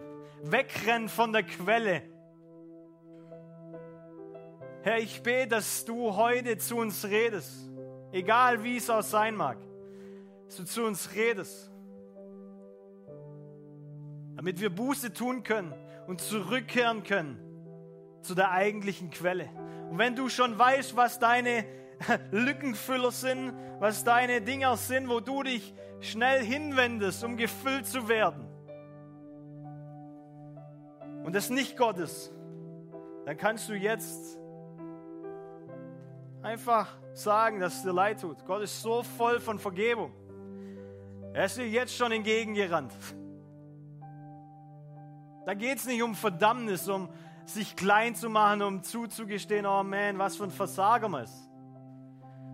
wegrennen 0.50 1.08
von 1.08 1.32
der 1.32 1.42
Quelle. 1.42 2.02
Herr, 4.82 4.98
ich 4.98 5.22
bete, 5.22 5.48
dass 5.48 5.84
du 5.84 6.14
heute 6.14 6.58
zu 6.58 6.76
uns 6.76 7.04
redest, 7.04 7.70
egal 8.12 8.62
wie 8.62 8.76
es 8.76 8.90
auch 8.90 9.02
sein 9.02 9.34
mag, 9.34 9.58
dass 10.46 10.56
du 10.56 10.64
zu 10.64 10.84
uns 10.84 11.14
redest 11.14 11.74
damit 14.44 14.60
wir 14.60 14.68
Buße 14.68 15.12
tun 15.12 15.42
können 15.42 15.72
und 16.06 16.20
zurückkehren 16.20 17.02
können 17.02 17.38
zu 18.20 18.34
der 18.34 18.50
eigentlichen 18.50 19.10
Quelle. 19.10 19.48
Und 19.90 19.96
wenn 19.96 20.16
du 20.16 20.28
schon 20.28 20.58
weißt, 20.58 20.96
was 20.96 21.18
deine 21.18 21.64
Lückenfüller 22.30 23.10
sind, 23.10 23.54
was 23.78 24.04
deine 24.04 24.40
Dinger 24.40 24.76
sind, 24.76 25.08
wo 25.08 25.20
du 25.20 25.42
dich 25.42 25.72
schnell 26.00 26.44
hinwendest, 26.44 27.24
um 27.24 27.38
gefüllt 27.38 27.86
zu 27.86 28.08
werden, 28.08 28.46
und 31.24 31.34
es 31.34 31.50
nicht 31.50 31.76
Gott 31.76 31.98
ist, 31.98 32.32
dann 33.24 33.36
kannst 33.36 33.68
du 33.68 33.74
jetzt 33.74 34.38
einfach 36.42 36.96
sagen, 37.14 37.60
dass 37.60 37.76
es 37.76 37.82
dir 37.82 37.92
leid 37.92 38.20
tut. 38.20 38.44
Gott 38.44 38.62
ist 38.62 38.82
so 38.82 39.02
voll 39.02 39.40
von 39.40 39.58
Vergebung. 39.58 40.12
Er 41.32 41.46
ist 41.46 41.56
dir 41.56 41.66
jetzt 41.66 41.96
schon 41.96 42.12
entgegengerannt. 42.12 42.92
Da 45.46 45.54
geht 45.54 45.78
es 45.78 45.86
nicht 45.86 46.02
um 46.02 46.14
Verdammnis, 46.14 46.88
um 46.88 47.08
sich 47.46 47.74
klein 47.74 48.14
zu 48.14 48.28
machen, 48.28 48.62
um 48.62 48.82
zuzugestehen, 48.82 49.66
oh 49.66 49.82
man, 49.82 50.18
was 50.18 50.36
für 50.36 50.44
ein 50.44 50.50
Versager 50.50 51.08
man 51.08 51.24
ist. 51.24 51.50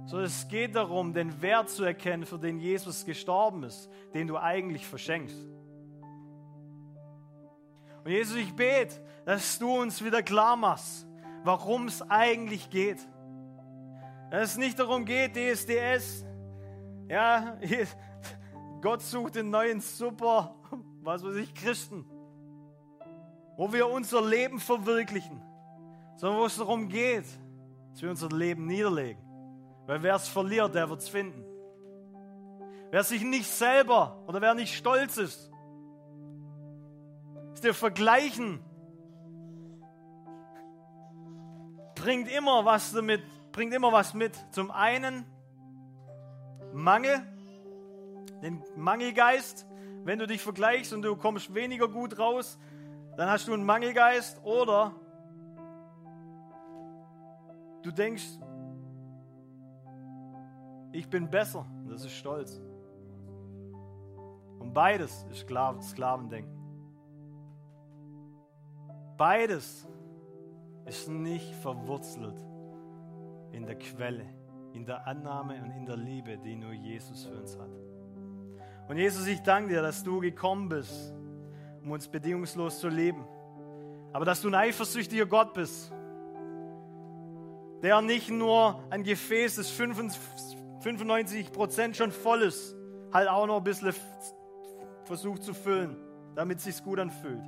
Sondern 0.06 0.26
es 0.26 0.48
geht 0.48 0.74
darum, 0.74 1.12
den 1.12 1.42
Wert 1.42 1.68
zu 1.68 1.84
erkennen, 1.84 2.24
für 2.24 2.38
den 2.38 2.58
Jesus 2.58 3.04
gestorben 3.04 3.64
ist, 3.64 3.90
den 4.14 4.26
du 4.26 4.38
eigentlich 4.38 4.86
verschenkst. 4.86 5.36
Und 8.05 8.11
Jesus, 8.11 8.36
ich 8.36 8.55
bete, 8.55 8.94
dass 9.24 9.59
du 9.59 9.80
uns 9.80 10.03
wieder 10.03 10.22
klar 10.22 10.57
machst, 10.57 11.07
warum 11.44 11.86
es 11.86 12.03
eigentlich 12.11 12.70
geht. 12.70 12.98
Dass 14.30 14.53
es 14.53 14.57
nicht 14.57 14.78
darum 14.78 15.05
geht, 15.05 15.34
DSDS, 15.36 16.24
ja, 17.09 17.59
Gott 18.80 19.03
sucht 19.03 19.34
den 19.34 19.51
neuen 19.51 19.80
Super, 19.80 20.55
was 21.03 21.22
weiß 21.24 21.36
ich, 21.36 21.53
Christen, 21.55 22.05
wo 23.57 23.72
wir 23.72 23.88
unser 23.88 24.26
Leben 24.26 24.59
verwirklichen, 24.59 25.42
sondern 26.16 26.40
wo 26.40 26.46
es 26.46 26.57
darum 26.57 26.88
geht, 26.88 27.26
dass 27.92 28.03
wir 28.03 28.11
unser 28.11 28.28
Leben 28.28 28.66
niederlegen. 28.66 29.22
Weil 29.86 30.03
wer 30.03 30.14
es 30.14 30.28
verliert, 30.28 30.74
der 30.74 30.88
wird 30.88 31.01
es 31.01 31.09
finden. 31.09 31.44
Wer 32.90 33.05
sich 33.05 33.22
nicht 33.22 33.48
selber 33.48 34.22
oder 34.26 34.40
wer 34.40 34.55
nicht 34.55 34.74
stolz 34.74 35.16
ist, 35.16 35.51
ist 37.55 37.64
der 37.64 37.74
Vergleichen 37.74 38.61
bringt 42.01 42.28
immer 42.28 42.64
was 42.64 42.92
damit, 42.92 43.22
bringt 43.53 43.74
immer 43.74 43.92
was 43.92 44.14
mit. 44.14 44.34
Zum 44.53 44.70
einen 44.70 45.24
Mangel, 46.72 47.22
den 48.42 48.62
Mangelgeist. 48.76 49.66
Wenn 50.05 50.18
du 50.18 50.26
dich 50.26 50.40
vergleichst 50.40 50.94
und 50.94 51.03
du 51.03 51.14
kommst 51.16 51.55
weniger 51.55 51.88
gut 51.88 52.18
raus, 52.18 52.59
dann 53.16 53.28
hast 53.28 53.48
du 53.48 53.53
einen 53.53 53.64
Mangelgeist. 53.64 54.42
Oder 54.44 54.94
du 57.82 57.90
denkst, 57.90 58.24
ich 60.92 61.09
bin 61.09 61.28
besser. 61.28 61.66
Das 61.88 62.05
ist 62.05 62.12
Stolz. 62.12 62.61
Und 64.59 64.72
beides 64.72 65.26
ist 65.30 65.40
Sklavendenken. 65.40 66.59
Beides 69.20 69.86
ist 70.86 71.10
nicht 71.10 71.54
verwurzelt 71.56 72.40
in 73.52 73.66
der 73.66 73.74
Quelle, 73.74 74.24
in 74.72 74.86
der 74.86 75.06
Annahme 75.06 75.62
und 75.62 75.72
in 75.72 75.84
der 75.84 75.98
Liebe, 75.98 76.38
die 76.38 76.56
nur 76.56 76.72
Jesus 76.72 77.26
für 77.26 77.38
uns 77.38 77.58
hat. 77.58 77.68
Und 78.88 78.96
Jesus, 78.96 79.26
ich 79.26 79.40
danke 79.40 79.74
dir, 79.74 79.82
dass 79.82 80.02
du 80.02 80.20
gekommen 80.20 80.70
bist, 80.70 81.12
um 81.84 81.90
uns 81.90 82.08
bedingungslos 82.08 82.80
zu 82.80 82.88
lieben. 82.88 83.22
Aber 84.14 84.24
dass 84.24 84.40
du 84.40 84.48
ein 84.48 84.54
eifersüchtiger 84.54 85.26
Gott 85.26 85.52
bist, 85.52 85.92
der 87.82 88.00
nicht 88.00 88.30
nur 88.30 88.82
ein 88.88 89.02
Gefäß, 89.02 89.56
das 89.56 89.68
95 89.68 91.52
Prozent 91.52 91.94
schon 91.94 92.10
voll 92.10 92.40
ist, 92.40 92.74
halt 93.12 93.28
auch 93.28 93.46
noch 93.46 93.58
ein 93.58 93.64
bisschen 93.64 93.92
versucht 95.04 95.42
zu 95.42 95.52
füllen, 95.52 95.98
damit 96.34 96.56
es 96.56 96.64
sich 96.64 96.82
gut 96.82 96.98
anfühlt. 96.98 97.42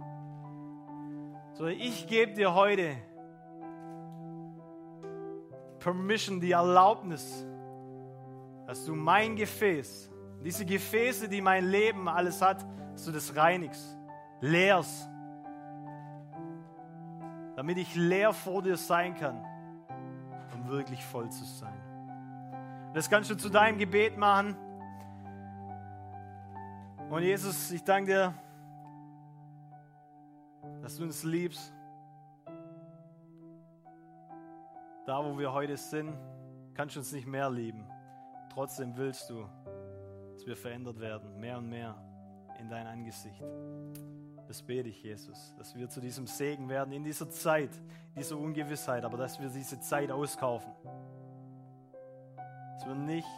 Sondern 1.52 1.76
ich 1.78 2.06
gebe 2.06 2.32
dir 2.32 2.54
heute 2.54 2.96
Permission, 5.78 6.40
die 6.40 6.52
Erlaubnis, 6.52 7.44
dass 8.66 8.84
du 8.84 8.94
mein 8.94 9.36
Gefäß, 9.36 10.10
diese 10.44 10.64
Gefäße, 10.64 11.28
die 11.28 11.40
mein 11.40 11.64
Leben 11.66 12.08
alles 12.08 12.40
hat, 12.40 12.64
dass 12.92 13.04
du 13.04 13.12
das 13.12 13.36
reinigst, 13.36 13.98
leerst, 14.40 15.08
damit 17.56 17.78
ich 17.78 17.94
leer 17.94 18.32
vor 18.32 18.62
dir 18.62 18.76
sein 18.76 19.14
kann, 19.14 19.44
um 20.54 20.68
wirklich 20.68 21.04
voll 21.04 21.30
zu 21.30 21.44
sein. 21.44 21.80
Das 22.94 23.08
kannst 23.08 23.30
du 23.30 23.34
zu 23.36 23.48
deinem 23.48 23.78
Gebet 23.78 24.16
machen. 24.16 24.56
Und 27.10 27.22
Jesus, 27.22 27.70
ich 27.70 27.84
danke 27.84 28.12
dir, 28.12 28.34
dass 30.92 30.98
du 30.98 31.04
uns 31.04 31.24
liebst 31.24 31.72
Da, 35.06 35.24
wo 35.24 35.38
wir 35.38 35.50
heute 35.50 35.74
sind, 35.78 36.14
kannst 36.74 36.96
du 36.96 37.00
uns 37.00 37.12
nicht 37.12 37.26
mehr 37.26 37.48
lieben. 37.50 37.84
Trotzdem 38.52 38.94
willst 38.96 39.30
du, 39.30 39.48
dass 40.34 40.46
wir 40.46 40.54
verändert 40.54 41.00
werden, 41.00 41.40
mehr 41.40 41.56
und 41.56 41.70
mehr 41.70 41.96
in 42.60 42.68
dein 42.68 42.86
Angesicht. 42.86 43.42
Das 44.46 44.62
bete 44.62 44.90
ich, 44.90 45.02
Jesus, 45.02 45.54
dass 45.56 45.74
wir 45.74 45.88
zu 45.88 46.00
diesem 46.00 46.26
Segen 46.26 46.68
werden 46.68 46.92
in 46.92 47.02
dieser 47.02 47.30
Zeit, 47.30 47.70
dieser 48.14 48.36
Ungewissheit, 48.36 49.02
aber 49.02 49.16
dass 49.16 49.40
wir 49.40 49.48
diese 49.48 49.80
Zeit 49.80 50.12
auskaufen. 50.12 50.72
Dass 52.74 52.86
wir 52.86 52.94
nicht 52.94 53.28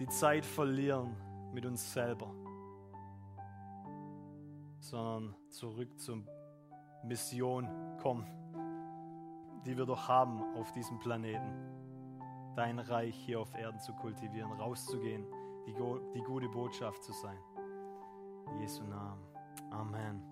die 0.00 0.08
Zeit 0.08 0.46
verlieren 0.46 1.14
mit 1.52 1.66
uns 1.66 1.92
selber, 1.92 2.34
sondern 4.80 5.34
zurück 5.50 5.98
zur 6.00 6.24
Mission 7.04 7.68
kommen 8.02 8.26
die 9.66 9.76
wir 9.76 9.86
doch 9.86 10.08
haben 10.08 10.42
auf 10.58 10.72
diesem 10.72 10.98
Planeten. 10.98 11.52
Dein 12.56 12.78
Reich 12.78 13.14
hier 13.26 13.40
auf 13.40 13.48
Erden 13.58 13.78
zu 13.80 13.92
kultivieren, 13.92 14.52
rauszugehen, 14.52 15.24
die, 15.66 15.74
die 16.14 16.22
gute 16.22 16.48
Botschaft 16.48 17.04
zu 17.04 17.12
sein. 17.12 17.36
In 18.52 18.60
Jesu 18.60 18.82
Namen. 18.84 19.20
Amen. 19.70 20.22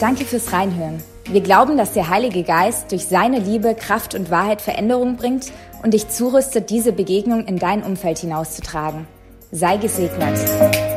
Danke 0.00 0.24
fürs 0.24 0.52
Reinhören. 0.52 1.02
Wir 1.26 1.40
glauben, 1.40 1.76
dass 1.76 1.92
der 1.92 2.08
Heilige 2.08 2.42
Geist 2.42 2.90
durch 2.90 3.06
seine 3.06 3.38
Liebe, 3.38 3.74
Kraft 3.74 4.14
und 4.14 4.30
Wahrheit 4.30 4.60
Veränderung 4.60 5.16
bringt 5.16 5.52
und 5.82 5.94
dich 5.94 6.08
zurüstet, 6.08 6.70
diese 6.70 6.92
Begegnung 6.92 7.46
in 7.46 7.58
dein 7.58 7.82
Umfeld 7.82 8.18
hinauszutragen. 8.18 9.06
Sei 9.52 9.76
gesegnet. 9.76 10.93